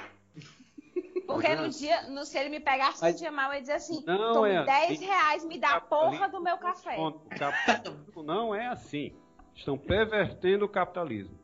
Porque 1.30 1.56
no 1.56 1.70
dia, 1.70 2.02
no, 2.10 2.26
se 2.26 2.40
ele 2.40 2.50
me 2.50 2.60
pegasse 2.60 3.06
no 3.06 3.14
dia 3.14 3.32
mal, 3.32 3.52
eu 3.52 3.56
ia 3.56 3.62
dizer 3.62 3.74
assim: 3.74 4.04
Não 4.04 4.34
tome 4.34 4.50
é 4.50 4.64
10 4.64 4.92
assim. 4.92 5.06
reais, 5.06 5.46
me 5.46 5.60
dá 5.60 5.76
a 5.76 5.82
porra 5.82 6.28
do 6.28 6.42
meu 6.42 6.58
café. 6.58 6.98
O 6.98 7.12
capitalismo 7.30 8.24
não 8.24 8.56
é 8.56 8.68
assim. 8.68 9.14
Estão 9.56 9.78
pervertendo 9.78 10.66
o 10.66 10.70
capitalismo. 10.70 11.38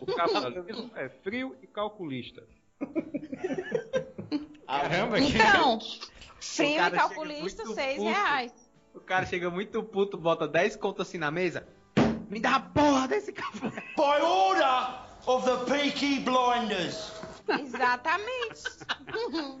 O 0.00 0.06
capitalismo 0.06 0.90
é 0.96 1.08
frio 1.08 1.56
e 1.62 1.68
calculista. 1.68 2.42
Caramba, 4.66 5.18
que... 5.18 5.36
Então, 5.36 5.78
frio 6.40 6.86
e 6.86 6.90
calculista, 6.90 7.64
muito 7.64 7.76
6 7.76 7.96
puto. 7.98 8.08
reais. 8.08 8.70
O 8.92 9.00
cara 9.00 9.24
chega 9.24 9.50
muito 9.50 9.82
puto, 9.84 10.16
bota 10.16 10.48
10 10.48 10.76
contas 10.76 11.06
assim 11.06 11.18
na 11.18 11.30
mesa. 11.30 11.64
Me 12.28 12.40
dá 12.40 12.56
a 12.56 12.60
porra 12.60 13.06
desse 13.06 13.32
café. 13.32 13.68
By 13.96 14.20
order 14.20 14.98
of 15.26 15.44
the 15.46 15.64
Peaky 15.72 16.20
Blinders. 16.20 17.21
Exatamente. 17.48 18.62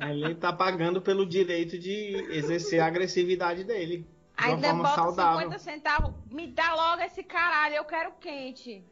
Ele 0.00 0.34
tá 0.34 0.52
pagando 0.52 1.00
pelo 1.00 1.26
direito 1.26 1.78
de 1.78 2.14
exercer 2.30 2.80
a 2.80 2.86
agressividade 2.86 3.64
dele. 3.64 4.06
De 4.36 4.44
uma 4.44 4.54
Ainda 4.54 4.68
forma 4.68 4.82
bota 4.82 4.94
saudável. 4.94 5.40
50 5.42 5.58
centavos. 5.58 6.14
Me 6.30 6.46
dá 6.46 6.74
logo 6.74 7.02
esse 7.02 7.22
caralho, 7.22 7.76
eu 7.76 7.84
quero 7.84 8.12
quente. 8.20 8.84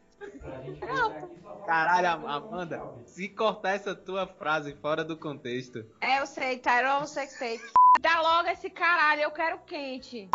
Caralho, 1.65 2.07
Am- 2.07 2.27
Amanda, 2.27 2.81
se 3.05 3.29
cortar 3.29 3.71
essa 3.75 3.95
tua 3.95 4.25
frase 4.27 4.73
fora 4.81 5.03
do 5.03 5.15
contexto. 5.17 5.85
É, 6.01 6.19
eu 6.19 6.25
sei, 6.25 6.57
Tyrone 6.57 7.07
Sextape. 7.07 7.61
Dá 8.01 8.21
logo 8.21 8.47
esse 8.49 8.69
caralho, 8.69 9.21
eu 9.21 9.31
quero 9.31 9.59
quente. 9.65 10.29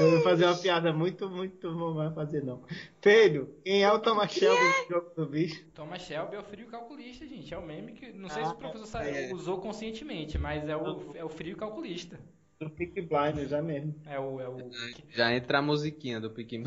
Eu 0.00 0.10
vou 0.10 0.20
fazer 0.22 0.44
uma 0.46 0.56
piada 0.56 0.92
muito, 0.92 1.28
muito. 1.28 1.72
Não 1.72 1.94
vai 1.94 2.12
fazer, 2.12 2.42
não. 2.44 2.62
Pedro, 3.00 3.54
quem 3.64 3.82
é 3.82 3.92
o 3.92 3.98
Thomas 3.98 4.30
Shelby 4.32 4.62
no 4.62 4.88
jogo 4.94 5.10
do 5.16 5.26
bicho? 5.26 5.64
Thomas 5.74 6.02
Shelby 6.02 6.36
é 6.36 6.38
o 6.40 6.44
frio 6.44 6.66
calculista, 6.68 7.26
gente. 7.26 7.52
É 7.52 7.58
o 7.58 7.62
meme 7.64 7.92
que. 7.92 8.12
Não 8.12 8.28
sei 8.28 8.42
Ah, 8.42 8.46
se 8.46 8.52
o 8.52 8.56
professor 8.56 8.86
sa- 8.86 9.04
é. 9.04 9.32
usou 9.32 9.60
conscientemente, 9.60 10.38
mas 10.38 10.68
é 10.68 10.76
o, 10.76 11.16
é 11.16 11.24
o 11.24 11.28
frio 11.28 11.56
calculista. 11.56 12.18
Do 12.60 12.70
Peak 12.70 13.00
Blinders, 13.02 13.50
já 13.50 13.60
mesmo. 13.60 13.94
É 14.06 14.18
o. 14.18 14.40
É 14.40 14.48
o 14.48 14.70
Já 15.10 15.32
entra 15.34 15.58
a 15.58 15.62
musiquinha 15.62 16.20
do 16.20 16.30
Pequim. 16.30 16.64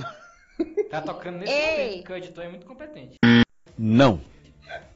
tá 0.89 1.01
tocando 1.01 1.39
nesse 1.39 1.51
Ei! 1.53 1.89
momento, 1.89 2.11
o 2.11 2.15
editor 2.15 2.43
é 2.43 2.49
muito 2.49 2.65
competente. 2.65 3.15
Não. 3.77 4.19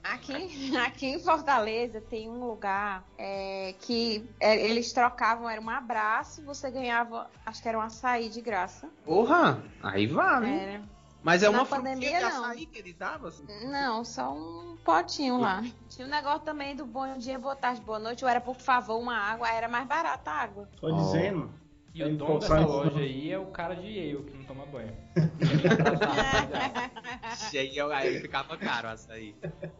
Aqui, 0.03 0.75
aqui 0.77 1.05
em 1.05 1.19
Fortaleza 1.19 2.01
tem 2.01 2.29
um 2.29 2.45
lugar 2.45 3.05
é, 3.17 3.73
que 3.79 4.27
é, 4.39 4.69
eles 4.69 4.91
trocavam, 4.91 5.49
era 5.49 5.61
um 5.61 5.69
abraço, 5.69 6.43
você 6.43 6.69
ganhava, 6.69 7.29
acho 7.45 7.61
que 7.61 7.69
era 7.69 7.77
um 7.77 7.81
açaí 7.81 8.27
de 8.27 8.41
graça. 8.41 8.89
Porra, 9.05 9.63
aí 9.81 10.07
vale. 10.07 10.49
Era. 10.49 10.81
Mas 11.23 11.43
é 11.43 11.49
Na 11.49 11.59
uma 11.59 11.65
pandemia, 11.65 12.17
de 12.17 12.23
não. 12.23 12.45
açaí 12.45 12.65
que 12.65 12.79
ele 12.79 12.93
dava? 12.93 13.27
assim? 13.27 13.45
Não, 13.69 14.03
só 14.03 14.33
um 14.33 14.75
potinho 14.83 15.39
lá. 15.39 15.63
Tinha 15.89 16.07
um 16.07 16.09
negócio 16.09 16.41
também 16.41 16.75
do 16.75 16.85
bom 16.85 17.17
dia, 17.17 17.37
boa 17.37 17.55
tarde, 17.55 17.81
boa 17.81 17.99
noite, 17.99 18.23
ou 18.23 18.29
era 18.29 18.41
por 18.41 18.55
favor 18.55 18.97
uma 18.99 19.15
água, 19.15 19.47
era 19.49 19.67
mais 19.67 19.87
barata 19.87 20.31
a 20.31 20.41
água. 20.41 20.69
Tô 20.79 20.91
dizendo. 20.91 21.51
E 21.93 22.01
o 22.01 22.07
Ele 22.07 22.15
dono 22.15 22.39
dessa 22.39 22.59
loja 22.61 22.99
aí 22.99 23.29
é 23.31 23.37
o 23.37 23.47
cara 23.47 23.75
de 23.75 23.85
Yale, 23.87 24.23
que 24.23 24.37
não 24.37 24.45
toma 24.45 24.65
banho. 24.65 24.95
E 27.53 27.57
aí, 27.57 27.77
eu- 27.77 27.91
aí 27.91 28.19
ficava 28.21 28.57
caro 28.57 28.87
o 28.87 28.91
açaí. 28.91 29.35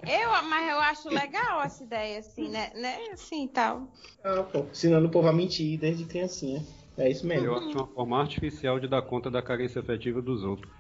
Eu, 0.06 0.44
mas 0.44 0.70
eu 0.70 0.80
acho 0.80 1.10
legal 1.10 1.62
essa 1.62 1.84
ideia, 1.84 2.20
assim, 2.20 2.50
né? 2.50 2.72
né 2.76 2.98
assim, 3.14 3.48
tal. 3.48 3.88
Ah, 4.24 4.44
pô, 4.44 4.66
ensinando 4.72 5.08
o 5.08 5.12
povo 5.12 5.28
a 5.30 5.34
mentir 5.34 5.80
desde 5.80 6.04
criancinha. 6.06 6.62
É 7.02 7.10
isso 7.10 7.26
mesmo. 7.26 7.48
Eu 7.48 7.56
acho 7.58 7.70
uma 7.72 7.88
forma 7.88 8.20
artificial 8.20 8.80
de 8.80 8.88
dar 8.88 9.02
conta 9.02 9.30
da 9.32 9.42
carência 9.42 9.80
afetiva 9.82 10.22
dos 10.22 10.44
outros. 10.44 10.72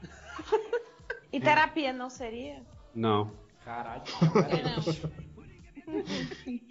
E 1.34 1.40
terapia 1.40 1.92
não 1.94 2.10
seria? 2.10 2.62
Não. 2.94 3.32
Caralho. 3.66 4.04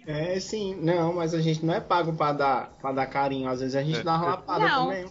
É 0.05 0.39
sim, 0.39 0.75
não, 0.75 1.13
mas 1.13 1.33
a 1.33 1.41
gente 1.41 1.65
não 1.65 1.73
é 1.73 1.79
pago 1.79 2.13
pra 2.13 2.33
dar, 2.33 2.71
pra 2.79 2.91
dar 2.91 3.05
carinho. 3.07 3.49
Às 3.49 3.59
vezes 3.59 3.75
a 3.75 3.83
gente 3.83 3.99
É. 3.99 4.03
dá 4.03 4.15
uma 4.17 4.25
lapada 4.31 4.67
Não. 4.67 4.85
também. 4.87 5.05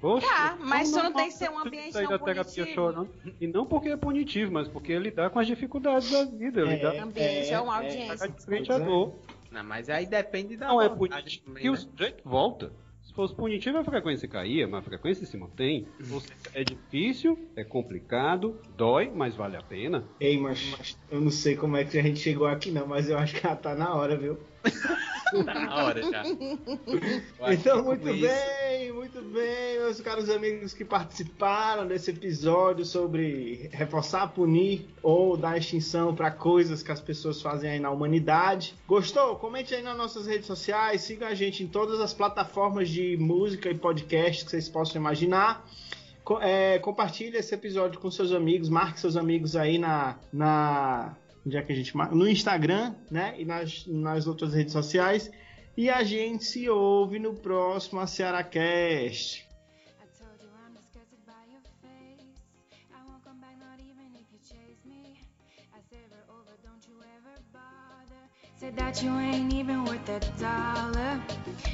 Poxa, 0.00 0.26
Tá, 0.28 0.56
mas 0.60 0.90
como 0.90 1.00
isso 1.00 1.02
não 1.02 1.12
tem 1.12 1.26
que 1.26 1.34
ser 1.34 1.50
um 1.50 1.58
ambiente 1.58 1.92
sair 1.92 2.04
não 2.04 2.10
da 2.10 2.18
terapia 2.20 2.66
chorando. 2.66 3.10
E 3.40 3.48
não 3.48 3.66
porque 3.66 3.88
é 3.88 3.96
punitivo, 3.96 4.52
mas 4.52 4.68
porque 4.68 4.92
ele 4.92 5.10
dá 5.10 5.28
com 5.28 5.40
as 5.40 5.46
dificuldades 5.46 6.08
da 6.12 6.24
vida. 6.24 6.60
Ele 6.60 6.76
dá 6.76 7.02
Ambiente 7.02 7.50
é 7.52 7.60
uma 7.60 7.76
audiência. 7.78 8.16
tá 8.16 8.26
de 8.28 8.44
frente 8.44 8.70
à 8.70 8.78
dor. 8.78 9.14
Não, 9.50 9.64
mas 9.64 9.88
aí 9.88 10.06
depende 10.06 10.56
da 10.56 10.68
Não 10.68 10.80
é 10.80 10.88
punitivo 10.88 11.44
também, 11.46 11.62
que 11.62 11.68
o 11.68 11.72
né? 11.72 11.78
sujeito 11.78 12.22
volta. 12.24 12.72
Se 13.18 13.22
fosse 13.22 13.34
punitivo, 13.34 13.78
a 13.78 13.82
frequência 13.84 14.28
caía, 14.28 14.68
mas 14.68 14.78
a 14.78 14.90
frequência 14.90 15.26
se 15.26 15.36
mantém. 15.36 15.88
É 16.54 16.62
difícil, 16.62 17.36
é 17.56 17.64
complicado, 17.64 18.56
dói, 18.76 19.10
mas 19.12 19.34
vale 19.34 19.56
a 19.56 19.60
pena. 19.60 20.04
Ei, 20.20 20.38
mas 20.38 20.96
eu 21.10 21.20
não 21.20 21.30
sei 21.32 21.56
como 21.56 21.76
é 21.76 21.82
que 21.84 21.98
a 21.98 22.02
gente 22.02 22.20
chegou 22.20 22.46
aqui 22.46 22.70
não, 22.70 22.86
mas 22.86 23.10
eu 23.10 23.18
acho 23.18 23.34
que 23.34 23.42
já 23.42 23.56
tá 23.56 23.74
na 23.74 23.92
hora, 23.92 24.16
viu? 24.16 24.38
Na 25.44 25.84
hora 25.84 26.02
já. 26.02 26.22
Então, 27.52 27.82
muito 27.84 28.08
isso- 28.08 28.26
bem, 28.26 28.92
muito 28.92 29.20
bem, 29.22 29.78
meus 29.78 30.00
caros 30.00 30.30
amigos 30.30 30.72
que 30.72 30.84
participaram 30.84 31.86
desse 31.86 32.10
episódio 32.10 32.84
sobre 32.84 33.68
reforçar, 33.72 34.26
punir 34.28 34.86
ou 35.02 35.36
dar 35.36 35.58
extinção 35.58 36.14
para 36.14 36.30
coisas 36.30 36.82
que 36.82 36.90
as 36.90 37.00
pessoas 37.00 37.42
fazem 37.42 37.70
aí 37.70 37.78
na 37.80 37.90
humanidade. 37.90 38.74
Gostou? 38.86 39.36
Comente 39.36 39.74
aí 39.74 39.82
nas 39.82 39.96
nossas 39.96 40.26
redes 40.26 40.46
sociais, 40.46 41.02
siga 41.02 41.28
a 41.28 41.34
gente 41.34 41.62
em 41.62 41.66
todas 41.68 42.00
as 42.00 42.14
plataformas 42.14 42.88
de 42.88 43.16
música 43.18 43.70
e 43.70 43.74
podcast 43.74 44.44
que 44.44 44.50
vocês 44.50 44.68
possam 44.68 45.00
imaginar. 45.00 45.66
Co- 46.24 46.40
é, 46.42 46.78
compartilhe 46.78 47.36
esse 47.38 47.54
episódio 47.54 47.98
com 48.00 48.10
seus 48.10 48.32
amigos, 48.32 48.68
marque 48.68 49.00
seus 49.00 49.16
amigos 49.16 49.56
aí 49.56 49.78
na. 49.78 50.16
na 50.32 51.14
onde 51.46 51.56
é 51.56 51.62
que 51.62 51.72
a 51.72 51.76
gente? 51.76 51.96
No 51.96 52.28
Instagram, 52.28 52.94
né? 53.10 53.34
E 53.38 53.44
nas, 53.44 53.86
nas 53.86 54.26
outras 54.26 54.54
redes 54.54 54.72
sociais. 54.72 55.30
E 55.76 55.88
a 55.88 56.02
gente 56.02 56.44
se 56.44 56.68
ouve 56.68 57.18
no 57.18 57.34
próximo 57.34 58.00
AcearaCast. 58.00 59.46
Said 68.58 68.74
that 68.74 69.00
you 69.04 69.10
ain't 69.10 69.54
even 69.54 69.84
worth 69.84 70.08
a 70.08 70.18
dollar. 70.40 71.22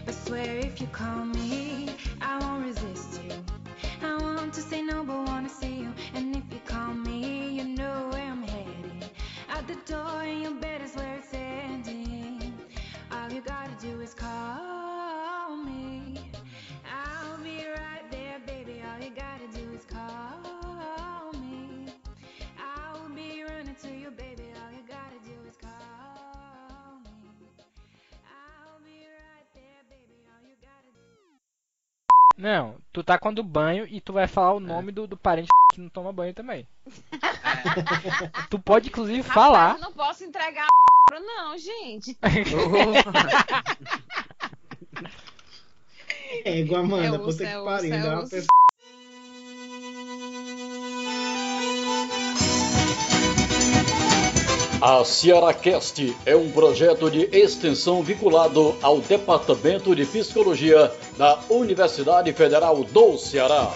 But 0.04 0.14
swear 0.14 0.58
if 0.58 0.82
you 0.82 0.86
call 0.88 1.24
me, 1.24 1.88
I 2.20 2.38
won't 2.40 2.66
resist 2.66 3.22
you. 3.24 3.32
I 4.02 4.22
want 4.22 4.52
to 4.52 4.60
say 4.60 4.82
no, 4.82 5.02
but 5.02 5.26
wanna 5.26 5.48
see 5.48 5.76
you. 5.76 5.94
And 6.12 6.33
door, 9.86 10.22
and 10.22 10.42
your 10.42 10.54
bed 10.54 10.82
is 10.82 10.94
where 10.94 11.16
it's 11.16 11.32
ending. 11.32 12.52
All 13.10 13.30
you 13.30 13.40
gotta 13.42 13.74
do 13.80 14.00
is 14.00 14.14
call 14.14 15.56
me. 15.56 16.18
I'll 16.90 17.38
be 17.38 17.64
right 17.66 18.10
there, 18.10 18.40
baby. 18.46 18.82
All 18.82 19.02
you 19.04 19.10
gotta 19.14 19.46
do 19.52 19.72
is 19.74 19.84
call 19.84 21.32
me. 21.34 21.86
I'll 22.58 23.08
be 23.10 23.42
running 23.44 23.74
to 23.82 23.88
you, 23.88 24.10
baby. 24.10 24.44
All 24.62 24.72
you 24.72 24.84
gotta 24.88 25.18
do 25.22 25.48
is 25.48 25.56
call 25.56 27.00
me. 27.04 27.30
I'll 28.24 28.80
be 28.80 29.06
right 29.06 29.48
there, 29.54 29.82
baby. 29.90 30.16
All 30.32 30.48
you 30.48 30.56
gotta 30.62 30.90
do. 30.94 32.42
Não, 32.42 32.76
tu 32.92 33.02
tá 33.04 33.18
quando 33.18 33.42
banho 33.42 33.86
e 33.88 34.00
tu 34.00 34.12
vai 34.12 34.26
falar 34.26 34.54
o 34.54 34.60
nome 34.60 34.92
do, 34.92 35.06
do 35.06 35.16
parente 35.16 35.48
que 35.72 35.80
não 35.80 35.88
toma 35.88 36.12
banho 36.12 36.32
também. 36.32 36.66
tu 38.50 38.58
pode 38.58 38.88
inclusive 38.88 39.22
falar. 39.22 39.68
Rapaz, 39.72 39.82
eu 39.82 39.88
não 39.88 39.92
posso 39.92 40.24
entregar 40.24 40.66
a 40.66 41.20
não, 41.20 41.56
gente. 41.58 42.16
É 46.44 46.58
igual 46.58 46.82
Amanda, 46.82 47.16
É 47.16 47.18
puta 47.18 47.44
que 47.46 47.54
osso, 47.56 47.64
pariu. 47.64 47.94
é 47.94 48.00
dá 48.02 48.08
uma 48.10 48.22
osso. 48.22 48.30
pe- 48.30 48.46
A 54.80 55.02
CearaCast 55.02 56.14
é 56.26 56.36
um 56.36 56.50
projeto 56.50 57.10
de 57.10 57.22
extensão 57.34 58.02
vinculado 58.02 58.76
ao 58.82 59.00
Departamento 59.00 59.94
de 59.96 60.04
Psicologia 60.04 60.92
da 61.16 61.38
Universidade 61.48 62.30
Federal 62.34 62.84
do 62.84 63.16
Ceará. 63.16 63.70